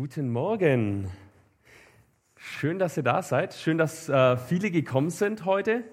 Guten 0.00 0.30
Morgen. 0.30 1.10
Schön, 2.34 2.78
dass 2.78 2.96
ihr 2.96 3.02
da 3.02 3.20
seid. 3.20 3.52
Schön, 3.52 3.76
dass 3.76 4.08
äh, 4.08 4.38
viele 4.38 4.70
gekommen 4.70 5.10
sind 5.10 5.44
heute. 5.44 5.84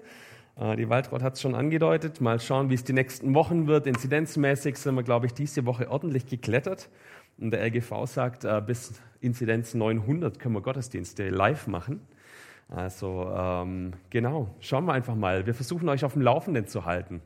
Äh, 0.56 0.76
die 0.76 0.88
Waltraud 0.88 1.22
hat 1.22 1.34
es 1.34 1.42
schon 1.42 1.54
angedeutet. 1.54 2.22
Mal 2.22 2.40
schauen, 2.40 2.70
wie 2.70 2.74
es 2.74 2.84
die 2.84 2.94
nächsten 2.94 3.34
Wochen 3.34 3.66
wird. 3.66 3.86
Inzidenzmäßig 3.86 4.78
sind 4.78 4.94
wir, 4.94 5.02
glaube 5.02 5.26
ich, 5.26 5.34
diese 5.34 5.66
Woche 5.66 5.90
ordentlich 5.90 6.24
geklettert. 6.24 6.88
Und 7.36 7.50
der 7.50 7.62
LGV 7.66 8.06
sagt, 8.06 8.44
äh, 8.44 8.62
bis 8.66 8.98
Inzidenz 9.20 9.74
900 9.74 10.38
können 10.38 10.54
wir 10.54 10.62
Gottesdienste 10.62 11.28
live 11.28 11.66
machen. 11.66 12.00
Also 12.70 13.30
ähm, 13.36 13.92
genau, 14.08 14.54
schauen 14.60 14.86
wir 14.86 14.94
einfach 14.94 15.16
mal. 15.16 15.44
Wir 15.44 15.52
versuchen 15.52 15.86
euch 15.90 16.02
auf 16.06 16.14
dem 16.14 16.22
Laufenden 16.22 16.66
zu 16.66 16.86
halten. 16.86 17.20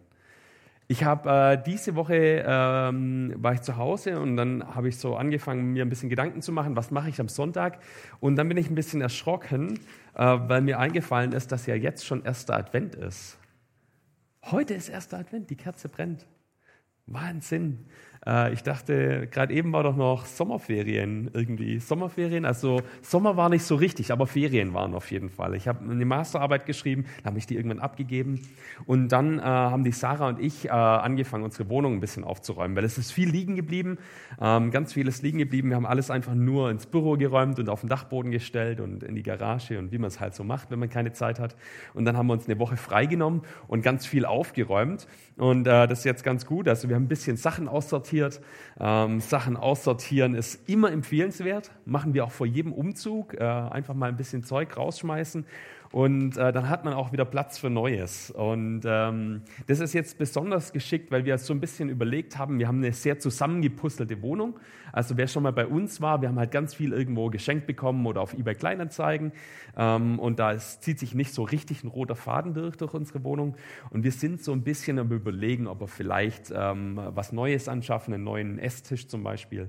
Ich 0.88 1.04
habe 1.04 1.30
äh, 1.30 1.62
diese 1.62 1.94
Woche 1.94 2.44
ähm, 2.46 3.34
war 3.36 3.54
ich 3.54 3.62
zu 3.62 3.76
Hause 3.76 4.20
und 4.20 4.36
dann 4.36 4.74
habe 4.74 4.88
ich 4.88 4.98
so 4.98 5.16
angefangen, 5.16 5.72
mir 5.72 5.84
ein 5.84 5.88
bisschen 5.88 6.10
Gedanken 6.10 6.42
zu 6.42 6.52
machen, 6.52 6.76
was 6.76 6.90
mache 6.90 7.08
ich 7.08 7.20
am 7.20 7.28
Sonntag. 7.28 7.78
Und 8.20 8.36
dann 8.36 8.48
bin 8.48 8.56
ich 8.56 8.68
ein 8.68 8.74
bisschen 8.74 9.00
erschrocken, 9.00 9.78
äh, 10.14 10.24
weil 10.24 10.60
mir 10.60 10.78
eingefallen 10.78 11.32
ist, 11.32 11.52
dass 11.52 11.66
ja 11.66 11.74
jetzt 11.74 12.04
schon 12.04 12.24
erster 12.24 12.56
Advent 12.56 12.94
ist. 12.94 13.38
Heute 14.44 14.74
ist 14.74 14.88
erster 14.88 15.18
Advent, 15.18 15.50
die 15.50 15.56
Kerze 15.56 15.88
brennt. 15.88 16.26
Wahnsinn. 17.06 17.86
Äh, 18.26 18.52
ich 18.52 18.62
dachte, 18.62 19.26
gerade 19.30 19.52
eben 19.52 19.72
war 19.72 19.82
doch 19.82 19.96
noch 19.96 20.26
Sommerferien 20.26 21.30
irgendwie. 21.32 21.78
Sommerferien, 21.78 22.44
also 22.44 22.80
Sommer 23.02 23.36
war 23.36 23.48
nicht 23.48 23.64
so 23.64 23.74
richtig, 23.74 24.12
aber 24.12 24.26
Ferien 24.26 24.74
waren 24.74 24.94
auf 24.94 25.10
jeden 25.10 25.30
Fall. 25.30 25.54
Ich 25.54 25.68
habe 25.68 25.90
eine 25.90 26.04
Masterarbeit 26.04 26.66
geschrieben, 26.66 27.06
habe 27.24 27.38
ich 27.38 27.46
die 27.46 27.56
irgendwann 27.56 27.80
abgegeben. 27.80 28.40
Und 28.86 29.08
dann 29.08 29.38
äh, 29.38 29.42
haben 29.42 29.84
die 29.84 29.92
Sarah 29.92 30.28
und 30.28 30.40
ich 30.40 30.66
äh, 30.66 30.70
angefangen, 30.70 31.44
unsere 31.44 31.68
Wohnung 31.68 31.94
ein 31.94 32.00
bisschen 32.00 32.24
aufzuräumen, 32.24 32.76
weil 32.76 32.84
es 32.84 32.98
ist 32.98 33.12
viel 33.12 33.28
liegen 33.28 33.56
geblieben, 33.56 33.98
ähm, 34.40 34.70
ganz 34.70 34.92
vieles 34.92 35.22
liegen 35.22 35.38
geblieben. 35.38 35.70
Wir 35.70 35.76
haben 35.76 35.86
alles 35.86 36.10
einfach 36.10 36.34
nur 36.34 36.70
ins 36.70 36.86
Büro 36.86 37.16
geräumt 37.16 37.58
und 37.58 37.68
auf 37.68 37.80
den 37.80 37.88
Dachboden 37.88 38.30
gestellt 38.30 38.80
und 38.80 39.02
in 39.02 39.14
die 39.14 39.22
Garage 39.22 39.78
und 39.78 39.92
wie 39.92 39.98
man 39.98 40.08
es 40.08 40.20
halt 40.20 40.34
so 40.34 40.44
macht, 40.44 40.70
wenn 40.70 40.78
man 40.78 40.90
keine 40.90 41.12
Zeit 41.12 41.40
hat. 41.40 41.56
Und 41.94 42.04
dann 42.04 42.16
haben 42.16 42.26
wir 42.26 42.34
uns 42.34 42.46
eine 42.46 42.58
Woche 42.58 42.76
freigenommen 42.76 43.42
und 43.66 43.82
ganz 43.82 44.06
viel 44.06 44.24
aufgeräumt. 44.24 45.06
Und 45.36 45.66
äh, 45.66 45.88
das 45.88 46.00
ist 46.00 46.04
jetzt 46.04 46.24
ganz 46.24 46.46
gut. 46.46 46.68
Also 46.68 46.88
wir 46.88 46.96
haben 46.96 47.04
ein 47.04 47.08
bisschen 47.08 47.36
Sachen 47.36 47.68
aussortiert. 47.68 48.11
Ähm, 48.80 49.20
Sachen 49.20 49.56
aussortieren 49.56 50.34
ist 50.34 50.68
immer 50.68 50.92
empfehlenswert. 50.92 51.70
Machen 51.84 52.14
wir 52.14 52.24
auch 52.24 52.30
vor 52.30 52.46
jedem 52.46 52.72
Umzug. 52.72 53.34
Äh, 53.34 53.44
einfach 53.44 53.94
mal 53.94 54.08
ein 54.08 54.16
bisschen 54.16 54.44
Zeug 54.44 54.76
rausschmeißen. 54.76 55.46
Und 55.92 56.38
äh, 56.38 56.52
dann 56.52 56.70
hat 56.70 56.86
man 56.86 56.94
auch 56.94 57.12
wieder 57.12 57.26
Platz 57.26 57.58
für 57.58 57.68
Neues. 57.68 58.30
Und 58.30 58.80
ähm, 58.86 59.42
das 59.66 59.78
ist 59.78 59.92
jetzt 59.92 60.16
besonders 60.16 60.72
geschickt, 60.72 61.10
weil 61.10 61.26
wir 61.26 61.36
so 61.36 61.52
ein 61.52 61.60
bisschen 61.60 61.90
überlegt 61.90 62.38
haben, 62.38 62.58
wir 62.58 62.66
haben 62.66 62.78
eine 62.78 62.94
sehr 62.94 63.18
zusammengepuzzelte 63.18 64.22
Wohnung. 64.22 64.58
Also 64.90 65.18
wer 65.18 65.28
schon 65.28 65.42
mal 65.42 65.52
bei 65.52 65.66
uns 65.66 66.00
war, 66.00 66.22
wir 66.22 66.30
haben 66.30 66.38
halt 66.38 66.50
ganz 66.50 66.74
viel 66.74 66.94
irgendwo 66.94 67.28
geschenkt 67.28 67.66
bekommen 67.66 68.06
oder 68.06 68.22
auf 68.22 68.32
eBay 68.32 68.54
Kleinanzeigen. 68.54 69.32
Ähm, 69.76 70.18
und 70.18 70.38
da 70.38 70.56
zieht 70.56 70.98
sich 70.98 71.14
nicht 71.14 71.34
so 71.34 71.42
richtig 71.42 71.84
ein 71.84 71.88
roter 71.88 72.16
Faden 72.16 72.54
durch, 72.54 72.76
durch 72.76 72.94
unsere 72.94 73.22
Wohnung. 73.22 73.56
Und 73.90 74.02
wir 74.02 74.12
sind 74.12 74.42
so 74.42 74.52
ein 74.52 74.62
bisschen 74.62 74.98
am 74.98 75.12
überlegen, 75.12 75.66
ob 75.66 75.80
wir 75.80 75.88
vielleicht 75.88 76.50
ähm, 76.56 76.98
was 77.14 77.32
Neues 77.32 77.68
anschaffen, 77.68 78.14
einen 78.14 78.24
neuen 78.24 78.58
Esstisch 78.58 79.08
zum 79.08 79.22
Beispiel. 79.22 79.68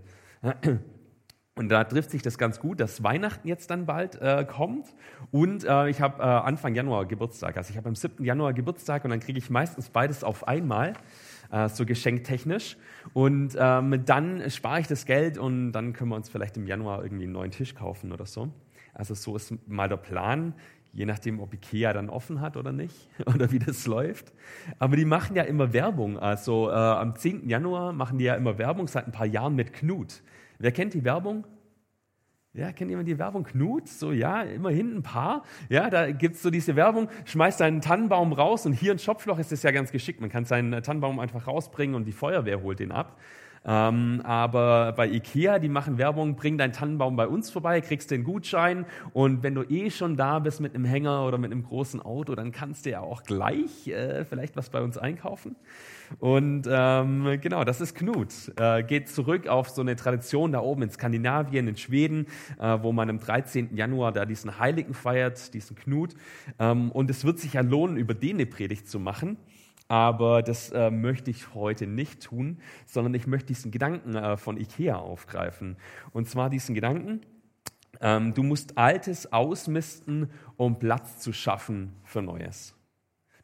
Und 1.56 1.70
da 1.70 1.84
trifft 1.84 2.10
sich 2.10 2.24
das 2.24 2.40
ganz 2.40 2.60
gut, 2.60 2.80
dass 2.80 3.04
Weihnachten 3.04 3.48
jetzt 3.48 3.70
dann 3.70 3.86
bald 3.86 4.20
äh, 4.20 4.44
kommt. 4.44 4.88
Und 5.32 5.64
äh, 5.64 5.88
ich 5.88 6.02
habe 6.02 6.22
äh, 6.22 6.26
Anfang 6.26 6.74
Januar 6.74 7.06
Geburtstag. 7.06 7.58
Also 7.58 7.70
ich 7.70 7.78
habe 7.78 7.90
am 7.90 7.96
7. 7.96 8.24
Januar 8.24 8.54
Geburtstag 8.54 9.04
und 9.04 9.12
dann 9.12 9.20
kriege 9.20 9.38
ich 9.38 9.52
meistens 9.52 9.90
beides 9.90 10.24
auf 10.24 10.48
einmal, 10.48 10.94
äh, 11.52 11.70
so 11.70 11.86
geschenktechnisch. 11.86 12.76
Und 13.14 13.56
ähm, 13.60 14.04
dann 14.04 14.50
spare 14.50 14.80
ich 14.80 14.88
das 14.88 15.06
Geld 15.06 15.38
und 15.38 15.74
dann 15.74 15.94
können 15.94 16.10
wir 16.10 16.16
uns 16.16 16.28
vielleicht 16.28 16.58
im 16.58 16.66
Januar 16.66 17.04
irgendwie 17.04 17.26
einen 17.26 17.34
neuen 17.34 17.52
Tisch 17.52 17.76
kaufen 17.76 18.12
oder 18.12 18.26
so. 18.26 18.50
Also 18.96 19.14
so 19.14 19.36
ist 19.36 19.54
mal 19.68 19.88
der 19.88 19.98
Plan, 19.98 20.56
je 20.92 21.06
nachdem, 21.06 21.40
ob 21.40 21.54
Ikea 21.54 21.94
dann 21.94 22.10
offen 22.10 22.42
hat 22.42 22.58
oder 22.58 22.72
nicht 22.72 23.10
oder 23.28 23.52
wie 23.52 23.60
das 23.60 23.86
läuft. 23.86 24.34
Aber 24.80 24.96
die 24.96 25.06
machen 25.06 25.36
ja 25.36 25.44
immer 25.44 25.72
Werbung. 25.72 26.18
Also 26.18 26.72
äh, 26.72 26.74
am 26.74 27.16
10. 27.16 27.48
Januar 27.48 27.94
machen 27.94 28.18
die 28.18 28.26
ja 28.26 28.34
immer 28.34 28.58
Werbung 28.58 28.88
seit 28.88 29.06
ein 29.06 29.12
paar 29.12 29.28
Jahren 29.28 29.56
mit 29.56 29.72
Knut. 29.72 30.24
Wer 30.64 30.72
kennt 30.72 30.94
die 30.94 31.04
Werbung? 31.04 31.46
Ja, 32.54 32.72
kennt 32.72 32.90
jemand 32.90 33.10
die 33.10 33.20
Werbung? 33.20 33.44
Knut? 33.44 33.90
So, 33.90 34.14
ja, 34.14 34.44
immerhin 34.44 34.96
ein 34.96 35.04
paar. 35.04 35.44
Ja, 35.68 35.90
da 35.90 36.10
gibt's 36.10 36.42
so 36.42 36.50
diese 36.50 36.78
Werbung, 36.78 37.10
schmeißt 37.26 37.58
seinen 37.58 37.82
Tannenbaum 37.82 38.32
raus 38.32 38.66
und 38.66 38.72
hier 38.72 38.94
in 38.94 38.98
Schopfloch 38.98 39.40
ist 39.40 39.52
es 39.52 39.62
ja 39.64 39.72
ganz 39.72 39.92
geschickt. 39.92 40.22
Man 40.22 40.30
kann 40.30 40.46
seinen 40.46 40.82
Tannenbaum 40.82 41.20
einfach 41.20 41.48
rausbringen 41.48 41.96
und 41.98 42.06
die 42.06 42.14
Feuerwehr 42.14 42.62
holt 42.62 42.80
den 42.80 42.94
ab. 42.94 43.20
Ähm, 43.66 44.22
aber 44.24 44.92
bei 44.94 45.08
Ikea, 45.08 45.60
die 45.60 45.70
machen 45.70 45.98
Werbung, 45.98 46.36
bring 46.36 46.58
deinen 46.58 46.74
Tannenbaum 46.74 47.16
bei 47.16 47.28
uns 47.28 47.50
vorbei, 47.50 47.80
kriegst 47.82 48.12
den 48.12 48.24
Gutschein 48.24 48.86
und 49.14 49.42
wenn 49.42 49.56
du 49.56 49.64
eh 49.64 49.90
schon 49.90 50.18
da 50.18 50.40
bist 50.40 50.60
mit 50.60 50.76
einem 50.76 50.86
Hänger 50.86 51.26
oder 51.26 51.38
mit 51.38 51.52
einem 51.52 51.64
großen 51.64 52.02
Auto, 52.02 52.36
dann 52.36 52.52
kannst 52.52 52.86
du 52.86 52.92
ja 52.92 53.00
auch 53.00 53.24
gleich 53.24 53.88
äh, 53.88 54.26
vielleicht 54.26 54.56
was 54.58 54.70
bei 54.70 54.82
uns 54.82 54.98
einkaufen. 54.98 55.56
Und 56.20 56.68
ähm, 56.70 57.40
genau, 57.42 57.64
das 57.64 57.82
ist 57.82 57.96
Knut. 57.96 58.52
Äh, 58.58 58.84
geht 58.84 59.10
zurück 59.10 59.48
auf 59.48 59.70
so 59.70 59.82
eine 59.82 59.96
Tradition 59.96 60.52
da 60.52 60.60
oben 60.60 60.84
in 60.84 60.90
Skandinavien, 60.90 61.68
in 61.68 61.78
Schweden, 61.78 62.28
äh, 62.60 62.78
wo 62.82 62.92
man 62.92 63.10
am 63.10 63.20
13. 63.20 63.76
Januar 63.76 64.12
da 64.12 64.26
diesen 64.26 64.60
Heiligen 64.60 64.94
feiert, 64.94 65.54
diesen 65.54 65.76
Knut. 65.76 66.14
Ähm, 66.60 66.92
und 66.92 67.10
es 67.10 67.26
wird 67.26 67.40
sich 67.40 67.54
ja 67.54 67.62
lohnen, 67.62 67.98
über 67.98 68.14
den 68.14 68.36
eine 68.36 68.46
Predigt 68.46 68.90
zu 68.90 69.00
machen. 69.00 69.38
Aber 69.94 70.42
das 70.42 70.72
äh, 70.72 70.90
möchte 70.90 71.30
ich 71.30 71.54
heute 71.54 71.86
nicht 71.86 72.24
tun, 72.24 72.58
sondern 72.88 73.14
ich 73.14 73.28
möchte 73.28 73.50
diesen 73.50 73.70
Gedanken 73.70 74.16
äh, 74.16 74.38
von 74.38 74.58
Ikea 74.58 74.96
aufgreifen. 74.96 75.78
Und 76.14 76.28
zwar 76.28 76.50
diesen 76.50 76.74
Gedanken, 76.74 77.22
ähm, 78.02 78.34
du 78.34 78.42
musst 78.42 78.76
Altes 78.76 79.32
ausmisten, 79.32 80.32
um 80.58 80.80
Platz 80.80 81.20
zu 81.20 81.32
schaffen 81.32 81.94
für 82.06 82.24
Neues. 82.24 82.76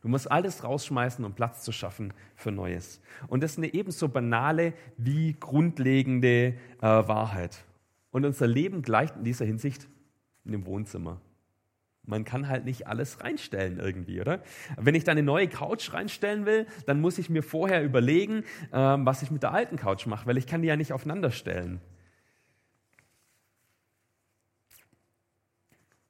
Du 0.02 0.08
musst 0.08 0.32
alles 0.32 0.64
rausschmeißen, 0.64 1.24
um 1.24 1.36
Platz 1.36 1.62
zu 1.62 1.72
schaffen 1.72 2.16
für 2.36 2.52
Neues. 2.52 3.00
Und 3.28 3.44
das 3.44 3.52
ist 3.52 3.58
eine 3.60 3.72
ebenso 3.72 4.10
banale 4.10 4.74
wie 4.98 5.36
grundlegende 5.40 6.56
äh, 6.82 6.82
Wahrheit. 6.82 7.64
Und 8.10 8.26
unser 8.26 8.48
Leben 8.48 8.82
gleicht 8.82 9.18
in 9.18 9.24
dieser 9.24 9.46
Hinsicht 9.46 9.88
in 10.46 10.54
dem 10.54 10.66
Wohnzimmer. 10.66 11.22
Man 12.10 12.26
kann 12.26 12.48
halt 12.48 12.66
nicht 12.66 12.88
alles 12.88 13.24
reinstellen 13.24 13.80
irgendwie, 13.80 14.20
oder? 14.20 14.42
Wenn 14.78 14.96
ich 14.96 15.04
da 15.04 15.12
eine 15.12 15.22
neue 15.22 15.48
Couch 15.48 15.94
reinstellen 15.94 16.48
will, 16.48 16.66
dann 16.88 17.02
muss 17.02 17.20
ich 17.20 17.30
mir 17.30 17.44
vorher 17.44 17.84
überlegen, 17.84 18.44
ähm, 18.74 19.06
was 19.06 19.22
ich 19.22 19.30
mit 19.30 19.44
der 19.44 19.52
alten 19.52 19.78
Couch 19.78 20.08
mache, 20.08 20.26
weil 20.26 20.38
ich 20.38 20.48
kann 20.48 20.64
die 20.64 20.68
ja 20.68 20.76
nicht 20.76 20.92
aufeinander 20.92 21.30
stellen. 21.30 21.80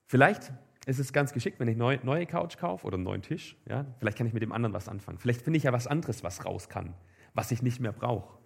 Vielleicht 0.07 0.53
ist 0.85 0.99
es 0.99 1.11
ganz 1.11 1.33
geschickt, 1.33 1.59
wenn 1.59 1.67
ich 1.67 1.79
eine 1.79 1.99
neue 2.03 2.25
Couch 2.25 2.57
kaufe 2.57 2.87
oder 2.87 2.95
einen 2.95 3.03
neuen 3.03 3.21
Tisch. 3.21 3.57
Ja? 3.67 3.85
Vielleicht 3.99 4.17
kann 4.17 4.25
ich 4.25 4.33
mit 4.33 4.41
dem 4.41 4.53
anderen 4.53 4.73
was 4.73 4.87
anfangen. 4.87 5.19
Vielleicht 5.19 5.41
finde 5.41 5.57
ich 5.57 5.63
ja 5.63 5.73
was 5.73 5.85
anderes, 5.85 6.23
was 6.23 6.45
raus 6.45 6.69
kann, 6.69 6.93
was 7.33 7.51
ich 7.51 7.61
nicht 7.61 7.81
mehr 7.81 7.91
brauche. 7.91 8.39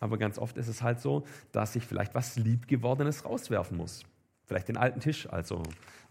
Aber 0.00 0.18
ganz 0.18 0.38
oft 0.38 0.58
ist 0.58 0.68
es 0.68 0.82
halt 0.82 1.00
so, 1.00 1.24
dass 1.50 1.74
ich 1.74 1.84
vielleicht 1.84 2.14
was 2.14 2.36
Liebgewordenes 2.36 3.24
rauswerfen 3.24 3.76
muss. 3.76 4.04
Vielleicht 4.48 4.68
den 4.68 4.78
alten 4.78 5.00
Tisch. 5.00 5.28
Also, 5.30 5.62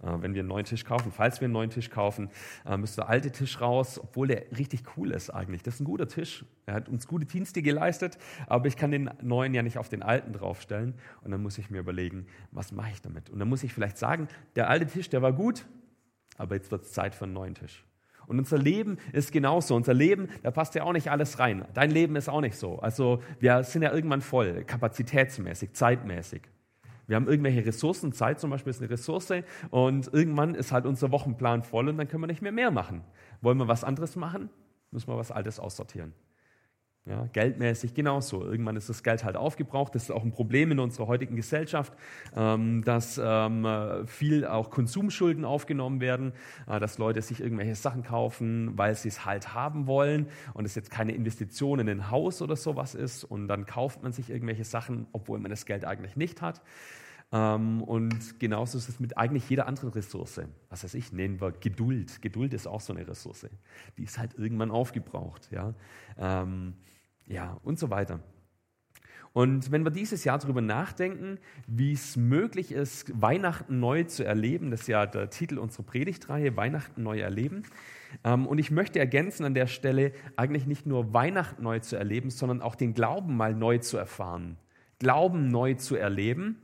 äh, 0.03 0.12
wenn 0.20 0.36
wir 0.36 0.42
einen 0.42 0.50
neuen 0.50 0.66
Tisch 0.66 0.86
kaufen, 0.86 1.12
falls 1.12 1.42
wir 1.42 1.48
einen 1.48 1.53
neuen 1.53 1.72
Tisch 1.72 1.90
kaufen, 1.90 2.30
äh, 2.68 2.78
müsste 2.78 3.02
der 3.02 3.09
alte 3.09 3.31
Tisch 3.31 3.59
raus, 3.59 4.00
obwohl 4.00 4.28
der 4.28 4.44
richtig 4.56 4.84
cool 4.96 5.12
ist 5.12 5.31
eigentlich. 5.31 5.64
Das 5.64 5.75
ist 5.75 5.80
ein 5.80 5.86
guter 5.86 6.08
Tisch. 6.08 6.46
Er 6.68 6.76
hat 6.76 6.88
uns 6.88 7.08
gute 7.08 7.26
Dienste 7.26 7.64
geleistet, 7.64 8.20
aber 8.46 8.68
ich 8.68 8.78
kann 8.78 8.92
den 8.92 9.09
neuen 9.24 9.56
ja 9.56 9.64
nicht 9.64 9.80
auf 9.80 9.90
den 9.90 10.03
alten 10.03 10.34
draufstellen. 10.34 10.94
Und 11.24 11.31
dann 11.31 11.42
muss 11.42 11.58
ich 11.58 11.72
mir 11.72 11.80
überlegen, 11.80 12.28
was 12.52 12.72
mache 12.72 12.92
ich 12.92 13.02
damit? 13.02 13.31
Und 13.31 13.40
dann 13.40 13.50
muss 13.50 13.64
ich 13.64 13.74
vielleicht 13.74 13.97
sagen, 13.97 14.28
der 14.56 14.70
alte 14.70 14.86
Tisch, 14.86 15.09
der 15.09 15.24
war 15.24 15.34
gut, 15.34 15.66
aber 16.38 16.53
jetzt 16.53 16.70
wird 16.70 16.84
es 16.84 16.92
Zeit 16.94 17.16
für 17.16 17.26
einen 17.26 17.34
neuen 17.34 17.56
Tisch. 17.56 17.84
Und 18.28 18.38
unser 18.38 18.59
Leben 18.59 18.97
ist 19.14 19.32
genauso. 19.32 19.76
Unser 19.76 19.96
Leben, 19.96 20.29
da 20.44 20.52
passt 20.52 20.76
ja 20.76 20.84
auch 20.84 20.94
nicht 20.94 21.09
alles 21.09 21.40
rein. 21.40 21.66
Dein 21.73 21.90
Leben 21.90 22.16
ist 22.17 22.29
auch 22.29 22.41
nicht 22.41 22.58
so. 22.58 22.78
Also 22.79 23.23
wir 23.40 23.64
sind 23.64 23.82
ja 23.82 23.91
irgendwann 23.91 24.22
voll, 24.22 24.64
kapazitätsmäßig, 24.64 25.73
zeitmäßig. 25.73 26.44
Wir 27.08 27.16
haben 27.16 27.28
irgendwelche 27.28 27.66
Ressourcen, 27.66 28.12
Zeit 28.12 28.40
zum 28.40 28.50
Beispiel 28.50 28.70
ist 28.70 28.82
eine 28.82 28.90
Ressource 28.90 29.32
und 29.70 30.14
irgendwann 30.14 30.56
ist 30.56 30.72
halt 30.72 30.86
unser 30.86 31.12
Wochenplan 31.12 31.64
voll 31.64 31.88
und 31.88 31.98
dann 31.98 32.08
können 32.08 32.24
wir 32.24 32.28
nicht 32.28 32.42
mehr 32.42 32.52
mehr 32.52 32.70
machen. 32.70 33.04
Wollen 33.42 33.58
wir 33.58 33.68
was 33.68 33.84
anderes 33.84 34.16
machen, 34.18 34.50
müssen 34.92 35.08
wir 35.08 35.18
was 35.18 35.32
Altes 35.32 35.59
aussortieren. 35.59 36.14
Ja, 37.08 37.26
geldmäßig 37.32 37.94
genauso. 37.94 38.44
Irgendwann 38.44 38.76
ist 38.76 38.90
das 38.90 39.02
Geld 39.02 39.24
halt 39.24 39.38
aufgebraucht. 39.38 39.96
Das 39.96 40.04
ist 40.04 40.12
auch 40.12 40.24
ein 40.24 40.34
Problem 40.34 40.72
in 40.72 40.80
unserer 40.80 41.08
heutigen 41.08 41.38
Gesellschaft, 41.38 41.94
ähm, 42.36 42.84
dass 42.84 43.20
ähm, 43.24 43.66
viel 44.06 44.46
auch 44.46 44.70
Konsumschulden 44.70 45.46
aufgenommen 45.46 46.02
werden, 46.02 46.34
äh, 46.68 46.82
dass 46.82 46.98
Leute 46.98 47.22
sich 47.22 47.40
irgendwelche 47.40 47.76
Sachen 47.76 48.04
kaufen, 48.04 48.78
weil 48.78 48.94
sie 48.96 49.08
es 49.08 49.24
halt 49.24 49.54
haben 49.54 49.88
wollen 49.88 50.28
und 50.54 50.66
es 50.66 50.76
jetzt 50.76 50.92
keine 50.92 51.14
Investition 51.14 51.80
in 51.80 51.88
ein 51.88 52.12
Haus 52.12 52.42
oder 52.42 52.58
sowas 52.58 52.94
ist 52.94 53.24
und 53.24 53.48
dann 53.48 53.66
kauft 53.66 54.04
man 54.04 54.12
sich 54.12 54.30
irgendwelche 54.30 54.66
Sachen, 54.66 55.08
obwohl 55.14 55.40
man 55.40 55.50
das 55.50 55.66
Geld 55.66 55.86
eigentlich 55.86 56.18
nicht 56.18 56.42
hat. 56.42 56.62
Ähm, 57.32 57.84
und 57.84 58.38
genauso 58.38 58.78
ist 58.78 58.90
es 58.90 59.00
mit 59.00 59.18
eigentlich 59.18 59.50
jeder 59.50 59.68
anderen 59.68 59.92
Ressource. 59.92 60.42
Was 60.70 60.84
weiß 60.84 60.94
ich, 60.96 61.14
nennen 61.14 61.40
wir 61.40 61.54
Geduld. 61.54 62.22
Geduld 62.22 62.54
ist 62.54 62.68
auch 62.68 62.82
so 62.82 62.92
eine 62.92 63.08
Ressource. 63.08 63.48
Die 63.98 64.04
ist 64.04 64.18
halt 64.18 64.38
irgendwann 64.38 64.72
aufgebraucht. 64.72 65.50
Ja, 65.52 65.74
ja 67.28 67.59
und 67.64 67.78
so 67.78 67.90
weiter. 67.90 68.20
Und 69.34 69.72
wenn 69.72 69.84
wir 69.84 69.91
dieses 69.91 70.24
Jahr 70.24 70.40
darüber 70.40 70.62
nachdenken, 70.62 71.38
wie 71.68 71.91
es 71.91 72.18
möglich 72.18 72.72
ist, 72.72 73.22
Weihnachten 73.22 73.79
neu 73.79 74.03
zu 74.06 74.26
erleben, 74.26 74.72
das 74.72 74.82
ist 74.82 74.88
ja 74.88 75.06
der 75.06 75.29
Titel 75.29 75.59
unserer 75.59 75.84
Predigtreihe, 75.84 76.58
Weihnachten 76.58 77.03
neu 77.03 77.20
erleben. 77.20 77.62
Ähm, 78.24 78.47
und 78.47 78.58
ich 78.58 78.72
möchte 78.72 78.97
ergänzen 78.97 79.46
an 79.46 79.53
der 79.53 79.68
Stelle, 79.68 80.12
eigentlich 80.38 80.66
nicht 80.66 80.88
nur 80.88 81.14
Weihnachten 81.14 81.62
neu 81.62 81.79
zu 81.79 81.97
erleben, 81.97 82.32
sondern 82.32 82.64
auch 82.64 82.74
den 82.74 82.96
Glauben 82.96 83.38
mal 83.38 83.53
neu 83.53 83.78
zu 83.78 83.97
erfahren. 83.97 84.58
Glauben 84.97 85.50
neu 85.50 85.76
zu 85.76 85.96
erleben. 85.96 86.58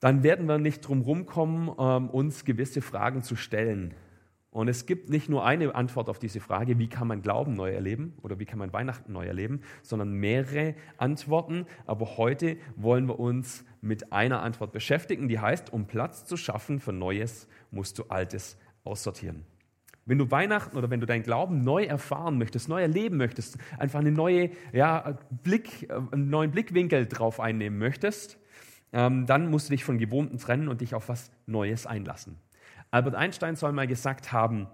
Dann 0.00 0.22
werden 0.22 0.46
wir 0.46 0.56
nicht 0.56 0.80
drum 0.80 1.02
rumkommen, 1.02 1.70
ähm, 1.78 2.08
uns 2.08 2.46
gewisse 2.46 2.80
Fragen 2.80 3.22
zu 3.22 3.36
stellen. 3.36 3.92
Und 4.56 4.68
es 4.68 4.86
gibt 4.86 5.10
nicht 5.10 5.28
nur 5.28 5.44
eine 5.44 5.74
Antwort 5.74 6.08
auf 6.08 6.18
diese 6.18 6.40
Frage, 6.40 6.78
wie 6.78 6.88
kann 6.88 7.06
man 7.06 7.20
Glauben 7.20 7.52
neu 7.56 7.72
erleben 7.72 8.14
oder 8.22 8.38
wie 8.38 8.46
kann 8.46 8.58
man 8.58 8.72
Weihnachten 8.72 9.12
neu 9.12 9.26
erleben, 9.26 9.60
sondern 9.82 10.12
mehrere 10.12 10.74
Antworten. 10.96 11.66
Aber 11.84 12.16
heute 12.16 12.56
wollen 12.74 13.06
wir 13.06 13.20
uns 13.20 13.66
mit 13.82 14.14
einer 14.14 14.40
Antwort 14.40 14.72
beschäftigen, 14.72 15.28
die 15.28 15.40
heißt, 15.40 15.74
um 15.74 15.86
Platz 15.86 16.24
zu 16.24 16.38
schaffen 16.38 16.80
für 16.80 16.94
Neues, 16.94 17.48
musst 17.70 17.98
du 17.98 18.04
Altes 18.04 18.56
aussortieren. 18.82 19.44
Wenn 20.06 20.16
du 20.16 20.30
Weihnachten 20.30 20.78
oder 20.78 20.88
wenn 20.88 21.00
du 21.00 21.06
deinen 21.06 21.22
Glauben 21.22 21.60
neu 21.60 21.84
erfahren 21.84 22.38
möchtest, 22.38 22.70
neu 22.70 22.80
erleben 22.80 23.18
möchtest, 23.18 23.58
einfach 23.78 24.00
eine 24.00 24.10
neue, 24.10 24.52
ja, 24.72 25.18
Blick, 25.42 25.90
einen 26.12 26.30
neuen 26.30 26.50
Blickwinkel 26.50 27.04
drauf 27.04 27.40
einnehmen 27.40 27.78
möchtest, 27.78 28.38
ähm, 28.94 29.26
dann 29.26 29.50
musst 29.50 29.68
du 29.68 29.72
dich 29.72 29.84
von 29.84 29.98
Gewohnten 29.98 30.38
trennen 30.38 30.68
und 30.68 30.80
dich 30.80 30.94
auf 30.94 31.10
was 31.10 31.30
Neues 31.44 31.86
einlassen. 31.86 32.38
Albert 32.90 33.14
Einstein 33.14 33.56
soll 33.56 33.72
mal 33.72 33.86
gesagt 33.86 34.32
haben, 34.32 34.68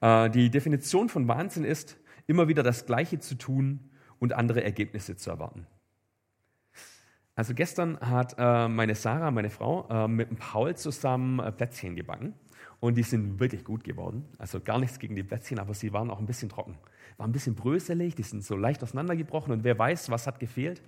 äh, 0.00 0.30
die 0.30 0.50
Definition 0.50 1.08
von 1.08 1.28
Wahnsinn 1.28 1.64
ist, 1.64 1.98
immer 2.26 2.48
wieder 2.48 2.62
das 2.62 2.86
Gleiche 2.86 3.18
zu 3.18 3.36
tun 3.36 3.90
und 4.18 4.32
andere 4.32 4.62
Ergebnisse 4.62 5.16
zu 5.16 5.30
erwarten. 5.30 5.66
Also 7.34 7.54
gestern 7.54 8.00
hat 8.00 8.34
äh, 8.38 8.68
meine 8.68 8.94
Sarah, 8.94 9.30
meine 9.30 9.50
Frau, 9.50 9.86
äh, 9.90 10.08
mit 10.08 10.38
Paul 10.38 10.74
zusammen 10.74 11.54
Plätzchen 11.56 11.94
gebacken 11.94 12.34
und 12.80 12.96
die 12.96 13.02
sind 13.02 13.38
wirklich 13.40 13.64
gut 13.64 13.84
geworden. 13.84 14.24
Also 14.38 14.60
gar 14.60 14.78
nichts 14.78 14.98
gegen 14.98 15.14
die 15.14 15.22
Plätzchen, 15.22 15.58
aber 15.58 15.74
sie 15.74 15.92
waren 15.92 16.10
auch 16.10 16.18
ein 16.18 16.26
bisschen 16.26 16.48
trocken. 16.48 16.78
War 17.18 17.26
ein 17.26 17.32
bisschen 17.32 17.54
bröselig, 17.54 18.14
die 18.14 18.22
sind 18.22 18.42
so 18.42 18.56
leicht 18.56 18.82
auseinandergebrochen 18.82 19.52
und 19.52 19.64
wer 19.64 19.78
weiß, 19.78 20.10
was 20.10 20.26
hat 20.26 20.40
gefehlt? 20.40 20.82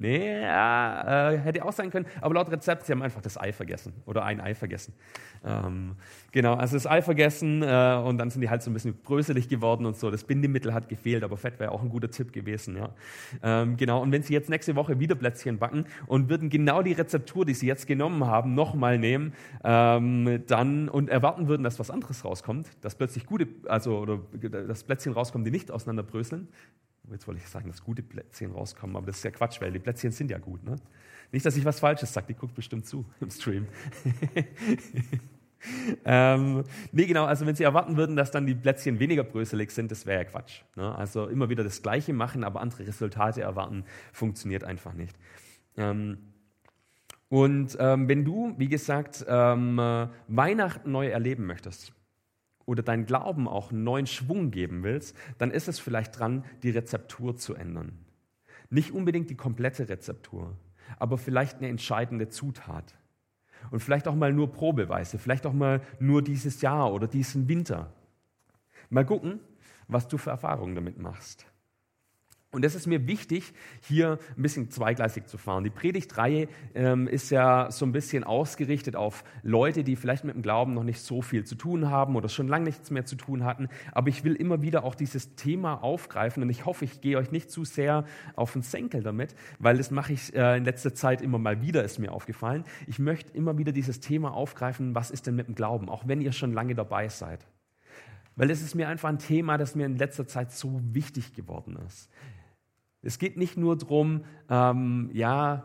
Nee, 0.00 0.42
ja, 0.42 1.32
äh, 1.32 1.38
hätte 1.38 1.64
auch 1.64 1.72
sein 1.72 1.90
können. 1.90 2.06
Aber 2.20 2.34
laut 2.34 2.48
Rezept, 2.52 2.86
sie 2.86 2.92
haben 2.92 3.02
einfach 3.02 3.20
das 3.20 3.36
Ei 3.36 3.52
vergessen 3.52 3.92
oder 4.06 4.24
ein 4.24 4.40
Ei 4.40 4.54
vergessen. 4.54 4.94
Ähm, 5.44 5.96
genau, 6.30 6.54
also 6.54 6.76
das 6.76 6.86
Ei 6.86 7.02
vergessen 7.02 7.62
äh, 7.62 8.00
und 8.04 8.16
dann 8.18 8.30
sind 8.30 8.42
die 8.42 8.48
halt 8.48 8.62
so 8.62 8.70
ein 8.70 8.74
bisschen 8.74 8.94
bröselig 8.94 9.48
geworden 9.48 9.86
und 9.86 9.96
so. 9.96 10.12
Das 10.12 10.22
Bindemittel 10.22 10.72
hat 10.72 10.88
gefehlt, 10.88 11.24
aber 11.24 11.36
Fett 11.36 11.58
wäre 11.58 11.72
auch 11.72 11.82
ein 11.82 11.88
guter 11.88 12.12
Tipp 12.12 12.32
gewesen. 12.32 12.76
Ja. 12.76 12.90
Ähm, 13.42 13.76
genau, 13.76 14.00
und 14.00 14.12
wenn 14.12 14.22
Sie 14.22 14.32
jetzt 14.32 14.48
nächste 14.48 14.76
Woche 14.76 15.00
wieder 15.00 15.16
Plätzchen 15.16 15.58
backen 15.58 15.84
und 16.06 16.28
würden 16.28 16.48
genau 16.48 16.82
die 16.82 16.92
Rezeptur, 16.92 17.44
die 17.44 17.54
Sie 17.54 17.66
jetzt 17.66 17.88
genommen 17.88 18.24
haben, 18.24 18.54
nochmal 18.54 18.98
nehmen, 18.98 19.32
ähm, 19.64 20.44
dann 20.46 20.88
und 20.88 21.10
erwarten 21.10 21.48
würden, 21.48 21.64
dass 21.64 21.80
was 21.80 21.90
anderes 21.90 22.24
rauskommt, 22.24 22.68
dass 22.82 22.94
plötzlich 22.94 23.26
gute, 23.26 23.48
also 23.66 23.98
oder 23.98 24.20
das 24.40 24.84
Plätzchen 24.84 25.12
rauskommt, 25.12 25.44
die 25.44 25.50
nicht 25.50 25.72
auseinanderbröseln, 25.72 26.46
Jetzt 27.10 27.26
wollte 27.26 27.40
ich 27.42 27.48
sagen, 27.48 27.68
dass 27.68 27.82
gute 27.82 28.02
Plätzchen 28.02 28.52
rauskommen, 28.52 28.96
aber 28.96 29.06
das 29.06 29.18
ist 29.18 29.24
ja 29.24 29.30
Quatsch, 29.30 29.60
weil 29.60 29.72
die 29.72 29.78
Plätzchen 29.78 30.12
sind 30.12 30.30
ja 30.30 30.38
gut. 30.38 30.62
Ne? 30.64 30.76
Nicht, 31.32 31.44
dass 31.44 31.56
ich 31.56 31.64
was 31.64 31.80
Falsches 31.80 32.12
sage, 32.12 32.28
die 32.28 32.34
guckt 32.34 32.54
bestimmt 32.54 32.86
zu 32.86 33.04
im 33.20 33.30
Stream. 33.30 33.66
ähm, 36.04 36.64
nee, 36.92 37.06
genau, 37.06 37.24
also 37.24 37.46
wenn 37.46 37.54
Sie 37.54 37.64
erwarten 37.64 37.96
würden, 37.96 38.16
dass 38.16 38.30
dann 38.30 38.46
die 38.46 38.54
Plätzchen 38.54 38.98
weniger 38.98 39.24
bröselig 39.24 39.70
sind, 39.70 39.90
das 39.90 40.06
wäre 40.06 40.22
ja 40.22 40.24
Quatsch. 40.24 40.62
Ne? 40.76 40.94
Also 40.94 41.26
immer 41.26 41.48
wieder 41.48 41.64
das 41.64 41.82
Gleiche 41.82 42.12
machen, 42.12 42.44
aber 42.44 42.60
andere 42.60 42.86
Resultate 42.86 43.42
erwarten, 43.42 43.84
funktioniert 44.12 44.64
einfach 44.64 44.94
nicht. 44.94 45.16
Ähm, 45.76 46.18
und 47.28 47.76
ähm, 47.78 48.08
wenn 48.08 48.24
du, 48.24 48.54
wie 48.56 48.68
gesagt, 48.68 49.24
ähm, 49.28 49.78
äh, 49.78 50.08
Weihnachten 50.28 50.90
neu 50.90 51.08
erleben 51.08 51.46
möchtest, 51.46 51.92
oder 52.68 52.82
dein 52.82 53.06
Glauben 53.06 53.48
auch 53.48 53.72
einen 53.72 53.82
neuen 53.82 54.06
Schwung 54.06 54.50
geben 54.50 54.82
willst, 54.82 55.16
dann 55.38 55.50
ist 55.50 55.68
es 55.68 55.78
vielleicht 55.78 56.18
dran, 56.18 56.44
die 56.62 56.68
Rezeptur 56.68 57.34
zu 57.34 57.54
ändern. 57.54 57.98
Nicht 58.68 58.92
unbedingt 58.92 59.30
die 59.30 59.36
komplette 59.36 59.88
Rezeptur, 59.88 60.54
aber 60.98 61.16
vielleicht 61.16 61.56
eine 61.58 61.68
entscheidende 61.68 62.28
Zutat. 62.28 62.94
Und 63.70 63.80
vielleicht 63.80 64.06
auch 64.06 64.14
mal 64.14 64.34
nur 64.34 64.52
probeweise, 64.52 65.18
vielleicht 65.18 65.46
auch 65.46 65.54
mal 65.54 65.80
nur 65.98 66.22
dieses 66.22 66.60
Jahr 66.60 66.92
oder 66.92 67.06
diesen 67.08 67.48
Winter. 67.48 67.90
Mal 68.90 69.06
gucken, 69.06 69.40
was 69.88 70.06
du 70.06 70.18
für 70.18 70.30
Erfahrungen 70.30 70.74
damit 70.74 70.98
machst. 70.98 71.46
Und 72.50 72.64
es 72.64 72.74
ist 72.74 72.86
mir 72.86 73.06
wichtig, 73.06 73.52
hier 73.82 74.18
ein 74.34 74.42
bisschen 74.42 74.70
zweigleisig 74.70 75.26
zu 75.26 75.36
fahren. 75.36 75.64
Die 75.64 75.70
Predigtreihe 75.70 76.48
ähm, 76.74 77.06
ist 77.06 77.28
ja 77.28 77.70
so 77.70 77.84
ein 77.84 77.92
bisschen 77.92 78.24
ausgerichtet 78.24 78.96
auf 78.96 79.22
Leute, 79.42 79.84
die 79.84 79.96
vielleicht 79.96 80.24
mit 80.24 80.34
dem 80.34 80.40
Glauben 80.40 80.72
noch 80.72 80.82
nicht 80.82 81.02
so 81.02 81.20
viel 81.20 81.44
zu 81.44 81.56
tun 81.56 81.90
haben 81.90 82.16
oder 82.16 82.30
schon 82.30 82.48
lange 82.48 82.64
nichts 82.64 82.90
mehr 82.90 83.04
zu 83.04 83.16
tun 83.16 83.44
hatten. 83.44 83.68
Aber 83.92 84.08
ich 84.08 84.24
will 84.24 84.34
immer 84.34 84.62
wieder 84.62 84.84
auch 84.84 84.94
dieses 84.94 85.34
Thema 85.34 85.82
aufgreifen 85.82 86.42
und 86.42 86.48
ich 86.48 86.64
hoffe, 86.64 86.86
ich 86.86 87.02
gehe 87.02 87.18
euch 87.18 87.32
nicht 87.32 87.50
zu 87.50 87.66
sehr 87.66 88.06
auf 88.34 88.54
den 88.54 88.62
Senkel 88.62 89.02
damit, 89.02 89.34
weil 89.58 89.76
das 89.76 89.90
mache 89.90 90.14
ich 90.14 90.34
äh, 90.34 90.56
in 90.56 90.64
letzter 90.64 90.94
Zeit 90.94 91.20
immer 91.20 91.38
mal 91.38 91.60
wieder, 91.60 91.84
ist 91.84 91.98
mir 91.98 92.12
aufgefallen. 92.12 92.64
Ich 92.86 92.98
möchte 92.98 93.36
immer 93.36 93.58
wieder 93.58 93.72
dieses 93.72 94.00
Thema 94.00 94.32
aufgreifen, 94.32 94.94
was 94.94 95.10
ist 95.10 95.26
denn 95.26 95.36
mit 95.36 95.48
dem 95.48 95.54
Glauben, 95.54 95.90
auch 95.90 96.08
wenn 96.08 96.22
ihr 96.22 96.32
schon 96.32 96.54
lange 96.54 96.74
dabei 96.74 97.10
seid. 97.10 97.46
Weil 98.36 98.50
es 98.50 98.62
ist 98.62 98.74
mir 98.74 98.88
einfach 98.88 99.10
ein 99.10 99.18
Thema, 99.18 99.58
das 99.58 99.74
mir 99.74 99.84
in 99.84 99.96
letzter 99.96 100.26
Zeit 100.26 100.52
so 100.52 100.80
wichtig 100.94 101.34
geworden 101.34 101.76
ist. 101.86 102.08
Es 103.02 103.18
geht 103.18 103.36
nicht 103.36 103.56
nur 103.56 103.76
darum, 103.76 104.24
ähm, 104.48 105.10
ja, 105.12 105.64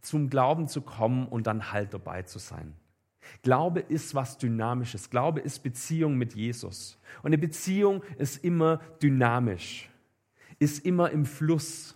zum 0.00 0.30
Glauben 0.30 0.68
zu 0.68 0.82
kommen 0.82 1.26
und 1.26 1.46
dann 1.46 1.72
halt 1.72 1.92
dabei 1.94 2.22
zu 2.22 2.38
sein. 2.38 2.74
Glaube 3.42 3.80
ist 3.80 4.14
was 4.14 4.38
Dynamisches. 4.38 5.10
Glaube 5.10 5.40
ist 5.40 5.62
Beziehung 5.62 6.16
mit 6.16 6.34
Jesus. 6.34 6.98
Und 7.22 7.28
eine 7.28 7.38
Beziehung 7.38 8.02
ist 8.18 8.44
immer 8.44 8.80
dynamisch, 9.02 9.90
ist 10.58 10.84
immer 10.84 11.10
im 11.10 11.26
Fluss. 11.26 11.94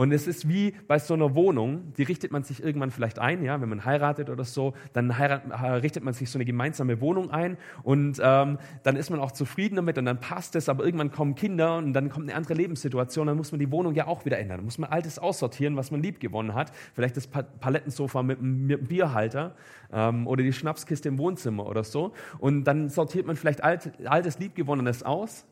Und 0.00 0.12
es 0.12 0.26
ist 0.26 0.48
wie 0.48 0.72
bei 0.88 0.98
so 0.98 1.12
einer 1.12 1.34
Wohnung, 1.34 1.92
die 1.98 2.04
richtet 2.04 2.32
man 2.32 2.42
sich 2.42 2.64
irgendwann 2.64 2.90
vielleicht 2.90 3.18
ein, 3.18 3.44
ja, 3.44 3.60
wenn 3.60 3.68
man 3.68 3.84
heiratet 3.84 4.30
oder 4.30 4.44
so, 4.44 4.72
dann 4.94 5.18
heirat, 5.18 5.42
richtet 5.82 6.02
man 6.02 6.14
sich 6.14 6.30
so 6.30 6.38
eine 6.38 6.46
gemeinsame 6.46 7.02
Wohnung 7.02 7.30
ein 7.30 7.58
und 7.82 8.18
ähm, 8.24 8.56
dann 8.82 8.96
ist 8.96 9.10
man 9.10 9.20
auch 9.20 9.30
zufrieden 9.30 9.76
damit 9.76 9.98
und 9.98 10.06
dann 10.06 10.18
passt 10.18 10.56
es, 10.56 10.70
aber 10.70 10.86
irgendwann 10.86 11.12
kommen 11.12 11.34
Kinder 11.34 11.76
und 11.76 11.92
dann 11.92 12.08
kommt 12.08 12.30
eine 12.30 12.34
andere 12.34 12.54
Lebenssituation, 12.54 13.26
dann 13.26 13.36
muss 13.36 13.52
man 13.52 13.58
die 13.58 13.70
Wohnung 13.70 13.94
ja 13.94 14.06
auch 14.06 14.24
wieder 14.24 14.38
ändern. 14.38 14.60
Dann 14.60 14.64
muss 14.64 14.78
man 14.78 14.88
Altes 14.88 15.18
aussortieren, 15.18 15.76
was 15.76 15.90
man 15.90 16.02
lieb 16.02 16.18
gewonnen 16.18 16.54
hat, 16.54 16.72
vielleicht 16.94 17.18
das 17.18 17.26
Palettensofa 17.26 18.22
mit, 18.22 18.38
einem 18.38 18.68
Bierhalter 18.86 19.54
ähm, 19.92 20.26
oder 20.26 20.42
die 20.42 20.54
Schnapskiste 20.54 21.10
im 21.10 21.18
Wohnzimmer 21.18 21.66
oder 21.66 21.84
so. 21.84 22.14
Und 22.38 22.64
dann 22.64 22.88
sortiert 22.88 23.26
man 23.26 23.36
vielleicht 23.36 23.62
alt, 23.62 23.92
Altes, 24.06 24.38
Liebgewonnenes 24.38 25.02
aus 25.02 25.44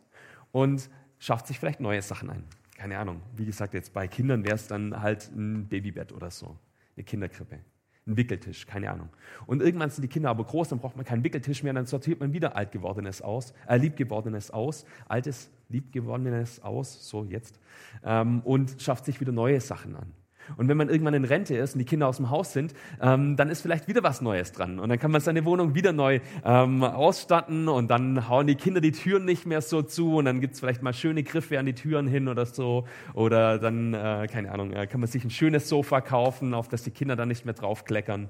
und 0.53 0.89
schafft 1.19 1.49
sich 1.49 1.59
vielleicht 1.59 1.81
neue 1.81 2.01
Sachen 2.01 2.31
ein 2.31 2.45
keine 2.79 2.97
Ahnung, 2.97 3.21
wie 3.37 3.45
gesagt, 3.45 3.75
jetzt 3.75 3.93
bei 3.93 4.07
Kindern 4.07 4.45
wäre 4.45 4.55
es 4.55 4.69
dann 4.69 5.03
halt 5.03 5.31
ein 5.35 5.67
Babybett 5.69 6.13
oder 6.13 6.31
so, 6.31 6.57
eine 6.97 7.03
Kinderkrippe, 7.05 7.59
ein 8.07 8.17
Wickeltisch, 8.17 8.67
keine 8.67 8.91
Ahnung. 8.93 9.09
Und 9.47 9.61
irgendwann 9.61 9.91
sind 9.91 10.03
die 10.03 10.09
Kinder 10.09 10.31
aber 10.31 10.45
groß, 10.45 10.69
dann 10.69 10.79
braucht 10.79 10.97
man 10.97 11.05
keinen 11.05 11.25
Wickeltisch 11.25 11.65
mehr, 11.65 11.73
dann 11.73 11.87
sortiert 11.87 12.21
man 12.21 12.33
wieder 12.33 12.55
altgewordenes 12.55 13.21
aus, 13.21 13.53
äh, 13.67 13.77
liebgewordenes 13.77 14.53
aus, 14.53 14.87
altes, 15.09 15.51
liebgewordenes 15.69 16.63
aus, 16.63 17.09
so 17.09 17.25
jetzt, 17.25 17.59
ähm, 18.05 18.41
und 18.45 18.81
schafft 18.81 19.07
sich 19.07 19.21
wieder 19.21 19.33
neue 19.33 19.61
Sachen 19.61 19.97
an. 19.97 20.13
Und 20.57 20.69
wenn 20.69 20.77
man 20.77 20.89
irgendwann 20.89 21.15
in 21.15 21.25
Rente 21.25 21.57
ist 21.57 21.75
und 21.75 21.81
die 21.81 21.85
Kinder 21.85 22.09
aus 22.09 22.17
dem 22.17 22.31
Haus 22.31 22.53
sind, 22.53 22.75
ähm, 23.01 23.37
dann 23.37 23.49
ist 23.49 23.61
vielleicht 23.61 23.89
wieder 23.89 24.03
was 24.03 24.21
Neues 24.21 24.53
dran. 24.53 24.79
Und 24.79 24.89
dann 24.89 24.99
kann 24.99 25.11
man 25.11 25.21
seine 25.21 25.45
Wohnung 25.45 25.75
wieder 25.75 25.93
neu 25.93 26.21
ähm, 26.45 26.83
ausstatten 26.83 27.69
und 27.69 27.89
dann 27.89 28.29
hauen 28.29 28.47
die 28.47 28.55
Kinder 28.55 28.81
die 28.81 28.93
Türen 28.93 29.25
nicht 29.25 29.47
mehr 29.47 29.61
so 29.61 29.83
zu 29.83 30.17
und 30.17 30.25
dann 30.25 30.41
gibt 30.41 30.55
es 30.55 30.61
vielleicht 30.61 30.83
mal 30.83 30.93
schöne 30.93 31.23
Griffe 31.23 31.59
an 31.59 31.67
die 31.67 31.75
Türen 31.75 32.07
hin 32.07 32.29
oder 32.29 32.47
so. 32.47 32.87
Oder 33.15 33.59
dann, 33.59 33.95
äh, 33.95 34.27
keine 34.31 34.53
Ahnung, 34.53 34.73
äh, 34.73 34.87
kann 34.87 35.01
man 35.01 35.09
sich 35.09 35.25
ein 35.25 35.31
schönes 35.31 35.69
Sofa 35.69 36.01
kaufen, 36.01 36.55
auf 36.55 36.69
das 36.69 36.83
die 36.83 36.91
Kinder 36.91 37.17
dann 37.17 37.29
nicht 37.29 37.45
mehr 37.45 37.55
draufkleckern. 37.55 38.29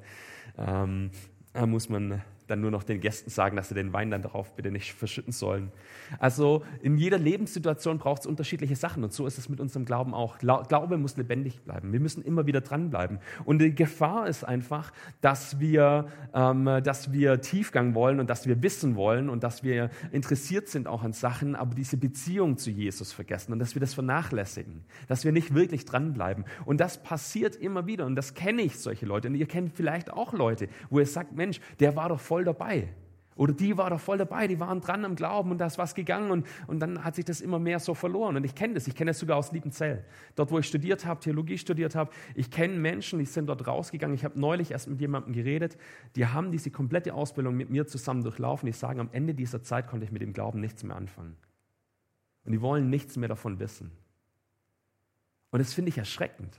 Ähm, 0.57 1.11
da 1.53 1.67
muss 1.67 1.89
man 1.89 2.23
dann 2.49 2.61
nur 2.61 2.71
noch 2.71 2.83
den 2.83 3.01
Gästen 3.01 3.31
sagen, 3.31 3.57
dass 3.57 3.69
sie 3.69 3.75
den 3.75 3.93
Wein 3.93 4.11
dann 4.11 4.23
darauf 4.23 4.55
bitte 4.57 4.71
nicht 4.71 4.93
verschütten 4.93 5.33
sollen. 5.33 5.71
Also 6.19 6.65
in 6.83 6.97
jeder 6.97 7.19
Lebenssituation 7.19 7.99
braucht 7.99 8.23
es 8.23 8.27
unterschiedliche 8.27 8.75
Sachen 8.75 9.05
und 9.05 9.13
so 9.13 9.27
ist 9.27 9.39
es 9.39 9.49
mit 9.49 9.61
unserem 9.61 9.85
Glauben 9.85 10.15
auch. 10.15 10.39
Glaube 10.39 10.99
muss 10.99 11.17
lebendig 11.17 11.63
bleiben. 11.63 11.93
Wir 11.93 12.01
müssen 12.01 12.23
immer 12.23 12.47
wieder 12.47 12.61
dranbleiben. 12.61 13.19
Und 13.45 13.61
die 13.61 13.75
Gefahr 13.75 14.27
ist 14.27 14.45
einfach, 14.45 14.93
dass 15.21 15.61
wir, 15.61 16.09
ähm, 16.35 16.65
dass 16.83 17.13
wir 17.13 17.41
Tiefgang 17.41 17.95
wollen 17.95 18.21
und 18.21 18.31
dass 18.31 18.47
wir 18.47 18.63
wissen 18.63 18.97
wollen 18.97 19.29
und 19.29 19.45
dass 19.45 19.63
wir 19.63 19.91
interessiert 20.11 20.69
sind 20.69 20.89
auch 20.89 21.03
an 21.03 21.13
Sachen, 21.13 21.55
aber 21.55 21.75
diese 21.75 21.97
Beziehung 21.97 22.57
zu 22.57 22.71
Jesus 22.71 23.13
vergessen 23.13 23.53
und 23.53 23.59
dass 23.59 23.75
wir 23.75 23.81
das 23.81 23.95
vernachlässigen, 23.95 24.85
dass 25.07 25.25
wir 25.25 25.33
nicht 25.33 25.55
wirklich 25.55 25.85
dranbleiben. 25.85 26.45
Und 26.65 26.81
das 26.81 27.03
passiert 27.03 27.57
immer 27.57 27.87
wieder 27.87 28.07
und 28.07 28.17
das 28.17 28.35
kenne 28.35 28.63
ich, 28.63 28.79
solche 28.79 29.07
Leute. 29.07 29.29
Und 29.29 29.35
ihr 29.35 29.47
kennt 29.47 29.75
vielleicht 29.75 30.11
auch 30.13 30.33
Leute, 30.33 30.69
wo 30.91 30.99
ihr 30.99 31.07
sagt, 31.07 31.33
Mensch, 31.33 31.61
der 31.81 31.97
war 31.97 32.09
doch 32.09 32.21
voll 32.21 32.38
voll 32.39 32.45
dabei. 32.45 32.89
Oder 33.35 33.53
die 33.53 33.77
war 33.77 33.91
doch 33.91 34.01
voll 34.01 34.19
dabei, 34.19 34.49
die 34.49 34.59
waren 34.59 34.81
dran 34.81 35.05
am 35.05 35.15
Glauben 35.15 35.53
und 35.53 35.59
da 35.59 35.67
ist 35.67 35.79
was 35.79 35.95
gegangen 35.95 36.33
und, 36.33 36.47
und 36.67 36.81
dann 36.81 37.05
hat 37.05 37.15
sich 37.15 37.25
das 37.25 37.41
immer 37.41 37.61
mehr 37.61 37.79
so 37.79 37.95
verloren. 37.95 38.37
Und 38.37 38.45
ich 38.45 38.57
kenne 38.57 38.75
das, 38.75 38.89
ich 38.89 38.97
kenne 38.97 39.11
das 39.11 39.21
sogar 39.21 39.37
aus 39.37 39.53
Liebenzell. 39.53 40.05
Dort, 40.35 40.51
wo 40.51 40.59
ich 40.59 40.67
studiert 40.67 41.07
habe, 41.07 41.21
Theologie 41.21 41.57
studiert 41.57 41.95
habe, 41.95 42.11
ich 42.35 42.51
kenne 42.51 42.75
Menschen, 42.75 43.21
die 43.21 43.27
sind 43.27 43.47
dort 43.47 43.65
rausgegangen. 43.65 44.15
Ich 44.15 44.25
habe 44.25 44.39
neulich 44.41 44.73
erst 44.73 44.89
mit 44.89 45.01
jemandem 45.01 45.33
geredet, 45.33 45.79
die 46.17 46.27
haben 46.27 46.51
diese 46.51 46.73
komplette 46.73 47.15
Ausbildung 47.15 47.57
mit 47.57 47.71
mir 47.71 47.87
zusammen 47.87 48.25
durchlaufen. 48.25 48.67
Die 48.67 48.73
sagen, 48.73 48.99
am 48.99 49.11
Ende 49.13 49.35
dieser 49.35 49.63
Zeit 49.63 49.87
konnte 49.87 50.05
ich 50.05 50.11
mit 50.11 50.23
dem 50.23 50.33
Glauben 50.33 50.59
nichts 50.61 50.83
mehr 50.83 50.97
anfangen. 50.97 51.37
Und 52.45 52.53
die 52.53 52.61
wollen 52.61 52.91
nichts 52.91 53.17
mehr 53.17 53.29
davon 53.29 53.61
wissen. 53.61 53.93
Und 55.51 55.61
das 55.61 55.75
finde 55.75 55.91
ich 55.91 55.99
erschreckend. 55.99 56.59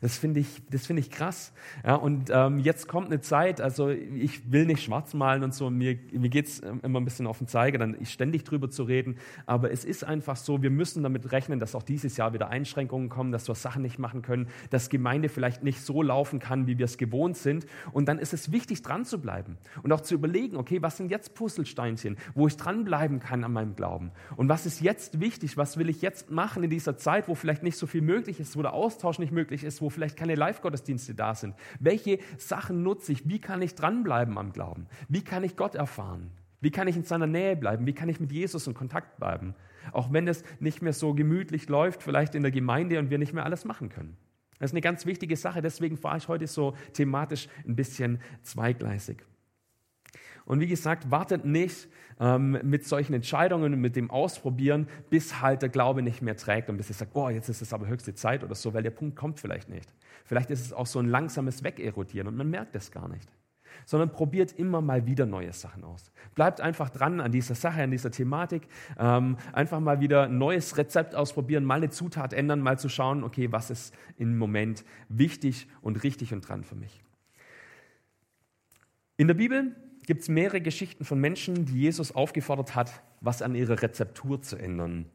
Das 0.00 0.18
finde 0.18 0.40
ich, 0.40 0.62
das 0.70 0.88
ich 0.90 1.10
krass. 1.10 1.52
Ja, 1.84 1.94
und 1.94 2.30
ähm, 2.30 2.58
jetzt 2.58 2.88
kommt 2.88 3.06
eine 3.06 3.20
Zeit, 3.20 3.60
also 3.60 3.88
ich 3.88 4.52
will 4.52 4.66
nicht 4.66 4.82
schwarz 4.82 5.14
malen 5.14 5.42
und 5.42 5.54
so, 5.54 5.70
mir, 5.70 5.98
mir 6.12 6.28
geht 6.28 6.46
es 6.46 6.62
ähm, 6.62 6.80
immer 6.82 7.00
ein 7.00 7.04
bisschen 7.04 7.26
auf 7.26 7.38
den 7.38 7.46
Zeiger, 7.46 7.78
dann 7.78 7.96
ständig 8.04 8.44
drüber 8.44 8.68
zu 8.70 8.82
reden. 8.84 9.16
Aber 9.46 9.70
es 9.70 9.84
ist 9.84 10.04
einfach 10.04 10.36
so, 10.36 10.62
wir 10.62 10.70
müssen 10.70 11.02
damit 11.02 11.32
rechnen, 11.32 11.60
dass 11.60 11.74
auch 11.74 11.82
dieses 11.82 12.16
Jahr 12.16 12.32
wieder 12.32 12.48
Einschränkungen 12.48 13.08
kommen, 13.08 13.32
dass 13.32 13.48
wir 13.48 13.54
Sachen 13.54 13.82
nicht 13.82 13.98
machen 13.98 14.22
können, 14.22 14.48
dass 14.70 14.90
Gemeinde 14.90 15.28
vielleicht 15.28 15.62
nicht 15.62 15.80
so 15.80 16.02
laufen 16.02 16.38
kann, 16.38 16.66
wie 16.66 16.78
wir 16.78 16.84
es 16.84 16.98
gewohnt 16.98 17.36
sind. 17.36 17.66
Und 17.92 18.06
dann 18.06 18.18
ist 18.18 18.32
es 18.32 18.52
wichtig, 18.52 18.82
dran 18.82 19.04
zu 19.04 19.20
bleiben 19.20 19.56
und 19.82 19.92
auch 19.92 20.00
zu 20.00 20.14
überlegen, 20.14 20.56
okay, 20.56 20.82
was 20.82 20.96
sind 20.96 21.10
jetzt 21.10 21.34
Puzzlesteinchen, 21.34 22.16
wo 22.34 22.46
ich 22.46 22.56
dranbleiben 22.56 23.20
kann 23.20 23.44
an 23.44 23.52
meinem 23.52 23.76
Glauben? 23.76 24.10
Und 24.36 24.48
was 24.48 24.66
ist 24.66 24.80
jetzt 24.80 25.20
wichtig? 25.20 25.56
Was 25.56 25.76
will 25.76 25.88
ich 25.88 26.02
jetzt 26.02 26.30
machen 26.30 26.62
in 26.62 26.70
dieser 26.70 26.96
Zeit, 26.96 27.28
wo 27.28 27.34
vielleicht 27.34 27.62
nicht 27.62 27.76
so 27.76 27.86
viel 27.86 28.02
möglich 28.02 28.40
ist, 28.40 28.56
wo 28.56 28.62
der 28.62 28.74
Austausch 28.74 29.18
nicht 29.18 29.32
möglich 29.32 29.64
ist? 29.64 29.71
Wo 29.80 29.90
vielleicht 29.90 30.16
keine 30.16 30.34
Live-Gottesdienste 30.34 31.14
da 31.14 31.34
sind. 31.34 31.54
Welche 31.80 32.18
Sachen 32.36 32.82
nutze 32.82 33.12
ich? 33.12 33.28
Wie 33.28 33.40
kann 33.40 33.62
ich 33.62 33.74
dranbleiben 33.74 34.36
am 34.38 34.52
Glauben? 34.52 34.86
Wie 35.08 35.22
kann 35.22 35.44
ich 35.44 35.56
Gott 35.56 35.74
erfahren? 35.74 36.30
Wie 36.60 36.70
kann 36.70 36.88
ich 36.88 36.96
in 36.96 37.04
seiner 37.04 37.26
Nähe 37.26 37.56
bleiben? 37.56 37.86
Wie 37.86 37.92
kann 37.92 38.08
ich 38.08 38.20
mit 38.20 38.32
Jesus 38.32 38.66
in 38.66 38.74
Kontakt 38.74 39.16
bleiben? 39.16 39.54
Auch 39.92 40.12
wenn 40.12 40.28
es 40.28 40.44
nicht 40.60 40.82
mehr 40.82 40.92
so 40.92 41.14
gemütlich 41.14 41.68
läuft, 41.68 42.02
vielleicht 42.02 42.34
in 42.34 42.42
der 42.42 42.52
Gemeinde 42.52 42.98
und 42.98 43.10
wir 43.10 43.18
nicht 43.18 43.32
mehr 43.32 43.44
alles 43.44 43.64
machen 43.64 43.88
können. 43.88 44.16
Das 44.60 44.70
ist 44.70 44.74
eine 44.74 44.80
ganz 44.80 45.06
wichtige 45.06 45.36
Sache, 45.36 45.60
deswegen 45.60 45.96
fahre 45.96 46.18
ich 46.18 46.28
heute 46.28 46.46
so 46.46 46.76
thematisch 46.92 47.48
ein 47.66 47.74
bisschen 47.74 48.20
zweigleisig. 48.42 49.24
Und 50.44 50.60
wie 50.60 50.68
gesagt, 50.68 51.10
wartet 51.10 51.44
nicht 51.44 51.88
ähm, 52.22 52.58
mit 52.62 52.86
solchen 52.86 53.14
Entscheidungen 53.14 53.74
und 53.74 53.80
mit 53.80 53.96
dem 53.96 54.10
Ausprobieren, 54.10 54.86
bis 55.10 55.42
halt 55.42 55.60
der 55.62 55.68
Glaube 55.68 56.02
nicht 56.02 56.22
mehr 56.22 56.36
trägt 56.36 56.70
und 56.70 56.76
bis 56.76 56.88
ihr 56.88 56.94
sagt, 56.94 57.12
boah, 57.12 57.32
jetzt 57.32 57.48
ist 57.48 57.60
es 57.60 57.72
aber 57.72 57.88
höchste 57.88 58.14
Zeit 58.14 58.44
oder 58.44 58.54
so, 58.54 58.72
weil 58.72 58.84
der 58.84 58.90
Punkt 58.90 59.16
kommt 59.16 59.40
vielleicht 59.40 59.68
nicht. 59.68 59.92
Vielleicht 60.24 60.50
ist 60.50 60.64
es 60.64 60.72
auch 60.72 60.86
so 60.86 61.00
ein 61.00 61.08
langsames 61.08 61.64
Wegerodieren 61.64 62.28
und 62.28 62.36
man 62.36 62.48
merkt 62.48 62.76
es 62.76 62.92
gar 62.92 63.08
nicht. 63.08 63.28
Sondern 63.86 64.12
probiert 64.12 64.52
immer 64.52 64.80
mal 64.80 65.06
wieder 65.06 65.26
neue 65.26 65.52
Sachen 65.52 65.82
aus. 65.82 66.12
Bleibt 66.36 66.60
einfach 66.60 66.90
dran 66.90 67.20
an 67.20 67.32
dieser 67.32 67.56
Sache, 67.56 67.82
an 67.82 67.90
dieser 67.90 68.12
Thematik. 68.12 68.68
Ähm, 68.98 69.38
einfach 69.52 69.80
mal 69.80 69.98
wieder 69.98 70.24
ein 70.24 70.38
neues 70.38 70.76
Rezept 70.76 71.16
ausprobieren, 71.16 71.64
mal 71.64 71.76
eine 71.76 71.90
Zutat 71.90 72.34
ändern, 72.34 72.60
mal 72.60 72.78
zu 72.78 72.88
schauen, 72.88 73.24
okay, 73.24 73.50
was 73.50 73.70
ist 73.70 73.94
im 74.18 74.38
Moment 74.38 74.84
wichtig 75.08 75.66
und 75.80 76.04
richtig 76.04 76.32
und 76.32 76.46
dran 76.48 76.62
für 76.62 76.76
mich. 76.76 77.02
In 79.16 79.26
der 79.26 79.34
Bibel 79.34 79.74
gibt 80.06 80.22
es 80.22 80.28
mehrere 80.28 80.60
Geschichten 80.60 81.04
von 81.04 81.20
Menschen, 81.20 81.64
die 81.64 81.80
Jesus 81.80 82.12
aufgefordert 82.12 82.74
hat, 82.74 83.02
was 83.20 83.42
an 83.42 83.54
ihrer 83.54 83.82
Rezeptur 83.82 84.42
zu 84.42 84.56
ändern. 84.56 85.06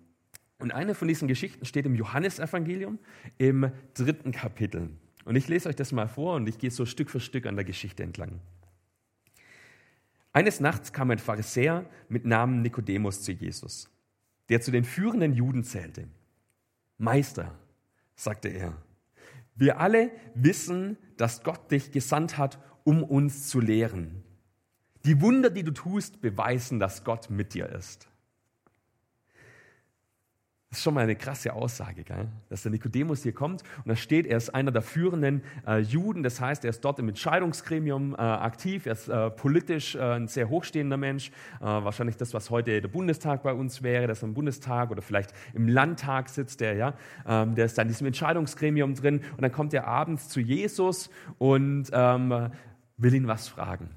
Und 0.60 0.72
eine 0.72 0.96
von 0.96 1.08
diesen 1.08 1.28
Geschichten 1.28 1.66
steht 1.66 1.86
im 1.86 1.96
Johannesevangelium 1.96 3.00
im 3.38 3.72
dritten 3.94 4.32
Kapitel. 4.32 4.90
Und 5.26 5.36
ich 5.36 5.48
lese 5.48 5.70
euch 5.70 5.76
das 5.76 5.92
mal 5.92 6.08
vor 6.08 6.36
und 6.36 6.48
ich 6.48 6.58
gehe 6.58 6.72
so 6.72 6.86
Stück 6.86 7.10
für 7.10 7.20
Stück 7.20 7.46
an 7.46 7.56
der 7.56 7.66
Geschichte 7.66 8.02
entlang. 8.02 8.40
Eines 10.34 10.60
Nachts 10.60 10.94
kam 10.94 11.12
ein 11.12 11.20
Pharisäer 11.20 11.86
mit 12.10 12.26
Namen 12.26 12.62
Nikodemus 12.62 13.24
zu 13.24 13.32
Jesus, 13.32 13.90
der 14.50 14.62
zu 14.62 14.72
den 14.72 14.84
führenden 14.84 15.34
Juden 15.34 15.64
zählte. 15.64 16.08
Meister, 16.98 17.58
sagte 18.16 18.50
er, 18.50 18.74
wir 19.56 19.80
alle 19.80 20.12
wissen, 20.36 20.98
dass 21.18 21.44
Gott 21.44 21.72
dich 21.72 21.92
gesandt 21.92 22.38
hat, 22.38 22.60
um 22.84 23.04
uns 23.04 23.48
zu 23.48 23.60
lehren. 23.60 24.24
Die 25.08 25.22
Wunder, 25.22 25.50
die 25.50 25.64
du 25.64 25.72
tust, 25.72 26.20
beweisen, 26.20 26.82
dass 26.82 27.06
Gott 27.06 27.30
mit 27.30 27.54
dir 27.54 27.70
ist. 27.70 28.10
Das 30.70 30.80
ist 30.80 30.84
schon 30.84 30.96
mal 30.96 31.04
eine 31.06 31.16
krasse 31.16 31.54
Aussage, 31.54 32.04
gell? 32.04 32.28
dass 32.50 32.64
der 32.64 32.74
Nikodemus 32.74 33.24
hier 33.24 33.32
kommt 33.32 33.64
und 33.78 33.88
da 33.88 33.96
steht, 33.96 34.26
er 34.26 34.36
ist 34.36 34.50
einer 34.54 34.70
der 34.70 34.82
führenden 34.82 35.44
äh, 35.66 35.78
Juden, 35.78 36.24
das 36.24 36.42
heißt, 36.42 36.66
er 36.66 36.72
ist 36.72 36.82
dort 36.82 37.00
im 37.00 37.08
Entscheidungsgremium 37.08 38.16
äh, 38.16 38.18
aktiv, 38.18 38.86
er 38.86 38.92
ist 38.92 39.08
äh, 39.08 39.30
politisch 39.30 39.96
äh, 39.96 40.02
ein 40.02 40.28
sehr 40.28 40.50
hochstehender 40.50 40.98
Mensch, 40.98 41.30
äh, 41.62 41.64
wahrscheinlich 41.64 42.18
das, 42.18 42.34
was 42.34 42.50
heute 42.50 42.82
der 42.82 42.90
Bundestag 42.90 43.44
bei 43.44 43.54
uns 43.54 43.82
wäre, 43.84 44.08
dass 44.08 44.24
er 44.24 44.28
im 44.28 44.34
Bundestag 44.34 44.92
oder 44.92 45.02
vielleicht 45.02 45.32
im 45.54 45.70
Landtag 45.70 46.28
sitzt, 46.28 46.60
der, 46.60 46.74
ja, 46.74 46.96
ähm, 47.26 47.56
der 47.56 47.68
ist 47.68 47.78
da 47.78 47.84
in 47.84 47.88
diesem 47.88 48.08
Entscheidungsgremium 48.08 48.94
drin 48.94 49.22
und 49.32 49.42
dann 49.42 49.54
kommt 49.54 49.74
er 49.74 49.88
abends 49.88 50.28
zu 50.28 50.42
Jesus 50.42 51.10
und 51.38 51.92
ähm, 51.94 52.52
will 52.98 53.14
ihn 53.14 53.28
was 53.28 53.48
fragen. 53.48 53.88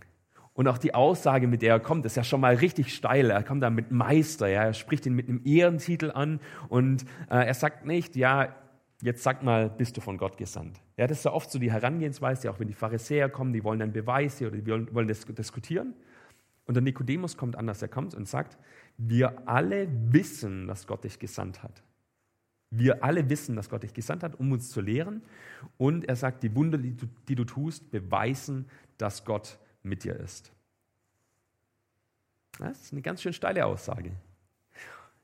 Und 0.52 0.68
auch 0.68 0.78
die 0.78 0.94
Aussage, 0.94 1.46
mit 1.46 1.62
der 1.62 1.74
er 1.74 1.80
kommt, 1.80 2.04
ist 2.06 2.16
ja 2.16 2.24
schon 2.24 2.40
mal 2.40 2.54
richtig 2.54 2.94
steil. 2.94 3.30
Er 3.30 3.42
kommt 3.42 3.62
da 3.62 3.70
mit 3.70 3.90
Meister, 3.90 4.48
ja, 4.48 4.64
er 4.64 4.74
spricht 4.74 5.06
ihn 5.06 5.14
mit 5.14 5.28
einem 5.28 5.40
Ehrentitel 5.44 6.10
an 6.10 6.40
und 6.68 7.04
äh, 7.30 7.46
er 7.46 7.54
sagt 7.54 7.86
nicht, 7.86 8.16
ja, 8.16 8.54
jetzt 9.02 9.22
sag 9.22 9.42
mal, 9.42 9.70
bist 9.70 9.96
du 9.96 10.00
von 10.00 10.18
Gott 10.18 10.36
gesandt. 10.36 10.80
Ja, 10.96 11.06
das 11.06 11.18
ist 11.18 11.24
ja 11.24 11.32
oft 11.32 11.50
so 11.50 11.58
die 11.58 11.72
Herangehensweise, 11.72 12.50
auch 12.50 12.60
wenn 12.60 12.68
die 12.68 12.74
Pharisäer 12.74 13.28
kommen, 13.28 13.52
die 13.52 13.64
wollen 13.64 13.78
dann 13.78 13.92
Beweise 13.92 14.48
oder 14.48 14.56
die 14.56 14.70
wollen, 14.70 14.94
wollen 14.94 15.08
das 15.08 15.24
diskutieren. 15.24 15.94
Und 16.66 16.74
der 16.74 16.82
Nikodemus 16.82 17.36
kommt 17.36 17.56
anders, 17.56 17.82
er 17.82 17.88
kommt 17.88 18.14
und 18.14 18.28
sagt, 18.28 18.58
wir 18.96 19.48
alle 19.48 19.88
wissen, 20.12 20.66
dass 20.66 20.86
Gott 20.86 21.04
dich 21.04 21.18
gesandt 21.18 21.62
hat. 21.62 21.82
Wir 22.70 23.02
alle 23.02 23.28
wissen, 23.28 23.56
dass 23.56 23.68
Gott 23.68 23.82
dich 23.82 23.94
gesandt 23.94 24.22
hat, 24.22 24.38
um 24.38 24.52
uns 24.52 24.70
zu 24.70 24.80
lehren. 24.80 25.22
Und 25.78 26.04
er 26.08 26.14
sagt, 26.14 26.42
die 26.44 26.54
Wunder, 26.54 26.78
die 26.78 26.96
du, 26.96 27.06
die 27.28 27.34
du 27.34 27.44
tust, 27.44 27.90
beweisen, 27.90 28.66
dass 28.98 29.24
Gott 29.24 29.58
mit 29.82 30.04
dir 30.04 30.16
ist. 30.16 30.52
Das 32.58 32.80
ist 32.80 32.92
eine 32.92 33.02
ganz 33.02 33.22
schön 33.22 33.32
steile 33.32 33.64
Aussage. 33.66 34.12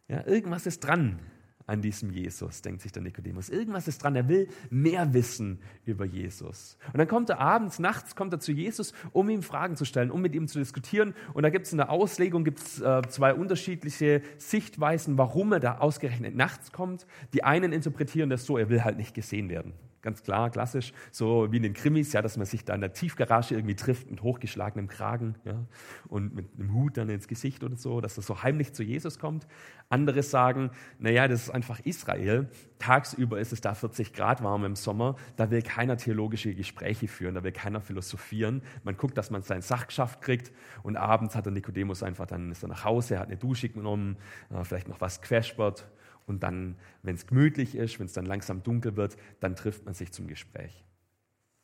Ja, 0.09 0.27
irgendwas 0.27 0.67
ist 0.67 0.81
dran 0.81 1.19
an 1.67 1.83
diesem 1.83 2.11
Jesus, 2.11 2.63
denkt 2.63 2.81
sich 2.83 2.93
der 2.93 3.03
Nikodemus. 3.03 3.49
Irgendwas 3.49 3.89
ist 3.89 4.03
dran, 4.03 4.15
er 4.15 4.29
will 4.29 4.49
mehr 4.71 5.13
wissen 5.15 5.59
über 5.85 6.05
Jesus. 6.05 6.79
Und 6.93 6.99
dann 6.99 7.09
kommt 7.09 7.29
er 7.29 7.41
abends, 7.41 7.81
nachts 7.81 8.15
kommt 8.15 8.33
er 8.33 8.39
zu 8.39 8.53
Jesus, 8.53 8.93
um 9.13 9.29
ihm 9.29 9.43
Fragen 9.43 9.75
zu 9.75 9.85
stellen, 9.85 10.13
um 10.13 10.23
mit 10.23 10.35
ihm 10.35 10.47
zu 10.47 10.61
diskutieren. 10.61 11.15
Und 11.35 11.43
da 11.43 11.51
gibt 11.51 11.67
es 11.67 11.73
in 11.73 11.79
der 11.79 11.91
Auslegung 11.91 12.45
gibt's, 12.45 12.81
äh, 12.81 13.03
zwei 13.09 13.35
unterschiedliche 13.35 14.23
Sichtweisen, 14.39 15.19
warum 15.19 15.53
er 15.53 15.61
da 15.61 15.79
ausgerechnet 15.79 16.37
nachts 16.37 16.71
kommt. 16.71 17.07
Die 17.35 17.43
einen 17.43 17.73
interpretieren 17.73 18.31
das 18.31 18.47
so, 18.47 18.57
er 18.57 18.69
will 18.69 18.85
halt 18.85 18.97
nicht 18.97 19.15
gesehen 19.15 19.49
werden. 19.49 19.73
Ganz 20.07 20.23
klar, 20.23 20.51
klassisch, 20.51 20.93
so 21.11 21.51
wie 21.51 21.57
in 21.57 21.65
den 21.65 21.75
Krimis, 21.75 22.13
ja, 22.13 22.23
dass 22.23 22.37
man 22.37 22.47
sich 22.47 22.65
da 22.65 22.77
in 22.77 22.81
der 22.81 22.93
Tiefgarage 22.93 23.57
irgendwie 23.57 23.75
trifft 23.75 24.09
mit 24.09 24.23
hochgeschlagenem 24.23 24.87
Kragen 24.87 25.35
ja, 25.45 25.67
und 26.07 26.33
mit 26.33 26.47
einem 26.57 26.73
Hut 26.75 26.97
dann 26.97 27.09
ins 27.09 27.27
Gesicht 27.27 27.65
oder 27.65 27.75
so, 27.75 28.01
dass 28.01 28.17
er 28.17 28.23
so 28.23 28.45
heimlich 28.45 28.73
zu 28.73 28.85
Jesus 28.85 29.19
kommt. 29.19 29.49
Andere 29.89 30.23
sagen, 30.23 30.71
naja, 31.01 31.27
das 31.27 31.43
ist 31.43 31.51
einfach 31.51 31.81
Israel. 31.81 32.49
Tagsüber 32.79 33.41
ist 33.41 33.53
es 33.53 33.61
da 33.61 33.75
40 33.75 34.13
Grad 34.13 34.45
warm 34.45 34.65
im 34.65 34.77
Sommer. 34.77 35.17
Da 35.35 35.51
will 35.51 35.63
keiner 35.63 35.97
theologische 35.97 36.55
Gespräche 36.55 37.09
führen, 37.09 37.35
da 37.35 37.43
will 37.43 37.51
keiner 37.51 37.81
philosophieren. 37.81 38.63
Man 38.85 38.97
guckt, 38.97 39.19
dass 39.19 39.33
man 39.33 39.43
sein 39.43 39.61
Sach 39.61 39.89
geschafft 39.89 40.21
kriegt 40.21 40.53
und 40.85 40.97
abends 40.97 41.35
hat 41.35 41.47
der 41.47 41.53
Nikodemus 41.53 42.05
einfach, 42.05 42.27
dann 42.27 42.53
ist 42.53 42.63
er 42.63 42.69
nach 42.69 42.85
Hause, 42.85 43.19
hat 43.19 43.27
eine 43.27 43.39
Dusche 43.39 43.71
genommen, 43.71 44.19
äh, 44.51 44.63
vielleicht 44.63 44.87
noch 44.87 45.01
was 45.01 45.21
querspert 45.21 45.89
und 46.27 46.43
dann, 46.43 46.77
wenn 47.03 47.15
es 47.15 47.27
gemütlich 47.27 47.75
ist, 47.75 47.99
wenn 47.99 48.07
es 48.07 48.13
dann 48.13 48.27
langsam 48.27 48.63
dunkel 48.63 48.97
wird, 48.97 49.17
dann 49.41 49.57
trifft 49.57 49.85
man 49.85 49.95
sich 49.95 50.13
zum 50.13 50.27
Gespräch. 50.27 50.85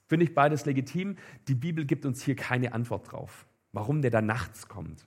Finde 0.07 0.25
ich 0.25 0.35
beides 0.35 0.67
legitim. 0.67 1.17
Die 1.49 1.55
Bibel 1.55 1.85
gibt 1.85 2.05
uns 2.07 2.23
hier 2.23 2.37
keine 2.37 2.73
Antwort 2.73 3.11
drauf, 3.11 3.47
warum 3.73 4.03
der 4.03 4.11
da 4.11 4.23
nachts 4.23 4.69
kommt. 4.69 5.07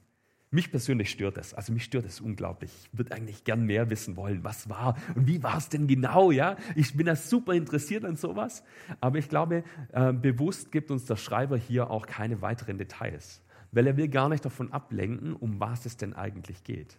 Mich 0.52 0.72
persönlich 0.72 1.10
stört 1.12 1.38
das. 1.38 1.54
Also 1.54 1.74
mich 1.74 1.84
stört 1.84 2.06
das 2.06 2.22
unglaublich. 2.22 2.72
Ich 2.92 2.98
würde 2.98 3.14
eigentlich 3.14 3.44
gern 3.44 3.66
mehr 3.66 3.90
wissen 3.90 4.16
wollen, 4.16 4.44
was 4.44 4.70
war 4.70 4.96
und 5.16 5.28
wie 5.28 5.44
war 5.44 5.58
es 5.58 5.70
denn 5.70 5.88
genau, 5.88 6.32
ja? 6.32 6.56
Ich 6.76 6.96
bin 6.96 7.08
da 7.08 7.16
super 7.16 7.54
interessiert 7.54 8.06
an 8.06 8.16
sowas. 8.16 8.64
Aber 9.02 9.18
ich 9.18 9.28
glaube, 9.28 9.64
äh, 9.92 10.14
bewusst 10.14 10.72
gibt 10.72 10.92
uns 10.92 11.06
der 11.06 11.18
Schreiber 11.18 11.58
hier 11.58 11.90
auch 11.90 12.06
keine 12.06 12.42
weiteren 12.42 12.78
Details, 12.78 13.42
weil 13.72 13.86
er 13.86 13.98
will 13.98 14.08
gar 14.08 14.30
nicht 14.30 14.46
davon 14.46 14.72
ablenken, 14.72 15.34
um 15.34 15.60
was 15.60 15.86
es 15.86 15.98
denn 15.98 16.14
eigentlich 16.14 16.64
geht. 16.64 16.98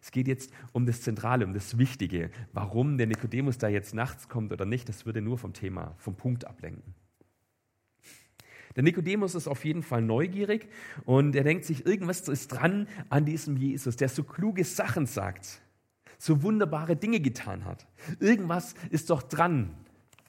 Es 0.00 0.10
geht 0.10 0.28
jetzt 0.28 0.52
um 0.72 0.86
das 0.86 1.02
Zentrale, 1.02 1.44
um 1.44 1.52
das 1.52 1.78
Wichtige. 1.78 2.30
Warum 2.52 2.98
der 2.98 3.06
Nikodemus 3.06 3.58
da 3.58 3.68
jetzt 3.68 3.94
nachts 3.94 4.28
kommt 4.28 4.52
oder 4.52 4.64
nicht, 4.64 4.88
das 4.88 5.06
würde 5.06 5.20
nur 5.20 5.38
vom 5.38 5.52
Thema, 5.52 5.94
vom 5.98 6.14
Punkt 6.14 6.46
ablenken. 6.46 6.94
Der 8.76 8.84
Nikodemus 8.84 9.34
ist 9.34 9.48
auf 9.48 9.64
jeden 9.64 9.82
Fall 9.82 10.02
neugierig 10.02 10.68
und 11.04 11.34
er 11.34 11.42
denkt 11.42 11.64
sich, 11.64 11.84
irgendwas 11.84 12.28
ist 12.28 12.48
dran 12.48 12.86
an 13.08 13.24
diesem 13.24 13.56
Jesus, 13.56 13.96
der 13.96 14.08
so 14.08 14.22
kluge 14.22 14.62
Sachen 14.62 15.06
sagt, 15.06 15.60
so 16.16 16.42
wunderbare 16.42 16.94
Dinge 16.94 17.18
getan 17.18 17.64
hat. 17.64 17.86
Irgendwas 18.20 18.74
ist 18.90 19.10
doch 19.10 19.22
dran. 19.22 19.74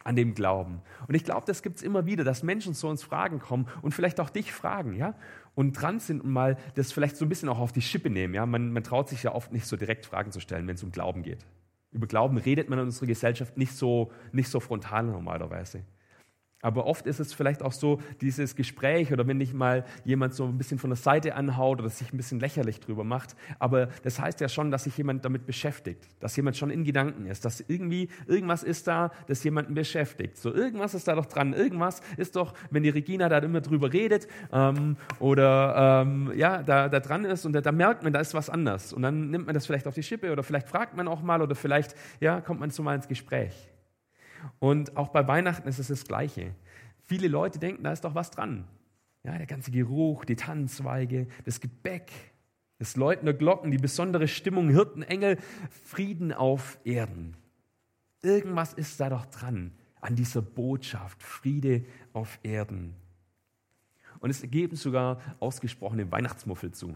An 0.09 0.15
dem 0.15 0.33
Glauben. 0.33 0.81
Und 1.07 1.13
ich 1.13 1.23
glaube, 1.23 1.45
das 1.45 1.61
gibt 1.61 1.77
es 1.77 1.83
immer 1.83 2.07
wieder, 2.07 2.23
dass 2.23 2.41
Menschen 2.41 2.73
zu 2.73 2.87
uns 2.87 3.03
Fragen 3.03 3.39
kommen 3.39 3.67
und 3.83 3.93
vielleicht 3.93 4.19
auch 4.19 4.31
dich 4.31 4.51
fragen, 4.51 4.95
ja, 4.95 5.13
und 5.53 5.73
dran 5.73 5.99
sind 5.99 6.21
und 6.21 6.31
mal 6.31 6.57
das 6.73 6.91
vielleicht 6.91 7.15
so 7.15 7.25
ein 7.25 7.29
bisschen 7.29 7.47
auch 7.47 7.59
auf 7.59 7.71
die 7.71 7.83
Schippe 7.83 8.09
nehmen. 8.09 8.33
Ja, 8.33 8.47
man, 8.47 8.73
man 8.73 8.83
traut 8.83 9.07
sich 9.07 9.21
ja 9.21 9.35
oft 9.35 9.53
nicht 9.53 9.67
so 9.67 9.77
direkt 9.77 10.07
Fragen 10.07 10.31
zu 10.31 10.39
stellen, 10.39 10.67
wenn 10.67 10.73
es 10.73 10.83
um 10.83 10.91
Glauben 10.91 11.21
geht. 11.21 11.45
Über 11.91 12.07
Glauben 12.07 12.37
redet 12.37 12.69
man 12.69 12.79
in 12.79 12.85
unserer 12.85 13.05
Gesellschaft 13.05 13.55
nicht 13.55 13.73
so, 13.73 14.11
nicht 14.31 14.49
so 14.49 14.59
frontal 14.59 15.03
normalerweise. 15.03 15.83
Aber 16.61 16.85
oft 16.85 17.07
ist 17.07 17.19
es 17.19 17.33
vielleicht 17.33 17.61
auch 17.61 17.71
so, 17.71 17.99
dieses 18.19 18.55
Gespräch 18.55 19.13
oder 19.13 19.25
wenn 19.27 19.39
dich 19.39 19.53
mal 19.53 19.85
jemand 20.03 20.33
so 20.33 20.45
ein 20.45 20.57
bisschen 20.57 20.77
von 20.77 20.89
der 20.89 20.97
Seite 20.97 21.35
anhaut 21.35 21.79
oder 21.79 21.89
sich 21.89 22.11
ein 22.13 22.17
bisschen 22.17 22.39
lächerlich 22.41 22.81
drüber 22.81 23.05
macht. 23.05 23.35
Aber 23.59 23.87
das 24.03 24.19
heißt 24.19 24.41
ja 24.41 24.49
schon, 24.49 24.69
dass 24.69 24.83
sich 24.83 24.97
jemand 24.97 25.23
damit 25.23 25.45
beschäftigt, 25.45 26.05
dass 26.19 26.35
jemand 26.35 26.57
schon 26.57 26.69
in 26.69 26.83
Gedanken 26.83 27.27
ist, 27.27 27.45
dass 27.45 27.61
irgendwie 27.61 28.09
irgendwas 28.27 28.63
ist 28.63 28.87
da, 28.87 29.11
das 29.27 29.41
jemanden 29.43 29.73
beschäftigt. 29.73 30.37
So 30.37 30.53
irgendwas 30.53 30.93
ist 30.93 31.07
da 31.07 31.15
doch 31.15 31.27
dran. 31.27 31.53
Irgendwas 31.53 32.01
ist 32.17 32.35
doch, 32.35 32.53
wenn 32.71 32.83
die 32.83 32.89
Regina 32.89 33.29
da 33.29 33.37
immer 33.37 33.61
drüber 33.61 33.93
redet 33.93 34.27
ähm, 34.51 34.97
oder 35.19 36.01
ähm, 36.05 36.33
ja, 36.35 36.61
da, 36.61 36.89
da 36.89 36.99
dran 36.99 37.23
ist 37.23 37.45
und 37.45 37.53
da, 37.53 37.61
da 37.61 37.71
merkt 37.71 38.03
man, 38.03 38.11
da 38.11 38.19
ist 38.19 38.33
was 38.33 38.49
anders. 38.49 38.91
Und 38.91 39.03
dann 39.03 39.29
nimmt 39.29 39.45
man 39.45 39.55
das 39.55 39.65
vielleicht 39.65 39.87
auf 39.87 39.95
die 39.95 40.03
Schippe 40.03 40.29
oder 40.29 40.43
vielleicht 40.43 40.67
fragt 40.67 40.97
man 40.97 41.07
auch 41.07 41.21
mal 41.21 41.41
oder 41.41 41.55
vielleicht 41.55 41.95
ja, 42.19 42.41
kommt 42.41 42.59
man 42.59 42.69
so 42.69 42.83
mal 42.83 42.95
ins 42.95 43.07
Gespräch. 43.07 43.68
Und 44.59 44.97
auch 44.97 45.09
bei 45.09 45.27
Weihnachten 45.27 45.67
ist 45.67 45.79
es 45.79 45.87
das 45.87 46.05
Gleiche. 46.05 46.53
Viele 47.05 47.27
Leute 47.27 47.59
denken, 47.59 47.83
da 47.83 47.91
ist 47.91 48.03
doch 48.03 48.15
was 48.15 48.31
dran. 48.31 48.65
Ja, 49.23 49.37
der 49.37 49.47
ganze 49.47 49.71
Geruch, 49.71 50.25
die 50.25 50.35
Tannenzweige, 50.35 51.27
das 51.45 51.59
Gebäck, 51.59 52.11
das 52.77 52.95
Läuten 52.95 53.25
der 53.25 53.33
Glocken, 53.33 53.71
die 53.71 53.77
besondere 53.77 54.27
Stimmung, 54.27 54.69
Hirten, 54.69 55.03
Engel, 55.03 55.37
Frieden 55.85 56.31
auf 56.31 56.79
Erden. 56.85 57.35
Irgendwas 58.21 58.73
ist 58.73 58.99
da 58.99 59.09
doch 59.09 59.25
dran 59.25 59.71
an 60.01 60.15
dieser 60.15 60.41
Botschaft, 60.41 61.21
Friede 61.21 61.83
auf 62.13 62.39
Erden. 62.43 62.95
Und 64.19 64.29
es 64.29 64.41
geben 64.49 64.75
sogar 64.75 65.19
ausgesprochene 65.39 66.11
Weihnachtsmuffel 66.11 66.71
zu 66.71 66.95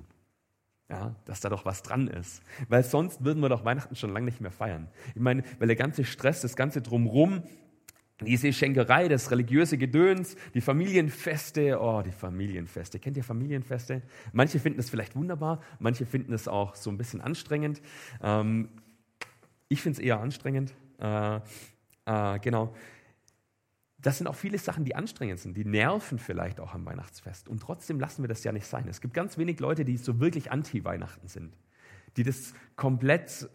ja, 0.90 1.16
dass 1.26 1.40
da 1.40 1.50
doch 1.50 1.66
was 1.66 1.82
dran 1.82 2.08
ist. 2.08 2.44
Weil 2.68 2.84
sonst 2.84 3.24
würden 3.24 3.42
wir 3.42 3.50
doch 3.50 3.66
Weihnachten 3.66 3.96
schon 3.96 4.12
lange 4.12 4.26
nicht 4.26 4.42
mehr 4.42 4.52
feiern. 4.52 4.88
Ich 5.16 5.22
meine, 5.22 5.44
weil 5.60 5.68
der 5.68 5.76
ganze 5.76 6.04
Stress, 6.04 6.42
das 6.42 6.56
ganze 6.56 6.82
Drumrum, 6.82 7.44
diese 8.22 8.54
Schenkerei, 8.54 9.08
das 9.08 9.32
religiöse 9.32 9.78
Gedöns, 9.78 10.36
die 10.54 10.62
Familienfeste, 10.62 11.80
oh, 11.82 12.02
die 12.02 12.12
Familienfeste. 12.12 13.00
Kennt 13.00 13.18
ihr 13.18 13.24
Familienfeste? 13.24 14.02
Manche 14.32 14.60
finden 14.60 14.78
das 14.78 14.90
vielleicht 14.90 15.16
wunderbar, 15.16 15.62
manche 15.80 16.06
finden 16.06 16.34
es 16.34 16.48
auch 16.48 16.76
so 16.76 16.90
ein 16.90 16.98
bisschen 16.98 17.22
anstrengend. 17.22 17.82
Ähm, 18.22 18.70
ich 19.68 19.82
finde 19.82 20.00
es 20.00 20.06
eher 20.06 20.20
anstrengend. 20.20 20.74
Äh, 21.00 21.40
äh, 22.06 22.40
genau 22.40 22.74
das 24.04 24.18
sind 24.18 24.28
auch 24.28 24.36
viele 24.36 24.58
Sachen, 24.58 24.84
die 24.84 24.96
anstrengend 24.96 25.40
sind, 25.40 25.56
die 25.56 25.64
nerven 25.64 26.20
vielleicht 26.20 26.60
auch 26.60 26.74
am 26.74 26.86
Weihnachtsfest. 26.86 27.48
Und 27.48 27.62
trotzdem 27.62 28.02
lassen 28.02 28.22
wir 28.22 28.28
das 28.28 28.44
ja 28.44 28.52
nicht 28.52 28.68
sein. 28.68 28.88
Es 28.90 29.00
gibt 29.00 29.14
ganz 29.14 29.38
wenig 29.38 29.62
Leute, 29.62 29.86
die 29.86 29.96
so 29.96 30.20
wirklich 30.20 30.52
anti-Weihnachten 30.52 31.30
sind, 31.30 31.56
die 32.18 32.24
das 32.24 32.54
komplett 32.76 33.50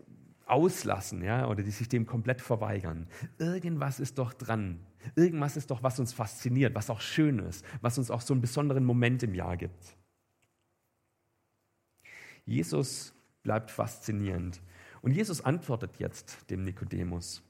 auslassen, 0.46 1.22
ja, 1.22 1.46
oder 1.46 1.62
die 1.62 1.70
sich 1.70 1.90
dem 1.90 2.06
komplett 2.06 2.40
verweigern. 2.40 3.08
Irgendwas 3.38 4.00
ist 4.00 4.16
doch 4.18 4.32
dran. 4.32 4.80
Irgendwas 5.16 5.58
ist 5.58 5.70
doch, 5.70 5.82
was 5.82 6.00
uns 6.00 6.14
fasziniert, 6.14 6.74
was 6.74 6.88
auch 6.88 7.02
schön 7.02 7.40
ist, 7.40 7.62
was 7.82 7.98
uns 7.98 8.10
auch 8.10 8.22
so 8.22 8.32
einen 8.32 8.40
besonderen 8.40 8.86
Moment 8.86 9.22
im 9.22 9.34
Jahr 9.34 9.58
gibt. 9.58 9.96
Jesus 12.46 13.14
bleibt 13.42 13.70
faszinierend. 13.70 14.62
Und 15.02 15.12
Jesus 15.12 15.44
antwortet 15.44 15.96
jetzt 15.98 16.50
dem 16.50 16.64
Nikodemus. 16.64 17.42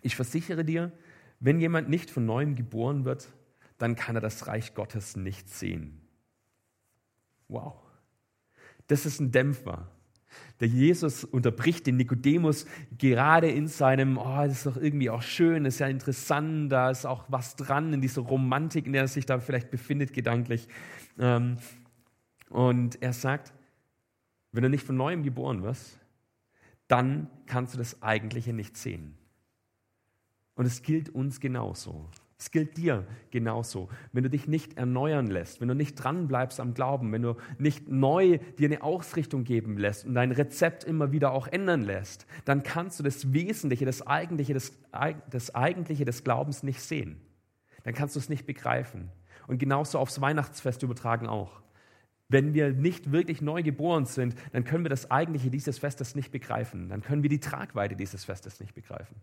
Ich 0.00 0.16
versichere 0.16 0.64
dir, 0.64 0.90
wenn 1.44 1.60
jemand 1.60 1.90
nicht 1.90 2.10
von 2.10 2.24
neuem 2.24 2.54
geboren 2.54 3.04
wird, 3.04 3.28
dann 3.76 3.96
kann 3.96 4.16
er 4.16 4.22
das 4.22 4.46
Reich 4.46 4.72
Gottes 4.72 5.14
nicht 5.14 5.50
sehen. 5.50 6.00
Wow. 7.48 7.74
Das 8.86 9.04
ist 9.04 9.20
ein 9.20 9.30
Dämpfer. 9.30 9.90
Der 10.60 10.68
Jesus 10.68 11.22
unterbricht 11.22 11.86
den 11.86 11.98
Nikodemus 11.98 12.64
gerade 12.96 13.50
in 13.50 13.68
seinem, 13.68 14.16
oh, 14.16 14.46
das 14.46 14.52
ist 14.52 14.66
doch 14.66 14.78
irgendwie 14.78 15.10
auch 15.10 15.20
schön, 15.20 15.64
das 15.64 15.74
ist 15.74 15.80
ja 15.80 15.88
interessant, 15.88 16.72
da 16.72 16.90
ist 16.90 17.04
auch 17.04 17.26
was 17.28 17.56
dran 17.56 17.92
in 17.92 18.00
dieser 18.00 18.22
Romantik, 18.22 18.86
in 18.86 18.94
der 18.94 19.02
er 19.02 19.08
sich 19.08 19.26
da 19.26 19.38
vielleicht 19.38 19.70
befindet, 19.70 20.14
gedanklich. 20.14 20.66
Ähm, 21.18 21.58
und 22.48 23.02
er 23.02 23.12
sagt, 23.12 23.52
wenn 24.52 24.62
du 24.62 24.70
nicht 24.70 24.86
von 24.86 24.96
neuem 24.96 25.22
geboren 25.22 25.62
wirst, 25.62 26.00
dann 26.88 27.28
kannst 27.44 27.74
du 27.74 27.78
das 27.78 28.02
Eigentliche 28.02 28.54
nicht 28.54 28.78
sehen. 28.78 29.18
Und 30.54 30.66
es 30.66 30.82
gilt 30.82 31.08
uns 31.08 31.40
genauso. 31.40 32.08
Es 32.38 32.50
gilt 32.50 32.76
dir 32.76 33.06
genauso. 33.30 33.88
Wenn 34.12 34.24
du 34.24 34.30
dich 34.30 34.48
nicht 34.48 34.76
erneuern 34.76 35.28
lässt, 35.28 35.60
wenn 35.60 35.68
du 35.68 35.74
nicht 35.74 35.94
dranbleibst 35.94 36.60
am 36.60 36.74
Glauben, 36.74 37.12
wenn 37.12 37.22
du 37.22 37.36
nicht 37.58 37.88
neu 37.88 38.38
dir 38.58 38.68
eine 38.68 38.82
Ausrichtung 38.82 39.44
geben 39.44 39.78
lässt 39.78 40.04
und 40.04 40.14
dein 40.14 40.32
Rezept 40.32 40.84
immer 40.84 41.12
wieder 41.12 41.32
auch 41.32 41.46
ändern 41.46 41.82
lässt, 41.82 42.26
dann 42.44 42.62
kannst 42.62 42.98
du 42.98 43.02
das 43.02 43.32
Wesentliche, 43.32 43.86
das 43.86 44.06
Eigentliche 44.06 44.52
des, 44.52 44.78
das 45.30 45.54
Eigentliche 45.54 46.04
des 46.04 46.24
Glaubens 46.24 46.62
nicht 46.62 46.80
sehen. 46.80 47.20
Dann 47.84 47.94
kannst 47.94 48.16
du 48.16 48.20
es 48.20 48.28
nicht 48.28 48.46
begreifen. 48.46 49.10
Und 49.46 49.58
genauso 49.58 49.98
aufs 49.98 50.20
Weihnachtsfest 50.20 50.82
übertragen 50.82 51.28
auch. 51.28 51.62
Wenn 52.28 52.52
wir 52.52 52.72
nicht 52.72 53.12
wirklich 53.12 53.42
neu 53.42 53.62
geboren 53.62 54.06
sind, 54.06 54.34
dann 54.52 54.64
können 54.64 54.84
wir 54.84 54.90
das 54.90 55.10
Eigentliche 55.10 55.50
dieses 55.50 55.78
Festes 55.78 56.14
nicht 56.14 56.32
begreifen. 56.32 56.88
Dann 56.88 57.02
können 57.02 57.22
wir 57.22 57.30
die 57.30 57.40
Tragweite 57.40 57.96
dieses 57.96 58.24
Festes 58.24 58.60
nicht 58.60 58.74
begreifen. 58.74 59.16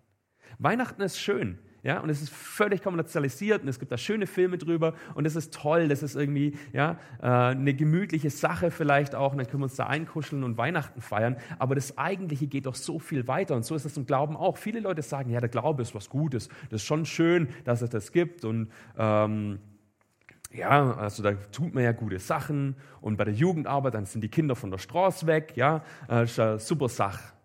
Weihnachten 0.60 1.02
ist 1.02 1.20
schön, 1.20 1.58
ja, 1.84 2.00
und 2.00 2.10
es 2.10 2.22
ist 2.22 2.32
völlig 2.32 2.84
kommerzialisiert 2.84 3.64
und 3.64 3.68
es 3.68 3.80
gibt 3.80 3.92
da 3.92 3.98
schöne 3.98 4.28
Filme 4.28 4.60
drüber 4.60 4.94
und 5.16 5.26
es 5.26 5.36
ist 5.36 5.52
toll, 5.52 5.88
das 5.88 6.04
ist 6.04 6.16
irgendwie, 6.16 6.56
ja, 6.74 7.00
äh, 7.20 7.26
eine 7.26 7.74
gemütliche 7.74 8.30
Sache 8.30 8.70
vielleicht 8.70 9.16
auch 9.16 9.32
und 9.32 9.40
dann 9.40 9.48
können 9.48 9.62
wir 9.62 9.66
uns 9.66 9.78
da 9.78 9.88
einkuscheln 9.88 10.44
und 10.44 10.58
Weihnachten 10.58 11.02
feiern, 11.02 11.38
aber 11.58 11.74
das 11.74 11.98
Eigentliche 11.98 12.46
geht 12.46 12.68
doch 12.68 12.76
so 12.76 13.00
viel 13.00 13.28
weiter 13.28 13.56
und 13.56 13.66
so 13.66 13.74
ist 13.74 13.86
es 13.86 13.98
im 13.98 14.06
Glauben 14.06 14.38
auch. 14.38 14.58
Viele 14.58 14.80
Leute 14.80 15.02
sagen, 15.02 15.32
ja, 15.32 15.40
der 15.40 15.50
Glaube 15.50 15.82
ist 15.82 15.96
was 15.96 16.08
Gutes, 16.10 16.50
das 16.70 16.82
ist 16.82 16.88
schon 16.88 17.06
schön, 17.06 17.50
dass 17.64 17.82
es 17.82 17.90
das 17.90 18.12
gibt 18.12 18.46
und 18.46 18.72
ähm, 18.96 19.58
ja, 20.54 20.94
also 20.94 21.24
da 21.24 21.34
tut 21.52 21.74
man 21.74 21.84
ja 21.84 21.94
gute 21.94 22.20
Sachen 22.20 22.76
und 23.00 23.18
bei 23.18 23.24
der 23.24 23.34
Jugendarbeit, 23.34 23.96
dann 23.96 24.06
sind 24.06 24.22
die 24.22 24.30
Kinder 24.30 24.56
von 24.56 24.70
der 24.70 24.78
Straße 24.78 25.26
weg, 25.26 25.54
ja, 25.56 25.84
das 26.08 26.32
ist 26.32 26.40
eine 26.40 26.60
super 26.60 26.90
Sache. 26.90 27.41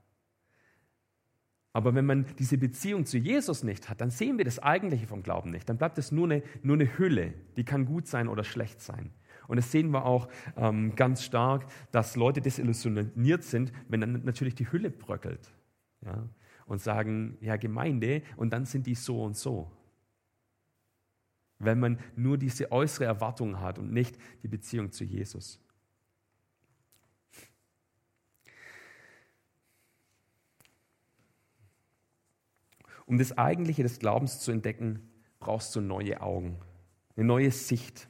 Aber 1.76 1.94
wenn 1.94 2.06
man 2.06 2.24
diese 2.38 2.56
Beziehung 2.56 3.04
zu 3.04 3.18
Jesus 3.18 3.62
nicht 3.62 3.90
hat, 3.90 4.00
dann 4.00 4.08
sehen 4.08 4.38
wir 4.38 4.46
das 4.46 4.58
Eigentliche 4.58 5.06
vom 5.06 5.22
Glauben 5.22 5.50
nicht. 5.50 5.68
Dann 5.68 5.76
bleibt 5.76 5.98
es 5.98 6.10
nur 6.10 6.24
eine, 6.24 6.42
nur 6.62 6.76
eine 6.76 6.96
Hülle, 6.96 7.34
die 7.58 7.64
kann 7.64 7.84
gut 7.84 8.06
sein 8.06 8.28
oder 8.28 8.44
schlecht 8.44 8.80
sein. 8.80 9.10
Und 9.46 9.56
das 9.56 9.70
sehen 9.70 9.90
wir 9.90 10.06
auch 10.06 10.26
ähm, 10.56 10.96
ganz 10.96 11.22
stark, 11.22 11.66
dass 11.90 12.16
Leute 12.16 12.40
desillusioniert 12.40 13.44
sind, 13.44 13.74
wenn 13.88 14.00
dann 14.00 14.24
natürlich 14.24 14.54
die 14.54 14.72
Hülle 14.72 14.88
bröckelt. 14.88 15.52
Ja? 16.00 16.26
Und 16.64 16.80
sagen, 16.80 17.36
ja, 17.42 17.56
Gemeinde, 17.56 18.22
und 18.38 18.54
dann 18.54 18.64
sind 18.64 18.86
die 18.86 18.94
so 18.94 19.22
und 19.22 19.36
so. 19.36 19.70
Wenn 21.58 21.78
man 21.78 21.98
nur 22.16 22.38
diese 22.38 22.72
äußere 22.72 23.04
Erwartung 23.04 23.60
hat 23.60 23.78
und 23.78 23.92
nicht 23.92 24.16
die 24.42 24.48
Beziehung 24.48 24.92
zu 24.92 25.04
Jesus. 25.04 25.60
Um 33.06 33.18
das 33.18 33.38
Eigentliche 33.38 33.82
des 33.82 33.98
Glaubens 33.98 34.40
zu 34.40 34.50
entdecken, 34.50 35.08
brauchst 35.38 35.74
du 35.76 35.80
neue 35.80 36.20
Augen, 36.20 36.58
eine 37.16 37.24
neue 37.24 37.50
Sicht, 37.50 38.08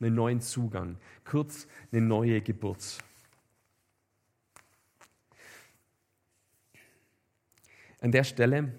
einen 0.00 0.14
neuen 0.14 0.40
Zugang, 0.40 0.96
kurz 1.24 1.66
eine 1.92 2.00
neue 2.00 2.40
Geburt. 2.40 2.98
An 8.00 8.12
der 8.12 8.24
Stelle 8.24 8.72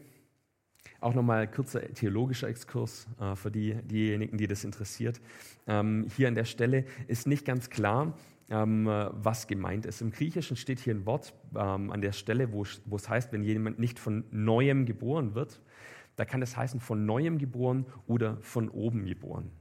auch 1.02 1.14
nochmal 1.14 1.44
ein 1.44 1.52
kurzer 1.52 1.82
theologischer 1.94 2.48
Exkurs 2.48 3.08
äh, 3.20 3.36
für 3.36 3.52
die, 3.52 3.76
diejenigen, 3.84 4.38
die 4.38 4.48
das 4.48 4.64
interessiert. 4.64 5.22
Ähm, 5.68 6.08
hier 6.16 6.28
an 6.28 6.36
der 6.36 6.46
Stelle 6.46 6.86
ist 7.08 7.28
nicht 7.28 7.46
ganz 7.46 7.70
klar, 7.70 8.18
was 8.50 9.48
gemeint 9.48 9.86
ist. 9.86 10.02
Im 10.02 10.12
Griechischen 10.12 10.58
steht 10.58 10.80
hier 10.80 10.96
ein 10.96 11.06
Wort 11.06 11.34
ähm, 11.56 11.92
an 11.92 12.02
der 12.02 12.12
Stelle, 12.12 12.52
wo 12.52 12.64
es 12.64 13.10
heißt, 13.10 13.32
wenn 13.32 13.44
jemand 13.44 13.80
nicht 13.80 14.00
von 14.00 14.26
neuem 14.32 14.86
geboren 14.86 15.36
wird, 15.36 15.62
da 16.16 16.26
kann 16.26 16.42
es 16.42 16.58
heißen 16.58 16.80
von 16.80 17.06
neuem 17.06 17.38
geboren 17.38 17.86
oder 18.08 18.38
von 18.42 18.70
oben 18.70 19.06
geboren. 19.06 19.52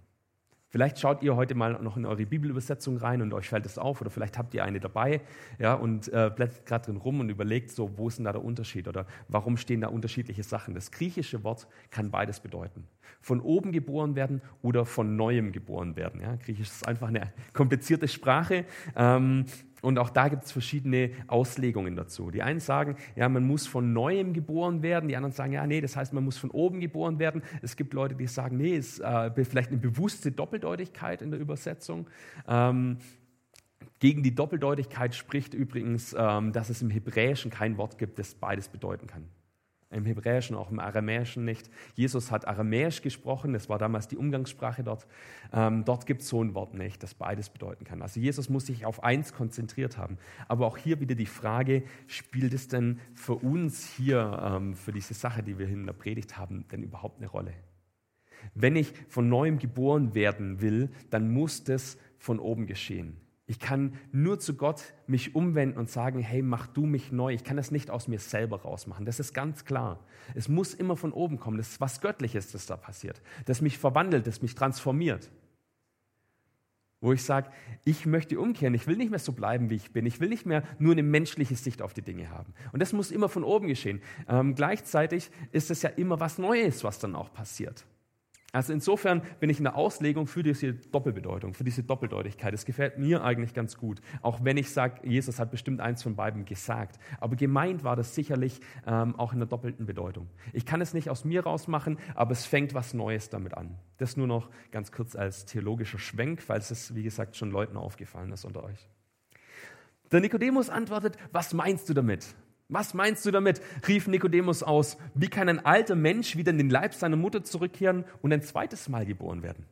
Vielleicht 0.78 1.00
schaut 1.00 1.24
ihr 1.24 1.34
heute 1.34 1.56
mal 1.56 1.72
noch 1.82 1.96
in 1.96 2.06
eure 2.06 2.24
Bibelübersetzung 2.24 2.98
rein 2.98 3.20
und 3.20 3.34
euch 3.34 3.48
fällt 3.48 3.66
es 3.66 3.78
auf 3.78 4.00
oder 4.00 4.10
vielleicht 4.10 4.38
habt 4.38 4.54
ihr 4.54 4.62
eine 4.62 4.78
dabei 4.78 5.22
ja, 5.58 5.74
und 5.74 6.06
äh, 6.12 6.30
blättert 6.32 6.66
gerade 6.66 6.84
drin 6.84 6.98
rum 6.98 7.18
und 7.18 7.30
überlegt 7.30 7.72
so, 7.72 7.98
wo 7.98 8.06
ist 8.06 8.18
denn 8.18 8.26
da 8.26 8.30
der 8.30 8.44
Unterschied 8.44 8.86
oder 8.86 9.04
warum 9.26 9.56
stehen 9.56 9.80
da 9.80 9.88
unterschiedliche 9.88 10.44
Sachen. 10.44 10.74
Das 10.76 10.92
griechische 10.92 11.42
Wort 11.42 11.66
kann 11.90 12.12
beides 12.12 12.38
bedeuten. 12.38 12.86
Von 13.20 13.40
oben 13.40 13.72
geboren 13.72 14.14
werden 14.14 14.40
oder 14.62 14.84
von 14.86 15.16
neuem 15.16 15.50
geboren 15.50 15.96
werden. 15.96 16.20
Ja, 16.20 16.36
Griechisch 16.36 16.68
ist 16.68 16.86
einfach 16.86 17.08
eine 17.08 17.32
komplizierte 17.54 18.06
Sprache, 18.06 18.64
ähm, 18.94 19.46
und 19.82 19.98
auch 19.98 20.10
da 20.10 20.28
gibt 20.28 20.44
es 20.44 20.52
verschiedene 20.52 21.10
Auslegungen 21.26 21.96
dazu. 21.96 22.30
Die 22.30 22.42
einen 22.42 22.60
sagen, 22.60 22.96
ja, 23.16 23.28
man 23.28 23.46
muss 23.46 23.66
von 23.66 23.92
neuem 23.92 24.32
geboren 24.32 24.82
werden. 24.82 25.08
Die 25.08 25.16
anderen 25.16 25.32
sagen, 25.32 25.52
ja, 25.52 25.66
nee, 25.66 25.80
das 25.80 25.96
heißt, 25.96 26.12
man 26.12 26.24
muss 26.24 26.38
von 26.38 26.50
oben 26.50 26.80
geboren 26.80 27.18
werden. 27.18 27.42
Es 27.62 27.76
gibt 27.76 27.94
Leute, 27.94 28.14
die 28.14 28.26
sagen, 28.26 28.56
nee, 28.56 28.76
ist 28.76 29.00
äh, 29.00 29.44
vielleicht 29.44 29.70
eine 29.70 29.78
bewusste 29.78 30.32
Doppeldeutigkeit 30.32 31.22
in 31.22 31.30
der 31.30 31.40
Übersetzung. 31.40 32.08
Ähm, 32.46 32.98
gegen 34.00 34.22
die 34.22 34.34
Doppeldeutigkeit 34.34 35.14
spricht 35.14 35.54
übrigens, 35.54 36.14
ähm, 36.18 36.52
dass 36.52 36.70
es 36.70 36.82
im 36.82 36.90
Hebräischen 36.90 37.50
kein 37.50 37.76
Wort 37.78 37.98
gibt, 37.98 38.18
das 38.18 38.34
beides 38.34 38.68
bedeuten 38.68 39.06
kann. 39.06 39.24
Im 39.90 40.04
Hebräischen, 40.04 40.54
auch 40.54 40.70
im 40.70 40.80
Aramäischen 40.80 41.46
nicht. 41.46 41.70
Jesus 41.94 42.30
hat 42.30 42.46
Aramäisch 42.46 43.00
gesprochen, 43.00 43.54
das 43.54 43.70
war 43.70 43.78
damals 43.78 44.06
die 44.06 44.18
Umgangssprache 44.18 44.84
dort. 44.84 45.06
Ähm, 45.50 45.86
dort 45.86 46.04
gibt 46.04 46.20
es 46.20 46.28
so 46.28 46.44
ein 46.44 46.54
Wort 46.54 46.74
nicht, 46.74 47.02
das 47.02 47.14
beides 47.14 47.48
bedeuten 47.48 47.84
kann. 47.84 48.02
Also 48.02 48.20
Jesus 48.20 48.50
muss 48.50 48.66
sich 48.66 48.84
auf 48.84 49.02
eins 49.02 49.32
konzentriert 49.32 49.96
haben. 49.96 50.18
Aber 50.46 50.66
auch 50.66 50.76
hier 50.76 51.00
wieder 51.00 51.14
die 51.14 51.24
Frage, 51.24 51.84
spielt 52.06 52.52
es 52.52 52.68
denn 52.68 53.00
für 53.14 53.36
uns 53.36 53.88
hier, 53.96 54.38
ähm, 54.44 54.74
für 54.74 54.92
diese 54.92 55.14
Sache, 55.14 55.42
die 55.42 55.58
wir 55.58 55.66
in 55.66 55.86
der 55.86 55.94
Predigt 55.94 56.36
haben, 56.36 56.66
denn 56.70 56.82
überhaupt 56.82 57.18
eine 57.18 57.28
Rolle? 57.28 57.54
Wenn 58.54 58.76
ich 58.76 58.92
von 59.08 59.30
neuem 59.30 59.58
geboren 59.58 60.14
werden 60.14 60.60
will, 60.60 60.90
dann 61.08 61.30
muss 61.32 61.64
das 61.64 61.96
von 62.18 62.38
oben 62.40 62.66
geschehen. 62.66 63.16
Ich 63.50 63.58
kann 63.58 63.94
nur 64.12 64.38
zu 64.38 64.54
Gott 64.54 64.92
mich 65.06 65.34
umwenden 65.34 65.78
und 65.78 65.88
sagen, 65.88 66.20
hey, 66.20 66.42
mach 66.42 66.66
du 66.66 66.84
mich 66.84 67.12
neu. 67.12 67.32
Ich 67.32 67.44
kann 67.44 67.56
das 67.56 67.70
nicht 67.70 67.90
aus 67.90 68.06
mir 68.06 68.18
selber 68.18 68.60
rausmachen. 68.60 69.06
Das 69.06 69.20
ist 69.20 69.32
ganz 69.32 69.64
klar. 69.64 70.00
Es 70.34 70.50
muss 70.50 70.74
immer 70.74 70.98
von 70.98 71.12
oben 71.12 71.40
kommen. 71.40 71.56
Das 71.56 71.70
ist 71.70 71.80
was 71.80 72.02
Göttliches, 72.02 72.52
das 72.52 72.66
da 72.66 72.76
passiert. 72.76 73.22
Das 73.46 73.62
mich 73.62 73.78
verwandelt, 73.78 74.26
das 74.26 74.42
mich 74.42 74.54
transformiert. 74.54 75.30
Wo 77.00 77.14
ich 77.14 77.22
sage, 77.22 77.50
ich 77.86 78.04
möchte 78.04 78.38
umkehren. 78.38 78.74
Ich 78.74 78.86
will 78.86 78.98
nicht 78.98 79.08
mehr 79.10 79.18
so 79.18 79.32
bleiben, 79.32 79.70
wie 79.70 79.76
ich 79.76 79.92
bin. 79.92 80.04
Ich 80.04 80.20
will 80.20 80.28
nicht 80.28 80.44
mehr 80.44 80.62
nur 80.78 80.92
eine 80.92 81.02
menschliche 81.02 81.56
Sicht 81.56 81.80
auf 81.80 81.94
die 81.94 82.02
Dinge 82.02 82.28
haben. 82.28 82.52
Und 82.72 82.80
das 82.80 82.92
muss 82.92 83.10
immer 83.10 83.30
von 83.30 83.44
oben 83.44 83.66
geschehen. 83.66 84.02
Ähm, 84.28 84.56
gleichzeitig 84.56 85.30
ist 85.52 85.70
es 85.70 85.80
ja 85.80 85.88
immer 85.88 86.20
was 86.20 86.36
Neues, 86.36 86.84
was 86.84 86.98
dann 86.98 87.14
auch 87.16 87.32
passiert. 87.32 87.86
Also 88.52 88.72
insofern 88.72 89.20
bin 89.40 89.50
ich 89.50 89.58
in 89.58 89.64
der 89.64 89.76
Auslegung 89.76 90.26
für 90.26 90.42
diese 90.42 90.72
Doppelbedeutung, 90.72 91.52
für 91.52 91.64
diese 91.64 91.82
Doppeldeutigkeit. 91.82 92.54
Es 92.54 92.64
gefällt 92.64 92.96
mir 92.96 93.22
eigentlich 93.22 93.52
ganz 93.52 93.76
gut, 93.76 94.00
auch 94.22 94.42
wenn 94.42 94.56
ich 94.56 94.70
sage, 94.70 95.06
Jesus 95.06 95.38
hat 95.38 95.50
bestimmt 95.50 95.82
eins 95.82 96.02
von 96.02 96.16
beiden 96.16 96.46
gesagt. 96.46 96.98
Aber 97.20 97.36
gemeint 97.36 97.84
war 97.84 97.94
das 97.94 98.14
sicherlich 98.14 98.60
ähm, 98.86 99.16
auch 99.16 99.34
in 99.34 99.38
der 99.38 99.48
doppelten 99.48 99.84
Bedeutung. 99.84 100.28
Ich 100.54 100.64
kann 100.64 100.80
es 100.80 100.94
nicht 100.94 101.10
aus 101.10 101.26
mir 101.26 101.42
rausmachen, 101.42 101.98
aber 102.14 102.32
es 102.32 102.46
fängt 102.46 102.72
was 102.72 102.94
Neues 102.94 103.28
damit 103.28 103.52
an. 103.52 103.76
Das 103.98 104.16
nur 104.16 104.26
noch 104.26 104.48
ganz 104.70 104.92
kurz 104.92 105.14
als 105.14 105.44
theologischer 105.44 105.98
Schwenk, 105.98 106.40
falls 106.40 106.70
es, 106.70 106.94
wie 106.94 107.02
gesagt, 107.02 107.36
schon 107.36 107.50
Leuten 107.50 107.76
aufgefallen 107.76 108.32
ist 108.32 108.46
unter 108.46 108.64
euch. 108.64 108.88
Der 110.10 110.20
Nikodemus 110.20 110.70
antwortet, 110.70 111.18
was 111.32 111.52
meinst 111.52 111.86
du 111.90 111.92
damit? 111.92 112.34
Was 112.68 112.92
meinst 112.92 113.24
du 113.24 113.30
damit? 113.30 113.62
rief 113.86 114.06
Nikodemus 114.06 114.62
aus. 114.62 114.98
Wie 115.14 115.28
kann 115.28 115.48
ein 115.48 115.64
alter 115.64 115.94
Mensch 115.94 116.36
wieder 116.36 116.50
in 116.50 116.58
den 116.58 116.70
Leib 116.70 116.94
seiner 116.94 117.16
Mutter 117.16 117.42
zurückkehren 117.42 118.04
und 118.20 118.32
ein 118.32 118.42
zweites 118.42 118.88
Mal 118.88 119.06
geboren 119.06 119.42
werden? 119.42 119.64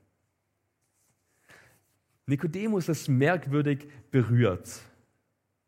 Nikodemus 2.26 2.88
ist 2.88 3.09
merkwürdig 3.09 3.87
berührt. 4.11 4.80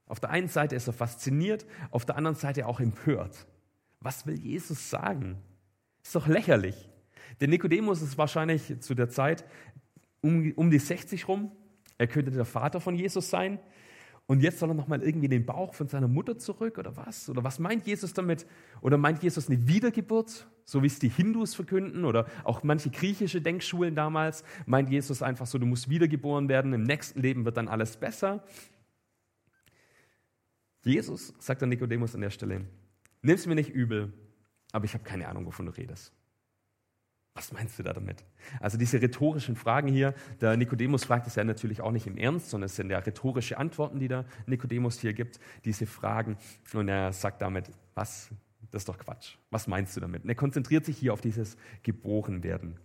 Auf 0.06 0.20
der 0.20 0.30
einen 0.30 0.48
Seite 0.48 0.74
ist 0.74 0.86
er 0.86 0.94
fasziniert, 0.94 1.66
auf 1.90 2.06
der 2.06 2.16
anderen 2.16 2.36
Seite 2.36 2.66
auch 2.66 2.80
empört. 2.80 3.46
Was 4.00 4.26
will 4.26 4.38
Jesus 4.38 4.88
sagen? 4.88 5.36
Ist 6.02 6.14
doch 6.14 6.26
lächerlich. 6.26 6.88
Der 7.40 7.48
Nikodemus 7.48 8.00
ist 8.00 8.16
wahrscheinlich 8.16 8.80
zu 8.80 8.94
der 8.94 9.10
Zeit 9.10 9.44
um, 10.22 10.52
um 10.56 10.70
die 10.70 10.78
60 10.78 11.28
rum. 11.28 11.52
Er 11.98 12.06
könnte 12.06 12.30
der 12.30 12.44
Vater 12.44 12.80
von 12.80 12.94
Jesus 12.94 13.28
sein. 13.28 13.58
Und 14.28 14.42
jetzt 14.42 14.58
soll 14.58 14.68
er 14.68 14.74
nochmal 14.74 15.02
irgendwie 15.02 15.28
den 15.28 15.46
Bauch 15.46 15.72
von 15.72 15.88
seiner 15.88 16.06
Mutter 16.06 16.36
zurück 16.36 16.76
oder 16.76 16.94
was? 16.98 17.30
Oder 17.30 17.44
was 17.44 17.58
meint 17.58 17.86
Jesus 17.86 18.12
damit? 18.12 18.46
Oder 18.82 18.98
meint 18.98 19.22
Jesus 19.22 19.48
eine 19.48 19.66
Wiedergeburt, 19.66 20.46
so 20.66 20.82
wie 20.82 20.86
es 20.86 20.98
die 20.98 21.08
Hindus 21.08 21.54
verkünden 21.54 22.04
oder 22.04 22.26
auch 22.44 22.62
manche 22.62 22.90
griechische 22.90 23.40
Denkschulen 23.40 23.94
damals? 23.94 24.44
Meint 24.66 24.90
Jesus 24.90 25.22
einfach 25.22 25.46
so, 25.46 25.56
du 25.56 25.64
musst 25.64 25.88
wiedergeboren 25.88 26.50
werden, 26.50 26.74
im 26.74 26.82
nächsten 26.82 27.22
Leben 27.22 27.46
wird 27.46 27.56
dann 27.56 27.68
alles 27.68 27.96
besser? 27.96 28.44
Jesus, 30.84 31.32
sagt 31.38 31.62
der 31.62 31.68
Nikodemus 31.68 32.14
an 32.14 32.20
der 32.20 32.30
Stelle, 32.30 32.66
nimm 33.22 33.34
es 33.34 33.46
mir 33.46 33.54
nicht 33.54 33.70
übel, 33.70 34.12
aber 34.72 34.84
ich 34.84 34.92
habe 34.92 35.04
keine 35.04 35.26
Ahnung, 35.26 35.46
wovon 35.46 35.64
du 35.64 35.72
redest. 35.72 36.12
Was 37.38 37.53
meinst 37.53 37.79
du 37.79 37.85
da 37.85 37.92
damit? 37.92 38.24
Also 38.59 38.77
diese 38.77 39.01
rhetorischen 39.01 39.55
Fragen 39.55 39.87
hier, 39.87 40.12
der 40.40 40.57
Nikodemus 40.57 41.05
fragt 41.05 41.29
es 41.29 41.37
ja 41.37 41.44
natürlich 41.44 41.81
auch 41.81 41.92
nicht 41.92 42.09
im 42.09 42.16
Ernst, 42.16 42.51
sondern 42.51 42.66
es 42.66 42.74
sind 42.74 42.90
ja 42.90 42.98
rhetorische 42.98 43.59
Antworten, 43.59 44.01
die 44.01 44.09
der 44.09 44.24
Nikodemus 44.46 44.98
hier 44.98 45.12
gibt, 45.12 45.38
diese 45.64 45.87
Fragen. 45.87 46.37
Und 46.74 46.88
er 46.88 47.12
sagt 47.12 47.40
damit, 47.40 47.70
was? 47.94 48.31
Das 48.72 48.83
ist 48.83 48.88
doch 48.88 48.98
Quatsch. 48.98 49.37
Was 49.51 49.68
meinst 49.68 49.96
du 49.96 50.01
damit? 50.01 50.24
Und 50.24 50.29
er 50.29 50.35
konzentriert 50.35 50.85
sich 50.85 50.98
hier 50.98 51.12
auf 51.12 51.20
dieses 51.20 51.57
Geborenwerden. 51.85 52.81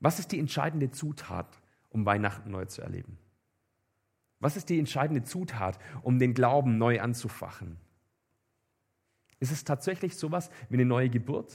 Was 0.00 0.18
ist 0.18 0.32
die 0.32 0.38
entscheidende 0.38 0.90
Zutat, 0.90 1.48
um 1.88 2.04
Weihnachten 2.04 2.50
neu 2.50 2.66
zu 2.66 2.82
erleben? 2.82 3.16
Was 4.38 4.58
ist 4.58 4.68
die 4.68 4.78
entscheidende 4.78 5.22
Zutat, 5.22 5.78
um 6.02 6.18
den 6.18 6.34
Glauben 6.34 6.76
neu 6.76 7.00
anzufachen? 7.00 7.78
Ist 9.40 9.50
es 9.50 9.64
tatsächlich 9.64 10.18
sowas 10.18 10.50
wie 10.68 10.74
eine 10.74 10.84
neue 10.84 11.08
Geburt? 11.08 11.54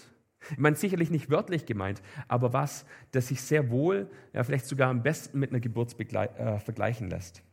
Ich 0.52 0.58
meine, 0.58 0.76
sicherlich 0.76 1.10
nicht 1.10 1.30
wörtlich 1.30 1.66
gemeint, 1.66 2.02
aber 2.28 2.54
was, 2.54 2.86
das 3.12 3.28
sich 3.28 3.42
sehr 3.42 3.70
wohl, 3.70 4.10
ja, 4.34 4.44
vielleicht 4.44 4.66
sogar 4.66 4.90
am 4.90 5.04
besten 5.04 5.40
mit 5.40 5.52
einer 5.52 5.60
Geburt 5.60 6.00
äh, 6.00 6.60
vergleichen 6.60 7.10
lässt. 7.10 7.44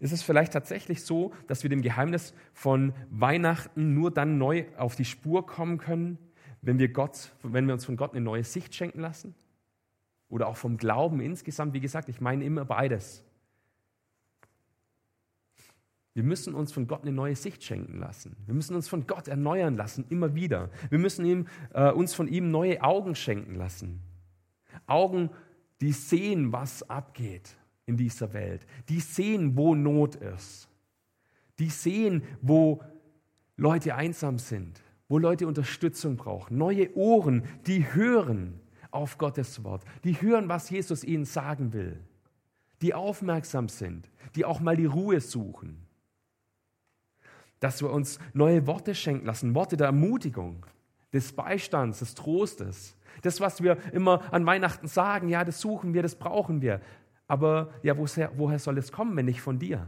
Ist 0.00 0.12
es 0.12 0.22
vielleicht 0.22 0.52
tatsächlich 0.52 1.04
so, 1.04 1.32
dass 1.46 1.62
wir 1.62 1.70
dem 1.70 1.82
Geheimnis 1.82 2.34
von 2.54 2.92
Weihnachten 3.10 3.94
nur 3.94 4.10
dann 4.10 4.38
neu 4.38 4.64
auf 4.76 4.96
die 4.96 5.04
Spur 5.04 5.46
kommen 5.46 5.78
können, 5.78 6.18
wenn 6.60 6.78
wir, 6.78 6.88
Gott, 6.88 7.32
wenn 7.42 7.66
wir 7.66 7.74
uns 7.74 7.84
von 7.84 7.96
Gott 7.96 8.12
eine 8.12 8.20
neue 8.20 8.44
Sicht 8.44 8.74
schenken 8.74 9.00
lassen? 9.00 9.34
Oder 10.28 10.48
auch 10.48 10.56
vom 10.56 10.76
Glauben 10.76 11.20
insgesamt? 11.20 11.74
Wie 11.74 11.80
gesagt, 11.80 12.08
ich 12.08 12.20
meine 12.20 12.44
immer 12.44 12.64
beides. 12.64 13.22
Wir 16.14 16.22
müssen 16.22 16.54
uns 16.54 16.72
von 16.72 16.86
Gott 16.86 17.02
eine 17.02 17.12
neue 17.12 17.36
Sicht 17.36 17.64
schenken 17.64 17.98
lassen. 17.98 18.36
Wir 18.44 18.54
müssen 18.54 18.76
uns 18.76 18.86
von 18.88 19.06
Gott 19.06 19.28
erneuern 19.28 19.76
lassen, 19.76 20.04
immer 20.10 20.34
wieder. 20.34 20.70
Wir 20.90 20.98
müssen 20.98 21.24
ihm, 21.24 21.46
äh, 21.72 21.90
uns 21.90 22.12
von 22.12 22.28
ihm 22.28 22.50
neue 22.50 22.82
Augen 22.82 23.14
schenken 23.14 23.54
lassen. 23.54 24.00
Augen, 24.86 25.30
die 25.80 25.92
sehen, 25.92 26.52
was 26.52 26.88
abgeht 26.88 27.56
in 27.86 27.96
dieser 27.96 28.34
Welt. 28.34 28.66
Die 28.90 29.00
sehen, 29.00 29.56
wo 29.56 29.74
Not 29.74 30.16
ist. 30.16 30.68
Die 31.58 31.70
sehen, 31.70 32.22
wo 32.42 32.82
Leute 33.56 33.94
einsam 33.94 34.38
sind, 34.38 34.82
wo 35.08 35.18
Leute 35.18 35.46
Unterstützung 35.46 36.16
brauchen. 36.16 36.58
Neue 36.58 36.94
Ohren, 36.94 37.44
die 37.66 37.94
hören 37.94 38.60
auf 38.90 39.16
Gottes 39.16 39.64
Wort. 39.64 39.82
Die 40.04 40.20
hören, 40.20 40.50
was 40.50 40.68
Jesus 40.68 41.04
ihnen 41.04 41.24
sagen 41.24 41.72
will. 41.72 41.98
Die 42.82 42.92
aufmerksam 42.92 43.70
sind, 43.70 44.10
die 44.34 44.44
auch 44.44 44.60
mal 44.60 44.76
die 44.76 44.86
Ruhe 44.86 45.20
suchen 45.20 45.81
dass 47.62 47.80
wir 47.80 47.90
uns 47.90 48.18
neue 48.32 48.66
Worte 48.66 48.92
schenken 48.92 49.24
lassen, 49.24 49.54
Worte 49.54 49.76
der 49.76 49.86
Ermutigung, 49.86 50.66
des 51.12 51.32
Beistands, 51.32 52.00
des 52.00 52.14
Trostes. 52.16 52.96
Das, 53.22 53.40
was 53.40 53.62
wir 53.62 53.76
immer 53.92 54.32
an 54.32 54.44
Weihnachten 54.44 54.88
sagen, 54.88 55.28
ja, 55.28 55.44
das 55.44 55.60
suchen 55.60 55.94
wir, 55.94 56.02
das 56.02 56.16
brauchen 56.16 56.60
wir. 56.60 56.80
Aber 57.28 57.70
ja, 57.84 57.96
woher, 57.96 58.58
soll 58.58 58.78
es 58.78 58.90
kommen, 58.90 59.16
wenn 59.16 59.26
nicht 59.26 59.42
von 59.42 59.60
dir? 59.60 59.86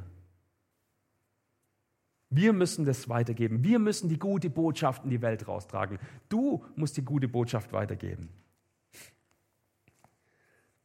Wir 2.31 2.53
müssen 2.53 2.85
das 2.85 3.09
weitergeben. 3.09 3.65
Wir 3.65 3.81
müssen 3.81 4.09
die 4.09 4.21
gute 4.21 4.51
Botschaft 4.51 5.03
in 5.03 5.11
die 5.11 5.21
Welt 5.21 5.49
raustragen. 5.49 5.99
Du 6.29 6.65
musst 6.77 6.97
die 6.97 7.05
gute 7.05 7.27
Botschaft 7.27 7.73
weitergeben. 7.73 8.29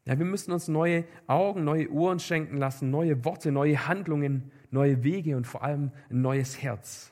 Ja, 0.06 0.18
wir 0.18 0.26
müssen 0.26 0.52
uns 0.52 0.68
neue 0.68 1.06
Augen, 1.28 1.64
neue 1.64 1.92
Ohren 1.92 2.20
schenken 2.20 2.58
lassen, 2.58 2.90
neue 2.90 3.24
Worte, 3.26 3.52
neue 3.52 3.88
Handlungen 3.88 4.52
neue 4.72 5.04
Wege 5.04 5.38
und 5.38 5.48
vor 5.48 5.64
allem 5.64 5.92
ein 6.10 6.22
neues 6.22 6.62
Herz. 6.62 7.12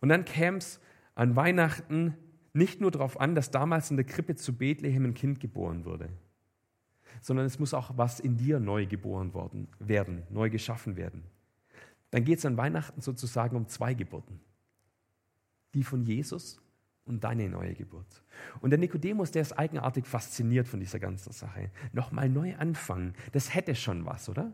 Und 0.00 0.08
dann 0.08 0.24
käme 0.24 0.58
es 0.58 0.80
an 1.14 1.36
Weihnachten 1.36 2.16
nicht 2.52 2.80
nur 2.80 2.90
darauf 2.90 3.20
an, 3.20 3.34
dass 3.34 3.50
damals 3.50 3.90
in 3.90 3.96
der 3.96 4.06
Krippe 4.06 4.34
zu 4.34 4.56
Bethlehem 4.56 5.04
ein 5.04 5.14
Kind 5.14 5.40
geboren 5.40 5.84
wurde, 5.84 6.08
sondern 7.20 7.46
es 7.46 7.58
muss 7.58 7.74
auch 7.74 7.96
was 7.96 8.20
in 8.20 8.36
dir 8.36 8.60
neu 8.60 8.86
geboren 8.86 9.32
worden, 9.32 9.68
werden, 9.78 10.22
neu 10.30 10.50
geschaffen 10.50 10.96
werden. 10.96 11.22
Dann 12.10 12.24
geht 12.24 12.38
es 12.38 12.46
an 12.46 12.56
Weihnachten 12.56 13.00
sozusagen 13.00 13.56
um 13.56 13.68
zwei 13.68 13.94
Geburten. 13.94 14.40
Die 15.72 15.82
von 15.82 16.04
Jesus 16.04 16.60
und 17.06 17.24
deine 17.24 17.48
neue 17.48 17.74
Geburt. 17.74 18.22
Und 18.60 18.70
der 18.70 18.78
Nikodemus, 18.78 19.30
der 19.30 19.42
ist 19.42 19.52
eigenartig 19.52 20.06
fasziniert 20.06 20.68
von 20.68 20.80
dieser 20.80 20.98
ganzen 20.98 21.32
Sache. 21.32 21.70
Nochmal 21.92 22.28
neu 22.28 22.54
anfangen, 22.56 23.14
das 23.32 23.54
hätte 23.54 23.74
schon 23.74 24.04
was, 24.04 24.28
oder? 24.28 24.52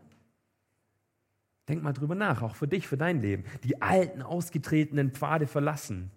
Denk 1.69 1.83
mal 1.83 1.93
drüber 1.93 2.15
nach, 2.15 2.41
auch 2.41 2.55
für 2.55 2.67
dich, 2.67 2.87
für 2.87 2.97
dein 2.97 3.21
Leben. 3.21 3.43
Die 3.63 3.81
alten, 3.81 4.23
ausgetretenen 4.23 5.11
Pfade 5.11 5.45
verlassen. 5.45 6.09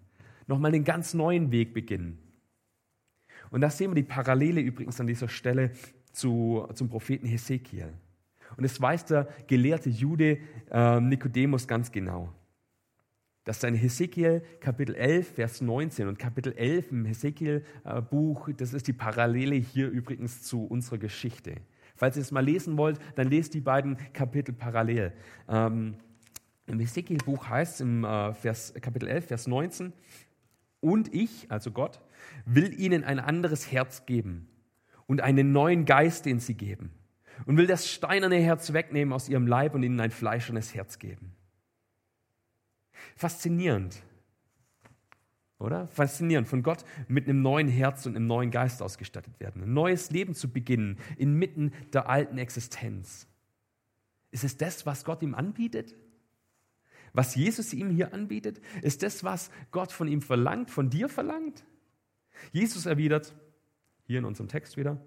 Nochmal 0.47 0.73
einen 0.73 0.83
ganz 0.83 1.13
neuen 1.13 1.51
Weg 1.51 1.75
beginnen. 1.75 2.17
Und 3.51 3.61
da 3.61 3.69
sehen 3.69 3.91
wir 3.91 3.95
die 3.95 4.03
Parallele 4.03 4.61
übrigens 4.61 4.99
an 4.99 5.05
dieser 5.05 5.29
Stelle 5.29 5.71
zu, 6.11 6.67
zum 6.73 6.89
Propheten 6.89 7.27
Hesekiel. 7.27 7.93
Und 8.57 8.63
es 8.63 8.81
weiß 8.81 9.05
der 9.05 9.27
gelehrte 9.45 9.89
Jude 9.89 10.39
äh, 10.71 10.99
Nikodemus 10.99 11.67
ganz 11.67 11.91
genau. 11.91 12.33
Dass 13.43 13.61
sein 13.61 13.75
Hesekiel 13.75 14.41
Kapitel 14.59 14.95
11, 14.95 15.35
Vers 15.35 15.61
19 15.61 16.07
und 16.07 16.17
Kapitel 16.17 16.53
11 16.53 16.91
im 16.91 17.05
Hesekiel-Buch, 17.05 18.49
das 18.57 18.73
ist 18.73 18.87
die 18.87 18.93
Parallele 18.93 19.55
hier 19.55 19.89
übrigens 19.89 20.41
zu 20.41 20.65
unserer 20.65 20.97
Geschichte. 20.97 21.57
Falls 21.95 22.15
ihr 22.15 22.21
es 22.21 22.31
mal 22.31 22.43
lesen 22.43 22.77
wollt, 22.77 22.99
dann 23.15 23.29
lest 23.29 23.53
die 23.53 23.61
beiden 23.61 23.97
Kapitel 24.13 24.53
parallel. 24.53 25.13
Ähm, 25.47 25.95
Im 26.67 26.79
Hesekiel-Buch 26.79 27.49
heißt 27.49 27.75
es 27.75 27.81
im 27.81 28.03
äh, 28.03 28.33
Vers, 28.33 28.73
Kapitel 28.81 29.07
11, 29.07 29.27
Vers 29.27 29.47
19, 29.47 29.93
und 30.79 31.13
ich, 31.13 31.49
also 31.49 31.71
Gott, 31.71 32.01
will 32.45 32.77
ihnen 32.77 33.03
ein 33.03 33.19
anderes 33.19 33.71
Herz 33.71 34.05
geben 34.05 34.49
und 35.07 35.21
einen 35.21 35.51
neuen 35.51 35.85
Geist, 35.85 36.25
den 36.25 36.39
sie 36.39 36.55
geben. 36.55 36.91
Und 37.45 37.57
will 37.57 37.67
das 37.67 37.89
steinerne 37.89 38.35
Herz 38.37 38.73
wegnehmen 38.73 39.13
aus 39.13 39.29
ihrem 39.29 39.47
Leib 39.47 39.75
und 39.75 39.83
ihnen 39.83 39.99
ein 39.99 40.11
fleischernes 40.11 40.75
Herz 40.75 40.99
geben. 40.99 41.33
Faszinierend, 43.15 44.03
oder? 45.63 45.87
Faszinierend, 45.87 46.47
von 46.47 46.63
Gott 46.63 46.85
mit 47.07 47.27
einem 47.27 47.41
neuen 47.41 47.67
Herz 47.67 48.05
und 48.05 48.15
einem 48.15 48.27
neuen 48.27 48.51
Geist 48.51 48.81
ausgestattet 48.81 49.39
werden. 49.39 49.63
Ein 49.63 49.73
neues 49.73 50.11
Leben 50.11 50.35
zu 50.35 50.51
beginnen 50.51 50.97
inmitten 51.17 51.71
der 51.93 52.09
alten 52.09 52.37
Existenz. 52.37 53.27
Ist 54.31 54.43
es 54.43 54.57
das, 54.57 54.85
was 54.85 55.05
Gott 55.05 55.21
ihm 55.21 55.35
anbietet? 55.35 55.95
Was 57.13 57.35
Jesus 57.35 57.73
ihm 57.73 57.91
hier 57.91 58.13
anbietet? 58.13 58.59
Ist 58.81 59.03
das, 59.03 59.23
was 59.23 59.51
Gott 59.71 59.91
von 59.91 60.07
ihm 60.07 60.21
verlangt, 60.21 60.71
von 60.71 60.89
dir 60.89 61.07
verlangt? 61.07 61.63
Jesus 62.51 62.85
erwidert, 62.85 63.35
hier 64.05 64.19
in 64.19 64.25
unserem 64.25 64.47
Text 64.47 64.75
wieder, 64.75 64.99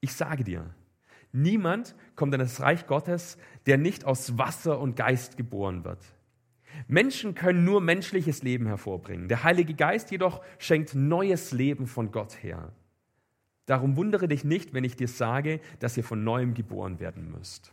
ich 0.00 0.14
sage 0.14 0.44
dir, 0.44 0.72
niemand 1.32 1.94
kommt 2.14 2.32
in 2.34 2.40
das 2.40 2.60
Reich 2.60 2.86
Gottes, 2.86 3.36
der 3.66 3.78
nicht 3.78 4.04
aus 4.04 4.38
Wasser 4.38 4.78
und 4.78 4.96
Geist 4.96 5.36
geboren 5.36 5.84
wird. 5.84 6.00
Menschen 6.86 7.34
können 7.34 7.64
nur 7.64 7.80
menschliches 7.80 8.42
Leben 8.42 8.66
hervorbringen. 8.66 9.28
Der 9.28 9.44
Heilige 9.44 9.74
Geist 9.74 10.10
jedoch 10.10 10.42
schenkt 10.58 10.94
neues 10.94 11.52
Leben 11.52 11.86
von 11.86 12.12
Gott 12.12 12.42
her. 12.42 12.72
Darum 13.66 13.96
wundere 13.96 14.28
dich 14.28 14.44
nicht, 14.44 14.74
wenn 14.74 14.84
ich 14.84 14.96
dir 14.96 15.08
sage, 15.08 15.60
dass 15.78 15.96
ihr 15.96 16.04
von 16.04 16.22
neuem 16.22 16.54
geboren 16.54 17.00
werden 17.00 17.30
müsst. 17.30 17.72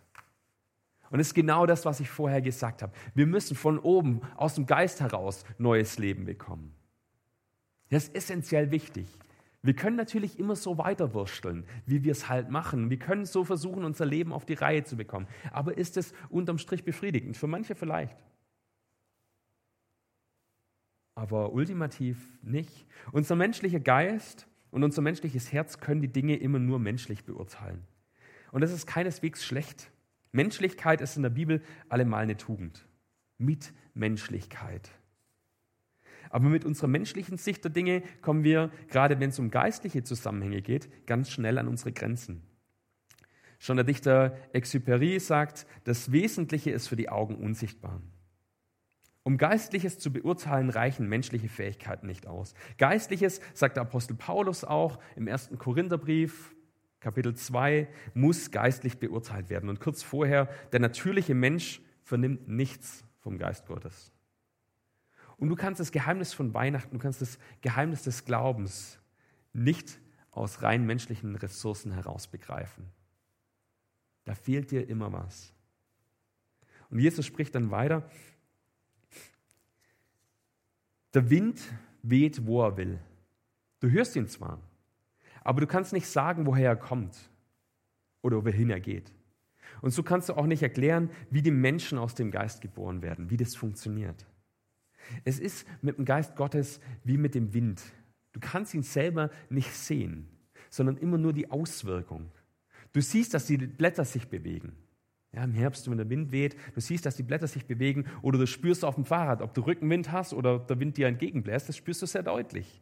Und 1.09 1.19
es 1.19 1.27
ist 1.27 1.33
genau 1.33 1.65
das, 1.65 1.85
was 1.85 1.99
ich 1.99 2.09
vorher 2.09 2.41
gesagt 2.41 2.81
habe. 2.81 2.93
Wir 3.13 3.27
müssen 3.27 3.55
von 3.57 3.77
oben, 3.77 4.21
aus 4.37 4.55
dem 4.55 4.65
Geist 4.65 5.01
heraus, 5.01 5.43
neues 5.57 5.99
Leben 5.99 6.25
bekommen. 6.25 6.73
Das 7.89 8.05
ist 8.05 8.15
essentiell 8.15 8.71
wichtig. 8.71 9.05
Wir 9.61 9.75
können 9.75 9.97
natürlich 9.97 10.39
immer 10.39 10.55
so 10.55 10.77
weiterwursteln, 10.77 11.65
wie 11.85 12.03
wir 12.03 12.13
es 12.13 12.29
halt 12.29 12.49
machen. 12.49 12.89
Wir 12.89 12.97
können 12.97 13.25
so 13.25 13.43
versuchen, 13.43 13.83
unser 13.83 14.05
Leben 14.05 14.33
auf 14.33 14.45
die 14.45 14.53
Reihe 14.55 14.85
zu 14.85 14.95
bekommen. 14.95 15.27
Aber 15.51 15.77
ist 15.77 15.97
es 15.97 16.13
unterm 16.29 16.57
Strich 16.57 16.83
befriedigend? 16.83 17.37
Für 17.37 17.47
manche 17.47 17.75
vielleicht. 17.75 18.17
Aber 21.21 21.53
ultimativ 21.53 22.17
nicht. 22.41 22.87
Unser 23.11 23.35
menschlicher 23.35 23.79
Geist 23.79 24.47
und 24.71 24.83
unser 24.83 25.03
menschliches 25.03 25.53
Herz 25.53 25.77
können 25.77 26.01
die 26.01 26.11
Dinge 26.11 26.35
immer 26.37 26.57
nur 26.57 26.79
menschlich 26.79 27.25
beurteilen. 27.25 27.83
Und 28.51 28.61
das 28.61 28.71
ist 28.71 28.87
keineswegs 28.87 29.45
schlecht. 29.45 29.91
Menschlichkeit 30.31 30.99
ist 30.99 31.17
in 31.17 31.21
der 31.21 31.29
Bibel 31.29 31.61
allemal 31.89 32.23
eine 32.23 32.37
Tugend. 32.37 32.87
Mitmenschlichkeit. 33.37 34.89
Aber 36.31 36.49
mit 36.49 36.65
unserer 36.65 36.87
menschlichen 36.87 37.37
Sicht 37.37 37.63
der 37.65 37.71
Dinge 37.71 38.01
kommen 38.23 38.43
wir, 38.43 38.71
gerade 38.87 39.19
wenn 39.19 39.29
es 39.29 39.37
um 39.37 39.51
geistliche 39.51 40.03
Zusammenhänge 40.03 40.63
geht, 40.63 41.05
ganz 41.05 41.29
schnell 41.29 41.59
an 41.59 41.67
unsere 41.67 41.91
Grenzen. 41.91 42.41
Schon 43.59 43.77
der 43.77 43.85
Dichter 43.85 44.35
Exupéry 44.55 45.19
sagt, 45.19 45.67
das 45.83 46.11
Wesentliche 46.11 46.71
ist 46.71 46.87
für 46.87 46.95
die 46.95 47.09
Augen 47.09 47.35
unsichtbar. 47.35 48.01
Um 49.23 49.37
Geistliches 49.37 49.99
zu 49.99 50.11
beurteilen, 50.11 50.69
reichen 50.69 51.07
menschliche 51.07 51.47
Fähigkeiten 51.47 52.07
nicht 52.07 52.25
aus. 52.25 52.55
Geistliches, 52.77 53.39
sagt 53.53 53.77
der 53.77 53.83
Apostel 53.83 54.15
Paulus 54.15 54.63
auch 54.63 54.99
im 55.15 55.27
ersten 55.27 55.57
Korintherbrief, 55.57 56.55
Kapitel 56.99 57.35
2, 57.35 57.87
muss 58.13 58.51
geistlich 58.51 58.99
beurteilt 58.99 59.49
werden. 59.49 59.69
Und 59.69 59.79
kurz 59.79 60.01
vorher, 60.01 60.49
der 60.71 60.79
natürliche 60.79 61.35
Mensch 61.35 61.81
vernimmt 62.03 62.47
nichts 62.47 63.03
vom 63.19 63.37
Geist 63.37 63.67
Gottes. 63.67 64.11
Und 65.37 65.49
du 65.49 65.55
kannst 65.55 65.79
das 65.79 65.91
Geheimnis 65.91 66.33
von 66.33 66.53
Weihnachten, 66.53 66.95
du 66.95 67.01
kannst 67.01 67.21
das 67.21 67.39
Geheimnis 67.61 68.03
des 68.03 68.25
Glaubens 68.25 68.99
nicht 69.53 69.99
aus 70.31 70.61
rein 70.61 70.85
menschlichen 70.85 71.35
Ressourcen 71.35 71.91
heraus 71.91 72.27
begreifen. 72.27 72.89
Da 74.23 74.35
fehlt 74.35 74.71
dir 74.71 74.87
immer 74.87 75.11
was. 75.11 75.53
Und 76.89 76.99
Jesus 76.99 77.25
spricht 77.25 77.55
dann 77.55 77.71
weiter. 77.71 78.09
Der 81.13 81.29
Wind 81.29 81.61
weht, 82.03 82.45
wo 82.45 82.63
er 82.63 82.77
will. 82.77 82.99
Du 83.79 83.89
hörst 83.89 84.15
ihn 84.15 84.27
zwar, 84.27 84.59
aber 85.43 85.61
du 85.61 85.67
kannst 85.67 85.93
nicht 85.93 86.07
sagen, 86.07 86.45
woher 86.45 86.69
er 86.69 86.75
kommt 86.75 87.29
oder 88.21 88.45
wohin 88.45 88.69
er 88.69 88.79
geht. 88.79 89.11
Und 89.81 89.91
so 89.91 90.03
kannst 90.03 90.29
du 90.29 90.33
auch 90.33 90.45
nicht 90.45 90.61
erklären, 90.61 91.09
wie 91.29 91.41
die 91.41 91.51
Menschen 91.51 91.97
aus 91.97 92.13
dem 92.13 92.31
Geist 92.31 92.61
geboren 92.61 93.01
werden, 93.01 93.29
wie 93.29 93.37
das 93.37 93.55
funktioniert. 93.55 94.25
Es 95.25 95.39
ist 95.39 95.67
mit 95.81 95.97
dem 95.97 96.05
Geist 96.05 96.35
Gottes 96.35 96.79
wie 97.03 97.17
mit 97.17 97.35
dem 97.35 97.53
Wind. 97.53 97.81
Du 98.33 98.39
kannst 98.39 98.73
ihn 98.73 98.83
selber 98.83 99.31
nicht 99.49 99.73
sehen, 99.73 100.27
sondern 100.69 100.97
immer 100.97 101.17
nur 101.17 101.33
die 101.33 101.49
Auswirkung. 101.49 102.31
Du 102.93 103.01
siehst, 103.01 103.33
dass 103.33 103.47
die 103.47 103.57
Blätter 103.57 104.05
sich 104.05 104.27
bewegen. 104.27 104.75
Ja, 105.33 105.45
Im 105.45 105.53
Herbst, 105.53 105.89
wenn 105.89 105.97
der 105.97 106.09
Wind 106.09 106.31
weht, 106.33 106.57
du 106.75 106.81
siehst, 106.81 107.05
dass 107.05 107.15
die 107.15 107.23
Blätter 107.23 107.47
sich 107.47 107.65
bewegen 107.65 108.05
oder 108.21 108.37
du 108.37 108.45
spürst 108.45 108.83
auf 108.83 108.95
dem 108.95 109.05
Fahrrad, 109.05 109.41
ob 109.41 109.53
du 109.53 109.61
Rückenwind 109.61 110.11
hast 110.11 110.33
oder 110.33 110.59
der 110.59 110.79
Wind 110.79 110.97
dir 110.97 111.07
entgegenbläst, 111.07 111.69
das 111.69 111.77
spürst 111.77 112.01
du 112.01 112.05
sehr 112.05 112.23
deutlich. 112.23 112.81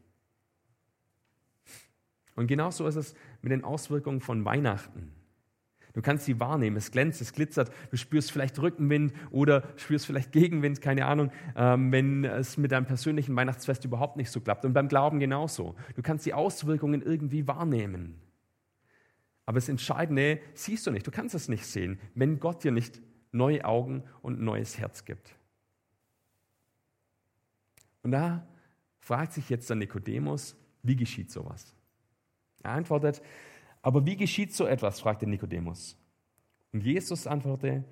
Und 2.36 2.48
genauso 2.48 2.88
ist 2.88 2.96
es 2.96 3.14
mit 3.42 3.52
den 3.52 3.64
Auswirkungen 3.64 4.22
von 4.22 4.46
Weihnachten. 4.46 5.12
Du 5.94 6.02
kannst 6.02 6.26
sie 6.26 6.40
wahrnehmen, 6.40 6.78
es 6.78 6.92
glänzt, 6.92 7.20
es 7.22 7.34
glitzert, 7.34 7.72
du 7.92 7.98
spürst 7.98 8.32
vielleicht 8.32 8.60
Rückenwind 8.60 9.14
oder 9.32 9.64
spürst 9.76 10.06
vielleicht 10.06 10.32
Gegenwind, 10.32 10.82
keine 10.82 11.06
Ahnung, 11.06 11.32
ähm, 11.56 11.92
wenn 11.92 12.24
es 12.24 12.58
mit 12.58 12.72
deinem 12.72 12.86
persönlichen 12.86 13.36
Weihnachtsfest 13.36 13.86
überhaupt 13.86 14.16
nicht 14.16 14.32
so 14.32 14.40
klappt. 14.40 14.66
Und 14.66 14.74
beim 14.74 14.88
Glauben 14.88 15.20
genauso. 15.20 15.76
Du 15.96 16.02
kannst 16.02 16.26
die 16.26 16.34
Auswirkungen 16.34 17.02
irgendwie 17.02 17.48
wahrnehmen. 17.48 18.16
Aber 19.50 19.56
das 19.56 19.68
Entscheidende 19.68 20.40
siehst 20.54 20.86
du 20.86 20.92
nicht, 20.92 21.08
du 21.08 21.10
kannst 21.10 21.34
es 21.34 21.50
nicht 21.50 21.66
sehen, 21.66 22.00
wenn 22.14 22.40
Gott 22.40 22.64
dir 22.64 22.72
nicht 22.72 23.02
neue 23.32 23.66
Augen 23.66 24.04
und 24.22 24.40
neues 24.40 24.78
Herz 24.78 25.06
gibt. 25.06 25.36
Und 28.04 28.12
da 28.12 28.48
fragt 29.00 29.34
sich 29.34 29.50
jetzt 29.50 29.68
der 29.68 29.76
Nikodemus, 29.76 30.56
wie 30.84 30.96
geschieht 30.96 31.32
sowas? 31.32 31.74
Er 32.62 32.74
antwortet, 32.74 33.24
aber 33.82 34.06
wie 34.06 34.18
geschieht 34.18 34.54
so 34.54 34.68
etwas? 34.68 35.00
fragte 35.00 35.26
Nikodemus. 35.26 35.98
Und 36.72 36.84
Jesus 36.84 37.26
antwortete, 37.26 37.86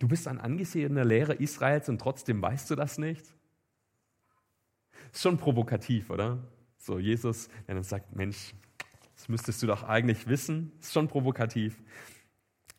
du 0.00 0.08
bist 0.08 0.26
ein 0.26 0.40
angesehener 0.40 1.04
Lehrer 1.04 1.38
Israels 1.38 1.88
und 1.88 2.00
trotzdem 2.00 2.42
weißt 2.42 2.68
du 2.72 2.74
das 2.74 2.98
nicht? 2.98 3.24
Schon 5.12 5.38
provokativ, 5.38 6.10
oder? 6.10 6.42
So, 6.76 6.98
Jesus, 6.98 7.48
der 7.68 7.76
dann 7.76 7.84
sagt, 7.84 8.16
Mensch, 8.16 8.52
das 9.14 9.28
müsstest 9.28 9.62
du 9.62 9.66
doch 9.66 9.82
eigentlich 9.82 10.26
wissen. 10.26 10.72
Ist 10.80 10.92
schon 10.92 11.08
provokativ. 11.08 11.82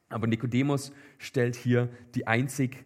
Aber 0.09 0.27
Nikodemus 0.27 0.91
stellt 1.17 1.55
hier 1.55 1.89
die 2.13 2.27
einzig 2.27 2.85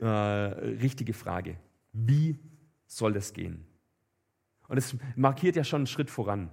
äh, 0.00 0.06
richtige 0.06 1.12
Frage. 1.12 1.56
Wie 1.92 2.38
soll 2.86 3.12
das 3.12 3.32
gehen? 3.32 3.64
Und 4.68 4.76
es 4.76 4.96
markiert 5.16 5.56
ja 5.56 5.64
schon 5.64 5.80
einen 5.80 5.86
Schritt 5.86 6.10
voran. 6.10 6.50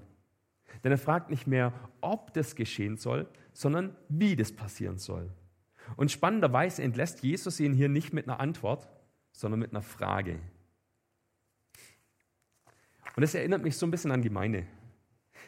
Denn 0.83 0.91
er 0.91 0.97
fragt 0.97 1.29
nicht 1.29 1.47
mehr, 1.47 1.73
ob 2.01 2.33
das 2.33 2.55
geschehen 2.55 2.97
soll, 2.97 3.27
sondern 3.53 3.95
wie 4.09 4.35
das 4.35 4.51
passieren 4.51 4.97
soll. 4.97 5.31
Und 5.95 6.11
spannenderweise 6.11 6.81
entlässt 6.81 7.23
Jesus 7.23 7.59
ihn 7.59 7.73
hier 7.73 7.89
nicht 7.89 8.13
mit 8.13 8.27
einer 8.27 8.39
Antwort, 8.39 8.87
sondern 9.31 9.59
mit 9.59 9.71
einer 9.71 9.81
Frage. 9.81 10.39
Und 13.15 13.21
das 13.21 13.35
erinnert 13.35 13.63
mich 13.63 13.77
so 13.77 13.85
ein 13.85 13.91
bisschen 13.91 14.11
an 14.11 14.21
Gemeinde. 14.21 14.65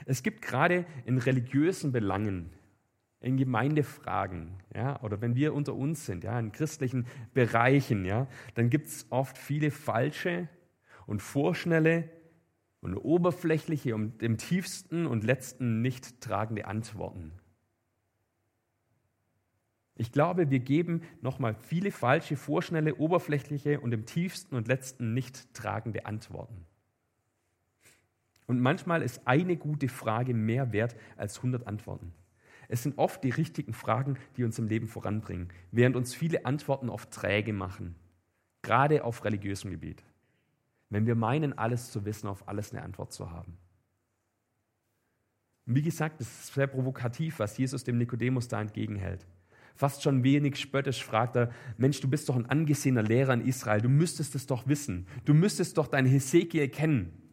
Es 0.05 0.23
gibt 0.23 0.41
gerade 0.41 0.85
in 1.05 1.17
religiösen 1.17 1.91
Belangen, 1.91 2.51
in 3.19 3.37
Gemeindefragen, 3.37 4.53
ja, 4.75 5.01
oder 5.01 5.21
wenn 5.21 5.35
wir 5.35 5.53
unter 5.53 5.73
uns 5.73 6.05
sind, 6.05 6.23
ja, 6.23 6.39
in 6.39 6.51
christlichen 6.51 7.07
Bereichen, 7.33 8.05
ja, 8.05 8.27
dann 8.55 8.69
gibt 8.69 8.87
es 8.87 9.07
oft 9.09 9.37
viele 9.37 9.71
falsche 9.71 10.47
und 11.07 11.21
vorschnelle 11.21 12.09
und 12.81 12.95
oberflächliche 12.95 13.95
und 13.95 14.21
im 14.21 14.37
tiefsten 14.37 15.07
und 15.07 15.23
letzten 15.23 15.81
nicht 15.81 16.21
tragende 16.21 16.65
Antworten. 16.65 17.31
Ich 19.95 20.11
glaube, 20.11 20.51
wir 20.51 20.59
geben 20.59 21.01
nochmal 21.21 21.55
viele 21.55 21.91
falsche, 21.91 22.37
vorschnelle, 22.37 22.95
oberflächliche 22.95 23.79
und 23.79 23.93
im 23.93 24.05
tiefsten 24.05 24.55
und 24.55 24.67
letzten 24.67 25.15
nicht 25.15 25.53
tragende 25.55 26.05
Antworten. 26.05 26.67
Und 28.47 28.61
manchmal 28.61 29.03
ist 29.03 29.27
eine 29.27 29.57
gute 29.57 29.89
Frage 29.89 30.33
mehr 30.33 30.71
wert 30.71 30.95
als 31.17 31.37
100 31.37 31.67
Antworten. 31.67 32.13
Es 32.69 32.83
sind 32.83 32.97
oft 32.97 33.23
die 33.23 33.29
richtigen 33.29 33.73
Fragen, 33.73 34.17
die 34.35 34.43
uns 34.43 34.57
im 34.59 34.67
Leben 34.67 34.87
voranbringen, 34.87 35.49
während 35.71 35.95
uns 35.95 36.13
viele 36.15 36.45
Antworten 36.45 36.89
oft 36.89 37.11
träge 37.11 37.53
machen, 37.53 37.95
gerade 38.61 39.03
auf 39.03 39.23
religiösem 39.23 39.71
Gebiet. 39.71 40.03
Wenn 40.89 41.05
wir 41.05 41.15
meinen, 41.15 41.57
alles 41.57 41.91
zu 41.91 42.05
wissen, 42.05 42.27
auf 42.27 42.47
alles 42.47 42.73
eine 42.73 42.83
Antwort 42.83 43.11
zu 43.11 43.31
haben. 43.31 43.57
Und 45.65 45.75
wie 45.75 45.81
gesagt, 45.81 46.21
es 46.21 46.27
ist 46.27 46.53
sehr 46.53 46.67
provokativ, 46.67 47.39
was 47.39 47.57
Jesus 47.57 47.83
dem 47.83 47.97
Nikodemus 47.97 48.47
da 48.47 48.61
entgegenhält. 48.61 49.27
Fast 49.75 50.01
schon 50.01 50.23
wenig 50.23 50.55
spöttisch 50.55 51.03
fragt 51.03 51.35
er, 51.35 51.51
Mensch, 51.77 51.99
du 51.99 52.09
bist 52.09 52.29
doch 52.29 52.35
ein 52.35 52.47
angesehener 52.47 53.03
Lehrer 53.03 53.33
in 53.33 53.41
Israel, 53.41 53.81
du 53.81 53.89
müsstest 53.89 54.33
es 54.33 54.47
doch 54.47 54.67
wissen, 54.67 55.07
du 55.25 55.33
müsstest 55.33 55.77
doch 55.77 55.87
dein 55.87 56.05
Hesekiel 56.05 56.69
kennen. 56.69 57.26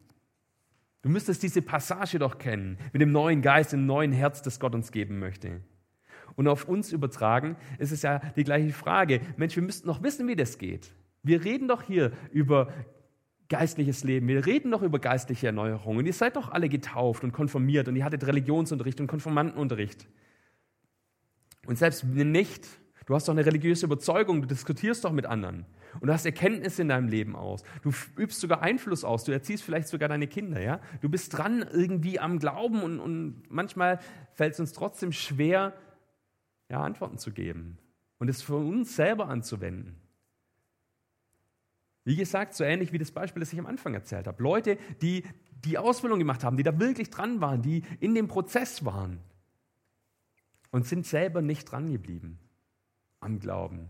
Du 1.05 1.11
müsstest 1.11 1.43
diese 1.43 1.61
Passage 1.61 2.19
doch 2.19 2.39
kennen, 2.39 2.79
mit 2.95 3.03
dem 3.03 3.13
neuen 3.13 3.43
Geist, 3.43 3.75
dem 3.75 3.85
neuen 3.85 4.11
Herz, 4.11 4.41
das 4.41 4.59
Gott 4.59 4.75
uns 4.75 4.91
geben 4.91 5.19
möchte. 5.19 5.61
Und 6.35 6.49
auf 6.49 6.67
uns 6.67 6.93
übertragen 6.93 7.57
ist 7.79 7.93
es 7.93 8.01
ja 8.01 8.21
die 8.37 8.43
gleiche 8.43 8.73
Frage. 8.73 9.21
Mensch, 9.37 9.55
wir 9.55 9.63
müssten 9.63 9.87
doch 9.87 10.03
wissen, 10.03 10.27
wie 10.29 10.35
das 10.35 10.57
geht. 10.57 10.93
Wir 11.23 11.45
reden 11.45 11.69
doch 11.69 11.83
hier 11.83 12.13
über 12.33 12.73
geistliches 13.51 14.03
Leben. 14.03 14.29
Wir 14.29 14.47
reden 14.47 14.71
doch 14.71 14.81
über 14.81 14.99
geistliche 14.99 15.49
Erneuerung. 15.49 15.99
Und 15.99 16.07
ihr 16.07 16.15
seid 16.15 16.37
doch 16.37 16.51
alle 16.51 16.71
getauft 16.71 17.23
und 17.23 17.33
konformiert 17.33 17.87
und 17.87 17.97
ihr 17.97 18.05
hattet 18.07 18.27
Religionsunterricht 18.27 18.99
und 18.99 19.07
Konformantenunterricht. 19.07 20.09
Und 21.67 21.77
selbst 21.77 22.17
wenn 22.17 22.33
nicht, 22.33 22.67
du 23.05 23.15
hast 23.15 23.29
doch 23.29 23.35
eine 23.35 23.45
religiöse 23.45 23.85
Überzeugung, 23.85 24.41
du 24.41 24.49
diskutierst 24.49 25.05
doch 25.05 25.13
mit 25.13 25.27
anderen. 25.27 25.67
Und 26.01 26.09
du 26.09 26.13
hast 26.13 26.27
Erkenntnisse 26.27 26.83
in 26.83 26.89
deinem 26.89 27.09
Leben 27.09 27.37
aus. 27.37 27.63
Du 27.83 27.93
übst 28.17 28.41
sogar 28.41 28.63
Einfluss 28.63 29.05
aus. 29.05 29.25
Du 29.25 29.33
erziehst 29.33 29.63
vielleicht 29.63 29.89
sogar 29.89 30.09
deine 30.09 30.27
Kinder. 30.27 30.61
Ja? 30.61 30.81
Du 31.01 31.09
bist 31.09 31.37
dran 31.37 31.65
irgendwie 31.73 32.19
am 32.19 32.39
Glauben 32.39 32.83
und, 32.83 33.01
und 33.01 33.43
manchmal 33.49 34.01
fällt 34.35 34.55
es 34.55 34.61
uns 34.61 34.73
trotzdem 34.73 35.13
schwer, 35.13 35.73
ja, 36.69 36.83
Antworten 36.83 37.19
zu 37.19 37.31
geben 37.31 37.79
und 38.19 38.29
es 38.29 38.43
für 38.43 38.57
uns 38.57 38.97
selber 38.97 39.29
anzuwenden. 39.29 39.97
Wie 42.05 42.17
gesagt, 42.17 42.55
so 42.55 42.65
ähnlich 42.65 42.93
wie 42.93 42.99
das 42.99 43.11
Beispiel, 43.11 43.41
das 43.41 43.53
ich 43.53 43.59
am 43.59 43.67
Anfang 43.67 43.95
erzählt 43.95 44.27
habe. 44.27 44.43
Leute, 44.43 44.79
die 45.01 45.25
die 45.65 45.79
Ausbildung 45.79 46.19
gemacht 46.19 46.45
haben, 46.45 46.57
die 46.57 46.63
da 46.63 46.79
wirklich 46.79 47.11
dran 47.11 47.41
waren, 47.41 47.63
die 47.63 47.83
in 48.01 48.15
dem 48.15 48.29
Prozess 48.29 48.85
waren 48.85 49.21
und 50.71 50.87
sind 50.87 51.07
selber 51.07 51.41
nicht 51.41 51.65
dran 51.65 51.91
geblieben 51.91 52.39
am 53.21 53.39
Glauben. 53.39 53.89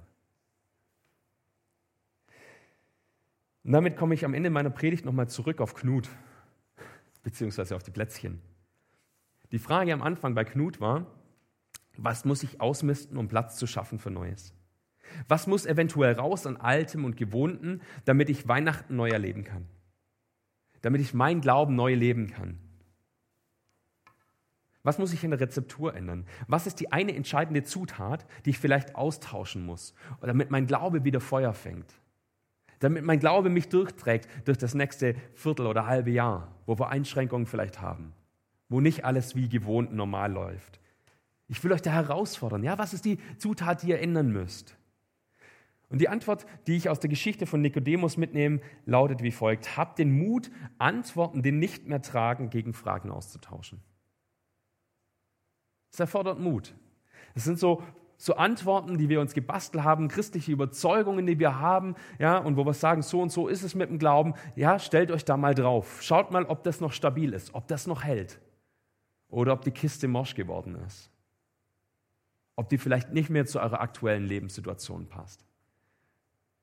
Und 3.65 3.73
damit 3.73 3.97
komme 3.97 4.15
ich 4.15 4.25
am 4.25 4.35
Ende 4.35 4.51
meiner 4.51 4.71
Predigt 4.71 5.05
nochmal 5.05 5.29
zurück 5.29 5.61
auf 5.61 5.75
Knut, 5.75 6.09
beziehungsweise 7.23 7.75
auf 7.75 7.83
die 7.83 7.91
Plätzchen. 7.91 8.41
Die 9.53 9.59
Frage 9.59 9.93
am 9.93 10.03
Anfang 10.03 10.35
bei 10.35 10.45
Knut 10.45 10.81
war, 10.81 11.07
was 11.97 12.25
muss 12.25 12.43
ich 12.43 12.61
ausmisten, 12.61 13.17
um 13.17 13.29
Platz 13.29 13.57
zu 13.57 13.67
schaffen 13.67 13.99
für 13.99 14.11
Neues? 14.11 14.53
Was 15.29 15.47
muss 15.47 15.65
eventuell 15.65 16.15
raus 16.15 16.47
an 16.47 16.57
Altem 16.57 17.05
und 17.05 17.17
Gewohnten, 17.17 17.81
damit 18.05 18.29
ich 18.29 18.49
Weihnachten 18.49 18.97
neu 18.97 19.09
erleben 19.09 19.45
kann? 19.45 19.67
Damit 20.83 21.01
ich 21.01 21.15
mein 21.15 21.41
Glauben 21.41 21.75
neu 21.77 21.95
leben 21.95 22.29
kann? 22.31 22.59
Was 24.83 24.99
muss 24.99 25.15
ich 25.15 25.25
in 25.25 25.31
der 25.31 25.41
Rezeptur 25.41 25.95
ändern? 25.95 26.27
Was 26.47 26.67
ist 26.67 26.81
die 26.81 26.93
eine 26.93 27.15
entscheidende 27.15 27.63
Zutat, 27.63 28.27
die 28.45 28.51
ich 28.51 28.59
vielleicht 28.59 28.97
austauschen 28.97 29.65
muss, 29.65 29.95
damit 30.21 30.51
mein 30.51 30.67
Glaube 30.67 31.05
wieder 31.05 31.21
Feuer 31.21 31.55
fängt? 31.55 31.95
Damit 32.81 33.05
mein 33.05 33.21
Glaube 33.21 33.51
mich 33.51 33.69
durchträgt 33.69 34.29
durch 34.47 34.59
das 34.59 34.75
nächste 34.75 35.15
Viertel 35.35 35.67
oder 35.67 35.87
halbe 35.87 36.11
Jahr, 36.11 36.49
wo 36.67 36.79
wir 36.79 36.89
Einschränkungen 36.89 37.47
vielleicht 37.47 37.81
haben, 37.81 38.13
wo 38.69 38.81
nicht 38.81 39.05
alles 39.05 39.37
wie 39.37 39.49
gewohnt 39.49 39.93
normal 39.93 40.33
läuft. 40.33 40.81
Ich 41.49 41.63
will 41.63 41.73
euch 41.73 41.83
da 41.83 41.91
herausfordern. 41.91 42.63
Ja, 42.63 42.79
was 42.79 42.95
ist 42.95 43.05
die 43.05 43.19
Zutat, 43.39 43.83
die 43.83 43.91
ihr 43.91 44.01
ändern 44.01 44.31
müsst? 44.31 44.77
Und 45.91 46.01
die 46.01 46.09
Antwort, 46.09 46.47
die 46.67 46.77
ich 46.77 46.89
aus 46.89 46.99
der 46.99 47.11
Geschichte 47.11 47.47
von 47.47 47.61
Nikodemus 47.61 48.17
mitnehme, 48.17 48.61
lautet 48.87 49.23
wie 49.23 49.31
folgt: 49.31 49.77
Habt 49.77 49.99
den 49.99 50.17
Mut, 50.17 50.51
Antworten, 50.79 51.43
die 51.43 51.53
nicht 51.53 51.87
mehr 51.87 52.03
tragen, 52.03 52.51
gegen 52.51 52.73
Fragen 52.73 53.11
auszutauschen. 53.11 53.81
Es 55.93 56.01
erfordert 56.01 56.41
Mut. 56.41 56.75
Es 57.37 57.45
sind 57.45 57.59
so, 57.59 57.83
so 58.25 58.37
Antworten, 58.37 58.97
die 58.97 59.11
wir 59.11 59.21
uns 59.21 59.35
gebastelt 59.35 59.85
haben, 59.85 60.09
christliche 60.09 60.51
Überzeugungen, 60.51 61.27
die 61.27 61.39
wir 61.39 61.61
haben, 61.61 61.95
ja, 62.19 62.39
und 62.39 62.57
wo 62.57 62.65
wir 62.65 62.73
sagen, 62.73 63.03
so 63.03 63.21
und 63.21 63.31
so 63.31 63.49
ist 63.49 63.63
es 63.63 63.75
mit 63.75 63.91
dem 63.91 63.99
Glauben. 63.99 64.33
Ja, 64.57 64.79
stellt 64.79 65.11
euch 65.11 65.27
da 65.27 65.37
mal 65.37 65.55
drauf. 65.55 66.01
Schaut 66.01 66.31
mal, 66.31 66.47
ob 66.47 66.63
das 66.63 66.81
noch 66.81 66.95
stabil 66.95 67.35
ist, 67.35 67.55
ob 67.55 67.69
das 67.69 67.87
noch 67.87 68.03
hält. 68.03 68.41
Oder 69.29 69.53
ob 69.53 69.61
die 69.61 69.73
Kiste 69.73 70.09
morsch 70.09 70.35
geworden 70.35 70.75
ist. 70.87 71.11
Ob 72.57 72.71
die 72.71 72.79
vielleicht 72.79 73.13
nicht 73.13 73.29
mehr 73.29 73.45
zu 73.45 73.61
eurer 73.61 73.83
aktuellen 73.83 74.25
Lebenssituation 74.25 75.07
passt. 75.07 75.45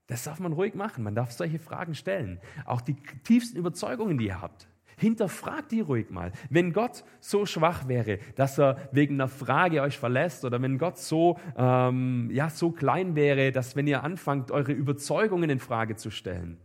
Das 0.07 0.23
darf 0.23 0.39
man 0.39 0.53
ruhig 0.53 0.73
machen. 0.73 1.03
Man 1.03 1.13
darf 1.13 1.31
solche 1.31 1.59
Fragen 1.59 1.93
stellen. 1.93 2.39
Auch 2.65 2.81
die 2.81 2.95
tiefsten 3.23 3.59
Überzeugungen, 3.59 4.17
die 4.17 4.25
ihr 4.25 4.41
habt. 4.41 4.67
Hinterfragt 4.97 5.71
die 5.71 5.81
ruhig 5.81 6.09
mal. 6.09 6.31
Wenn 6.49 6.73
Gott 6.73 7.03
so 7.19 7.45
schwach 7.45 7.87
wäre, 7.87 8.19
dass 8.35 8.59
er 8.59 8.89
wegen 8.91 9.15
einer 9.15 9.27
Frage 9.27 9.81
euch 9.81 9.97
verlässt, 9.97 10.45
oder 10.45 10.61
wenn 10.61 10.77
Gott 10.77 10.97
so, 10.97 11.39
ähm, 11.55 12.29
ja, 12.31 12.49
so 12.49 12.71
klein 12.71 13.15
wäre, 13.15 13.51
dass 13.51 13.75
wenn 13.75 13.87
ihr 13.87 14.03
anfangt, 14.03 14.51
eure 14.51 14.71
Überzeugungen 14.71 15.49
in 15.49 15.59
Frage 15.59 15.95
zu 15.95 16.11
stellen 16.11 16.57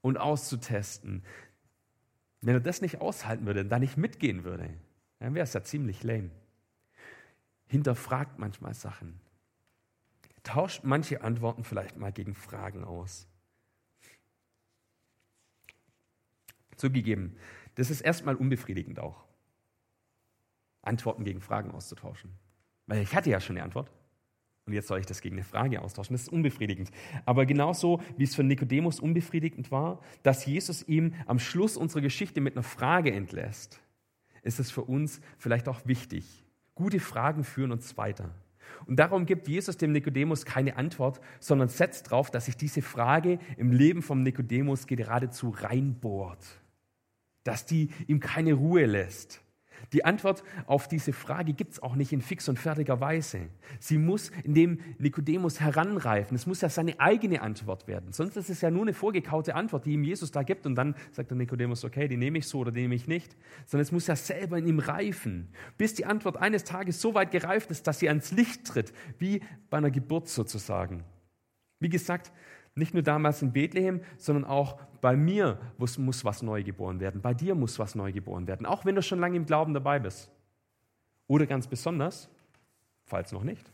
und 0.00 0.16
auszutesten, 0.18 1.22
wenn 2.40 2.54
er 2.54 2.60
das 2.60 2.80
nicht 2.80 3.00
aushalten 3.00 3.46
würde, 3.46 3.64
da 3.64 3.78
nicht 3.78 3.96
mitgehen 3.96 4.44
würde, 4.44 4.70
dann 5.18 5.34
wäre 5.34 5.44
es 5.44 5.52
ja 5.52 5.62
ziemlich 5.62 6.02
lame. 6.02 6.30
Hinterfragt 7.66 8.38
manchmal 8.38 8.74
Sachen. 8.74 9.20
Tauscht 10.42 10.84
manche 10.84 11.22
Antworten 11.22 11.64
vielleicht 11.64 11.96
mal 11.96 12.12
gegen 12.12 12.34
Fragen 12.34 12.84
aus. 12.84 13.26
Zugegeben, 16.76 17.36
das 17.78 17.90
ist 17.90 18.00
erstmal 18.00 18.34
unbefriedigend 18.34 18.98
auch, 18.98 19.24
Antworten 20.82 21.22
gegen 21.22 21.40
Fragen 21.40 21.70
auszutauschen. 21.70 22.32
Weil 22.86 23.02
ich 23.02 23.14
hatte 23.14 23.30
ja 23.30 23.40
schon 23.40 23.56
eine 23.56 23.64
Antwort. 23.64 23.90
Und 24.66 24.72
jetzt 24.72 24.88
soll 24.88 24.98
ich 24.98 25.06
das 25.06 25.20
gegen 25.20 25.36
eine 25.36 25.44
Frage 25.44 25.80
austauschen. 25.80 26.12
Das 26.12 26.22
ist 26.22 26.28
unbefriedigend. 26.28 26.90
Aber 27.24 27.46
genauso 27.46 28.02
wie 28.16 28.24
es 28.24 28.34
für 28.34 28.42
Nikodemus 28.42 28.98
unbefriedigend 28.98 29.70
war, 29.70 30.00
dass 30.24 30.44
Jesus 30.44 30.82
ihm 30.88 31.14
am 31.26 31.38
Schluss 31.38 31.76
unserer 31.76 32.00
Geschichte 32.00 32.40
mit 32.40 32.56
einer 32.56 32.64
Frage 32.64 33.12
entlässt, 33.12 33.80
ist 34.42 34.58
es 34.58 34.70
für 34.70 34.82
uns 34.82 35.20
vielleicht 35.38 35.68
auch 35.68 35.86
wichtig. 35.86 36.44
Gute 36.74 36.98
Fragen 36.98 37.44
führen 37.44 37.70
uns 37.70 37.96
weiter. 37.96 38.34
Und 38.86 38.98
darum 38.98 39.24
gibt 39.24 39.46
Jesus 39.46 39.76
dem 39.76 39.92
Nikodemus 39.92 40.44
keine 40.44 40.76
Antwort, 40.76 41.20
sondern 41.38 41.68
setzt 41.68 42.08
darauf, 42.08 42.30
dass 42.30 42.46
sich 42.46 42.56
diese 42.56 42.82
Frage 42.82 43.38
im 43.56 43.70
Leben 43.70 44.02
vom 44.02 44.22
Nikodemus 44.22 44.86
geradezu 44.86 45.50
reinbohrt, 45.50 46.44
dass 47.48 47.64
die 47.64 47.88
ihm 48.06 48.20
keine 48.20 48.52
Ruhe 48.52 48.84
lässt. 48.84 49.40
Die 49.94 50.04
Antwort 50.04 50.42
auf 50.66 50.86
diese 50.86 51.14
Frage 51.14 51.54
gibt 51.54 51.72
es 51.72 51.82
auch 51.82 51.94
nicht 51.94 52.12
in 52.12 52.20
fix 52.20 52.46
und 52.50 52.58
fertiger 52.58 53.00
Weise. 53.00 53.48
Sie 53.80 53.96
muss 53.96 54.30
in 54.44 54.52
dem 54.52 54.80
Nikodemus 54.98 55.60
heranreifen. 55.60 56.34
Es 56.34 56.46
muss 56.46 56.60
ja 56.60 56.68
seine 56.68 57.00
eigene 57.00 57.40
Antwort 57.40 57.86
werden. 57.88 58.12
Sonst 58.12 58.36
ist 58.36 58.50
es 58.50 58.60
ja 58.60 58.70
nur 58.70 58.82
eine 58.82 58.92
vorgekaute 58.92 59.54
Antwort, 59.54 59.86
die 59.86 59.92
ihm 59.92 60.04
Jesus 60.04 60.30
da 60.30 60.42
gibt. 60.42 60.66
Und 60.66 60.74
dann 60.74 60.94
sagt 61.12 61.30
der 61.30 61.38
Nikodemus, 61.38 61.84
okay, 61.84 62.06
die 62.06 62.18
nehme 62.18 62.36
ich 62.36 62.46
so 62.46 62.58
oder 62.58 62.70
die 62.70 62.82
nehme 62.82 62.96
ich 62.96 63.08
nicht. 63.08 63.34
Sondern 63.64 63.82
es 63.82 63.92
muss 63.92 64.06
ja 64.08 64.16
selber 64.16 64.58
in 64.58 64.66
ihm 64.66 64.78
reifen, 64.78 65.48
bis 65.78 65.94
die 65.94 66.04
Antwort 66.04 66.36
eines 66.36 66.64
Tages 66.64 67.00
so 67.00 67.14
weit 67.14 67.30
gereift 67.30 67.70
ist, 67.70 67.86
dass 67.86 67.98
sie 67.98 68.08
ans 68.08 68.30
Licht 68.30 68.66
tritt, 68.66 68.92
wie 69.18 69.40
bei 69.70 69.78
einer 69.78 69.90
Geburt 69.90 70.28
sozusagen. 70.28 71.04
Wie 71.80 71.88
gesagt, 71.88 72.30
nicht 72.78 72.94
nur 72.94 73.02
damals 73.02 73.42
in 73.42 73.52
Bethlehem, 73.52 74.00
sondern 74.16 74.44
auch 74.44 74.78
bei 75.00 75.16
mir 75.16 75.58
muss, 75.76 76.24
was 76.24 76.42
neu 76.42 76.62
geboren 76.62 77.00
werden. 77.00 77.20
Bei 77.20 77.34
dir 77.34 77.54
muss 77.54 77.78
was 77.78 77.94
neu 77.94 78.12
geboren 78.12 78.46
werden, 78.46 78.66
auch 78.66 78.84
wenn 78.84 78.94
du 78.94 79.02
schon 79.02 79.20
lange 79.20 79.36
im 79.36 79.46
Glauben 79.46 79.74
dabei 79.74 79.98
bist. 79.98 80.30
Oder 81.26 81.46
ganz 81.46 81.66
besonders, 81.66 82.30
falls 83.04 83.32
noch 83.32 83.44
nicht, 83.44 83.70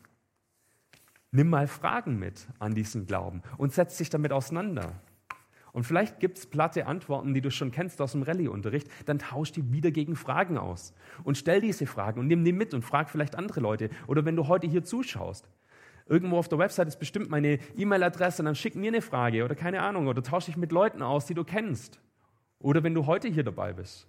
nimm 1.30 1.48
mal 1.48 1.66
Fragen 1.66 2.18
mit 2.18 2.46
an 2.58 2.74
diesen 2.74 3.06
Glauben 3.06 3.42
und 3.58 3.72
setz 3.72 3.98
dich 3.98 4.10
damit 4.10 4.32
auseinander. 4.32 4.92
Und 5.72 5.82
vielleicht 5.82 6.20
gibt 6.20 6.38
es 6.38 6.46
platte 6.46 6.86
Antworten, 6.86 7.34
die 7.34 7.40
du 7.40 7.50
schon 7.50 7.72
kennst 7.72 8.00
aus 8.00 8.12
dem 8.12 8.22
Rallye-Unterricht, 8.22 8.88
dann 9.06 9.18
tausch 9.18 9.50
die 9.50 9.72
wieder 9.72 9.90
gegen 9.90 10.14
Fragen 10.14 10.56
aus. 10.56 10.94
Und 11.24 11.36
stell 11.36 11.60
diese 11.60 11.86
Fragen 11.86 12.20
und 12.20 12.28
nimm 12.28 12.44
die 12.44 12.52
mit 12.52 12.74
und 12.74 12.82
frag 12.82 13.10
vielleicht 13.10 13.34
andere 13.34 13.58
Leute. 13.58 13.90
Oder 14.06 14.24
wenn 14.24 14.36
du 14.36 14.46
heute 14.46 14.68
hier 14.68 14.84
zuschaust, 14.84 15.48
Irgendwo 16.06 16.36
auf 16.36 16.48
der 16.48 16.58
Website 16.58 16.88
ist 16.88 16.98
bestimmt 16.98 17.30
meine 17.30 17.58
E-Mail-Adresse, 17.76 18.42
dann 18.42 18.54
schick 18.54 18.74
mir 18.74 18.88
eine 18.88 19.00
Frage 19.00 19.44
oder 19.44 19.54
keine 19.54 19.82
Ahnung 19.82 20.06
oder 20.06 20.22
tausche 20.22 20.46
dich 20.46 20.56
mit 20.56 20.70
Leuten 20.70 21.02
aus, 21.02 21.26
die 21.26 21.34
du 21.34 21.44
kennst. 21.44 22.00
Oder 22.58 22.82
wenn 22.82 22.94
du 22.94 23.06
heute 23.06 23.28
hier 23.28 23.44
dabei 23.44 23.72
bist 23.72 24.06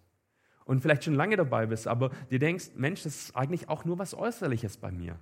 und 0.65 0.81
vielleicht 0.81 1.05
schon 1.05 1.13
lange 1.13 1.37
dabei 1.37 1.67
bist, 1.67 1.87
aber 1.87 2.09
dir 2.29 2.39
denkst, 2.39 2.71
Mensch, 2.75 3.03
das 3.03 3.15
ist 3.15 3.35
eigentlich 3.35 3.69
auch 3.69 3.85
nur 3.85 3.97
was 3.97 4.13
Äußerliches 4.13 4.77
bei 4.77 4.91
mir. 4.91 5.17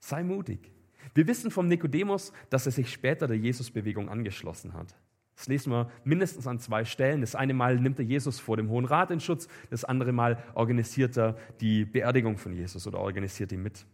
Sei 0.00 0.22
mutig. 0.24 0.72
Wir 1.14 1.26
wissen 1.26 1.50
vom 1.50 1.68
Nikodemus, 1.68 2.32
dass 2.50 2.66
er 2.66 2.72
sich 2.72 2.90
später 2.92 3.26
der 3.26 3.36
Jesusbewegung 3.36 4.08
angeschlossen 4.08 4.74
hat. 4.74 4.96
Das 5.36 5.48
lesen 5.48 5.72
wir 5.72 5.90
mindestens 6.04 6.46
an 6.46 6.58
zwei 6.58 6.84
Stellen. 6.84 7.20
Das 7.20 7.34
eine 7.34 7.54
Mal 7.54 7.78
nimmt 7.78 7.98
er 7.98 8.04
Jesus 8.04 8.38
vor 8.38 8.56
dem 8.56 8.68
Hohen 8.68 8.84
Rat 8.84 9.10
in 9.10 9.20
Schutz, 9.20 9.48
das 9.70 9.84
andere 9.84 10.12
Mal 10.12 10.42
organisiert 10.54 11.16
er 11.16 11.36
die 11.60 11.84
Beerdigung 11.84 12.36
von 12.36 12.52
Jesus 12.52 12.86
oder 12.86 12.98
organisiert 12.98 13.52
ihn 13.52 13.62
mit. 13.62 13.86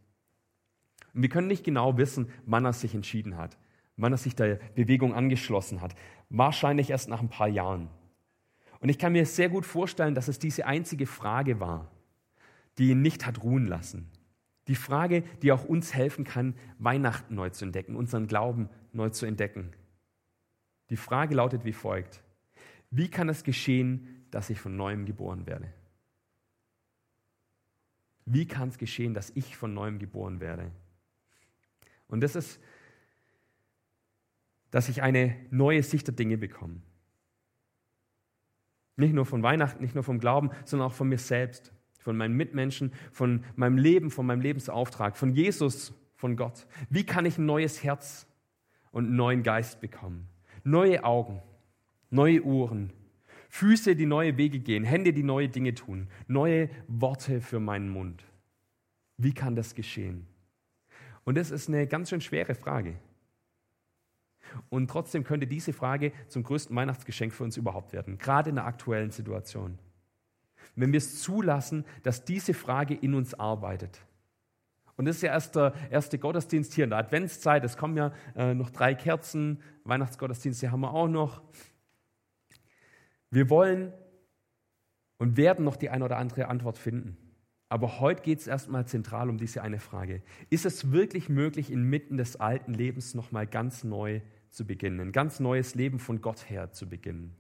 Und 1.17 1.23
wir 1.23 1.31
können 1.31 1.49
nicht 1.49 1.65
genau 1.65 1.97
wissen, 1.97 2.29
wann 2.45 2.67
er 2.67 2.75
sich 2.75 2.95
entschieden 2.95 3.39
hat, 3.39 3.57
wann 3.97 4.13
er 4.13 4.19
sich 4.19 4.37
der 4.37 4.57
Bewegung 4.75 5.15
angeschlossen 5.15 5.81
hat. 5.81 5.95
Wahrscheinlich 6.29 6.91
erst 6.91 7.09
nach 7.09 7.23
ein 7.23 7.31
paar 7.31 7.49
Jahren. 7.49 7.89
Und 8.81 8.91
ich 8.91 8.99
kann 8.99 9.15
mir 9.15 9.25
sehr 9.25 9.49
gut 9.49 9.65
vorstellen, 9.65 10.15
dass 10.15 10.29
es 10.29 10.39
diese 10.39 10.67
einzige 10.67 11.07
Frage 11.07 11.59
war, 11.59 11.91
die 12.77 12.91
ihn 12.91 13.01
nicht 13.01 13.25
hat 13.25 13.43
ruhen 13.43 13.67
lassen. 13.67 14.11
Die 14.69 14.75
Frage, 14.75 15.23
die 15.41 15.53
auch 15.53 15.65
uns 15.65 15.95
helfen 15.95 16.25
kann, 16.25 16.55
Weihnachten 16.79 17.35
neu 17.35 17.49
zu 17.49 17.65
entdecken, 17.65 17.97
unseren 17.97 18.27
Glauben 18.27 18.69
neu 18.93 19.09
zu 19.09 19.25
entdecken. 19.25 19.73
Die 20.91 20.99
Frage 20.99 21.35
lautet 21.35 21.65
wie 21.65 21.73
folgt. 21.73 22.23
Wie 22.91 23.09
kann 23.09 23.31
es 23.31 23.43
geschehen, 23.43 24.27
dass 24.31 24.51
ich 24.51 24.61
von 24.61 24.77
neuem 24.77 25.07
geboren 25.07 25.47
werde? 25.47 25.73
Wie 28.27 28.47
kann 28.47 28.69
es 28.69 28.77
geschehen, 28.77 29.15
dass 29.15 29.33
ich 29.35 29.57
von 29.57 29.73
neuem 29.73 29.99
geboren 29.99 30.41
werde? 30.41 30.71
Und 32.09 32.21
das 32.21 32.37
ist, 32.37 32.61
dass 34.71 34.89
ich 34.89 35.03
eine 35.03 35.37
neue 35.51 35.83
Sicht 35.83 36.07
der 36.07 36.15
Dinge 36.15 36.39
bekomme. 36.39 36.81
Nicht 38.97 39.15
nur 39.15 39.27
von 39.27 39.43
Weihnachten, 39.43 39.83
nicht 39.83 39.95
nur 39.95 40.05
vom 40.05 40.19
Glauben, 40.19 40.51
sondern 40.65 40.89
auch 40.89 40.95
von 40.95 41.09
mir 41.09 41.19
selbst, 41.19 41.73
von 41.99 42.17
meinen 42.17 42.35
Mitmenschen, 42.35 42.93
von 43.13 43.45
meinem 43.57 43.79
Leben, 43.79 44.11
von 44.11 44.27
meinem 44.27 44.41
Lebensauftrag, 44.41 45.17
von 45.17 45.33
Jesus, 45.33 45.93
von 46.15 46.37
Gott. 46.37 46.67
Wie 46.89 47.05
kann 47.05 47.27
ich 47.27 47.39
ein 47.39 47.47
neues 47.47 47.83
Herz 47.83 48.27
und 48.91 49.07
einen 49.07 49.17
neuen 49.17 49.43
Geist 49.43 49.81
bekommen? 49.81 50.29
neue 50.67 51.05
Augen, 51.05 51.41
neue 52.11 52.45
Ohren, 52.45 52.93
Füße, 53.49 53.95
die 53.95 54.07
neue 54.07 54.37
Wege 54.37 54.59
gehen, 54.59 54.85
Hände, 54.85 55.13
die 55.13 55.23
neue 55.23 55.49
Dinge 55.49 55.75
tun, 55.75 56.09
neue 56.27 56.69
Worte 56.89 57.41
für 57.41 57.61
meinen 57.61 57.89
Mund. 57.89 58.25
Wie 59.17 59.33
kann 59.33 59.55
das 59.55 59.75
geschehen? 59.75 60.27
Und 61.27 61.37
das 61.37 61.51
ist 61.51 61.69
eine 61.69 61.87
ganz 61.89 62.09
schön 62.09 62.21
schwere 62.21 62.55
Frage. 62.55 62.95
Und 64.69 64.89
trotzdem 64.89 65.25
könnte 65.25 65.49
diese 65.49 65.73
Frage 65.73 66.13
zum 66.29 66.45
größten 66.45 66.75
Weihnachtsgeschenk 66.75 67.35
für 67.35 67.43
uns 67.43 67.57
überhaupt 67.57 67.93
werden, 67.93 68.17
gerade 68.17 68.51
in 68.51 68.57
der 68.57 68.65
aktuellen 68.65 69.11
Situation. 69.11 69.79
Wenn 70.77 70.93
wir 70.93 70.99
es 70.99 71.21
zulassen, 71.23 71.85
dass 72.05 72.25
diese 72.25 72.55
Frage 72.55 72.95
in 72.95 73.15
uns 73.15 73.35
arbeitet. 73.35 74.01
Und 74.97 75.07
das 75.07 75.17
ist 75.17 75.23
ja 75.23 75.33
erst 75.33 75.57
der 75.57 75.75
erste 75.91 76.19
Gottesdienst 76.19 76.73
hier 76.75 76.85
in 76.85 76.91
der 76.91 77.01
Adventszeit. 77.01 77.65
Es 77.65 77.77
kommen 77.77 77.97
ja 77.97 78.13
äh, 78.37 78.55
noch 78.55 78.71
drei 78.71 78.95
Kerzen. 78.95 79.61
Weihnachtsgottesdienste 79.85 80.71
haben 80.71 80.81
wir 80.81 80.95
auch 80.95 81.09
noch. 81.09 81.43
Wir 83.31 83.51
wollen 83.51 83.93
und 85.19 85.37
werden 85.37 85.65
noch 85.65 85.77
die 85.77 85.91
eine 85.91 86.05
oder 86.05 86.19
andere 86.19 86.47
Antwort 86.47 86.79
finden. 86.79 87.26
Aber 87.69 88.01
heute 88.01 88.23
geht 88.23 88.39
es 88.39 88.47
erstmal 88.47 88.87
zentral 88.87 89.29
um 89.29 89.39
diese 89.39 89.63
eine 89.63 89.81
Frage. 89.81 90.23
Ist 90.51 90.67
es 90.67 90.93
wirklich 90.93 91.29
möglich, 91.29 91.71
inmitten 91.71 92.17
des 92.17 92.37
alten 92.37 92.75
Lebens 92.75 93.15
nochmal 93.15 93.47
ganz 93.47 93.83
neu 93.83 94.21
zu 94.51 94.67
beginnen, 94.67 95.01
ein 95.01 95.13
ganz 95.13 95.41
neues 95.41 95.75
Leben 95.75 95.99
von 95.99 96.21
Gott 96.21 96.49
her 96.49 96.73
zu 96.73 96.89
beginnen? 96.89 97.35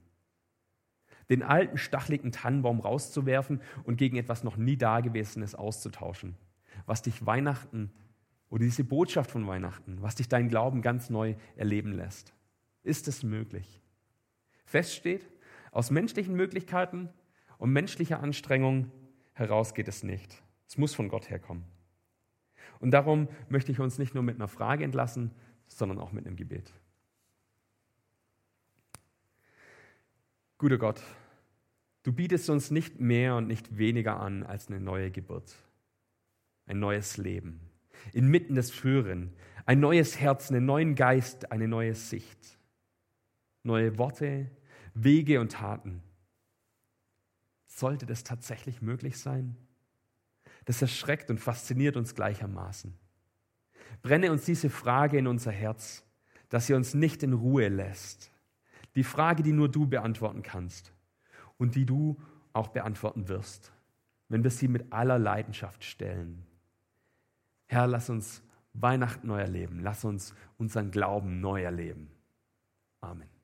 Den 1.31 1.43
alten, 1.43 1.79
stacheligen 1.79 2.33
Tannenbaum 2.33 2.81
rauszuwerfen 2.81 3.61
und 3.85 3.97
gegen 3.97 4.17
etwas 4.17 4.45
noch 4.45 4.57
nie 4.57 4.77
Dagewesenes 4.77 5.55
auszutauschen? 5.55 6.37
was 6.85 7.03
dich 7.03 7.25
Weihnachten 7.25 7.91
oder 8.51 8.65
diese 8.65 8.85
Botschaft 8.85 9.31
von 9.31 9.47
Weihnachten, 9.47 9.99
was 10.03 10.17
dich 10.17 10.29
deinen 10.29 10.49
Glauben 10.49 10.83
ganz 10.83 11.09
neu 11.09 11.35
erleben 11.57 11.93
lässt. 11.93 12.35
Ist 12.83 13.09
es 13.09 13.23
möglich? 13.23 13.81
Fest 14.65 14.95
steht, 14.95 15.27
aus 15.73 15.91
menschlichen 15.91 16.35
Möglichkeiten 16.35 17.09
und 17.59 17.73
menschlicher 17.73 18.21
Anstrengung 18.21 18.91
heraus 19.37 19.73
geht 19.75 19.89
es 19.89 20.03
nicht. 20.03 20.43
Es 20.67 20.77
muss 20.77 20.95
von 20.95 21.09
Gott 21.09 21.31
herkommen. 21.31 21.65
Und 22.81 22.91
darum 22.91 23.29
möchte 23.49 23.71
ich 23.71 23.81
uns 23.81 23.99
nicht 23.99 24.15
nur 24.15 24.23
mit 24.23 24.35
einer 24.35 24.49
Frage 24.49 24.85
entlassen, 24.85 25.31
sondern 25.69 25.99
auch 25.99 26.13
mit 26.13 26.27
einem 26.27 26.37
Gebet. 26.37 26.73
Guter 30.59 30.79
Gott, 30.79 31.01
du 32.03 32.13
bietest 32.13 32.51
uns 32.51 32.71
nicht 32.71 32.99
mehr 32.99 33.37
und 33.37 33.47
nicht 33.47 33.79
weniger 33.79 34.19
an 34.21 34.43
als 34.43 34.69
eine 34.69 34.81
neue 34.81 35.11
Geburt 35.11 35.57
ein 36.67 36.81
neues 36.81 37.17
Leben. 37.17 37.61
Inmitten 38.13 38.55
des 38.55 38.71
Früheren, 38.71 39.33
ein 39.65 39.81
neues 39.81 40.21
Herz, 40.21 40.51
einen 40.51 40.67
neuen 40.67 40.95
Geist, 40.95 41.51
eine 41.51 41.69
neue 41.69 41.95
Sicht. 41.95 42.59
Neue 43.63 43.99
Worte, 43.99 44.51
Wege 44.95 45.41
und 45.41 45.53
Taten. 45.53 46.03
Sollte 47.77 48.07
das 48.07 48.25
tatsächlich 48.25 48.81
möglich 48.81 49.19
sein? 49.19 49.55
Das 50.65 50.81
erschreckt 50.81 51.29
und 51.29 51.39
fasziniert 51.39 51.99
uns 51.99 52.15
gleichermaßen. 52.15 52.95
Brenne 54.01 54.33
uns 54.33 54.47
diese 54.47 54.71
Frage 54.71 55.19
in 55.19 55.27
unser 55.27 55.53
Herz, 55.53 56.03
dass 56.49 56.69
sie 56.69 56.73
uns 56.73 56.95
nicht 56.95 57.23
in 57.23 57.35
Ruhe 57.35 57.69
lässt. 57.69 58.33
Die 58.95 59.05
Frage, 59.05 59.43
die 59.43 59.53
nur 59.53 59.69
du 59.69 59.87
beantworten 59.87 60.43
kannst 60.43 60.91
und 61.59 61.75
die 61.75 61.85
du 61.85 62.19
auch 62.55 62.69
beantworten 62.69 63.29
wirst, 63.29 63.73
wenn 64.31 64.43
wir 64.43 64.51
sie 64.51 64.69
mit 64.69 64.91
aller 64.91 65.19
Leidenschaft 65.19 65.85
stellen. 65.85 66.47
Herr, 67.67 67.87
lass 67.87 68.09
uns 68.09 68.43
Weihnachten 68.73 69.27
neu 69.27 69.41
erleben. 69.41 69.81
Lass 69.81 70.03
uns 70.03 70.35
unseren 70.57 70.91
Glauben 70.91 71.43
neu 71.43 71.63
erleben. 71.63 72.09
Amen. 73.03 73.36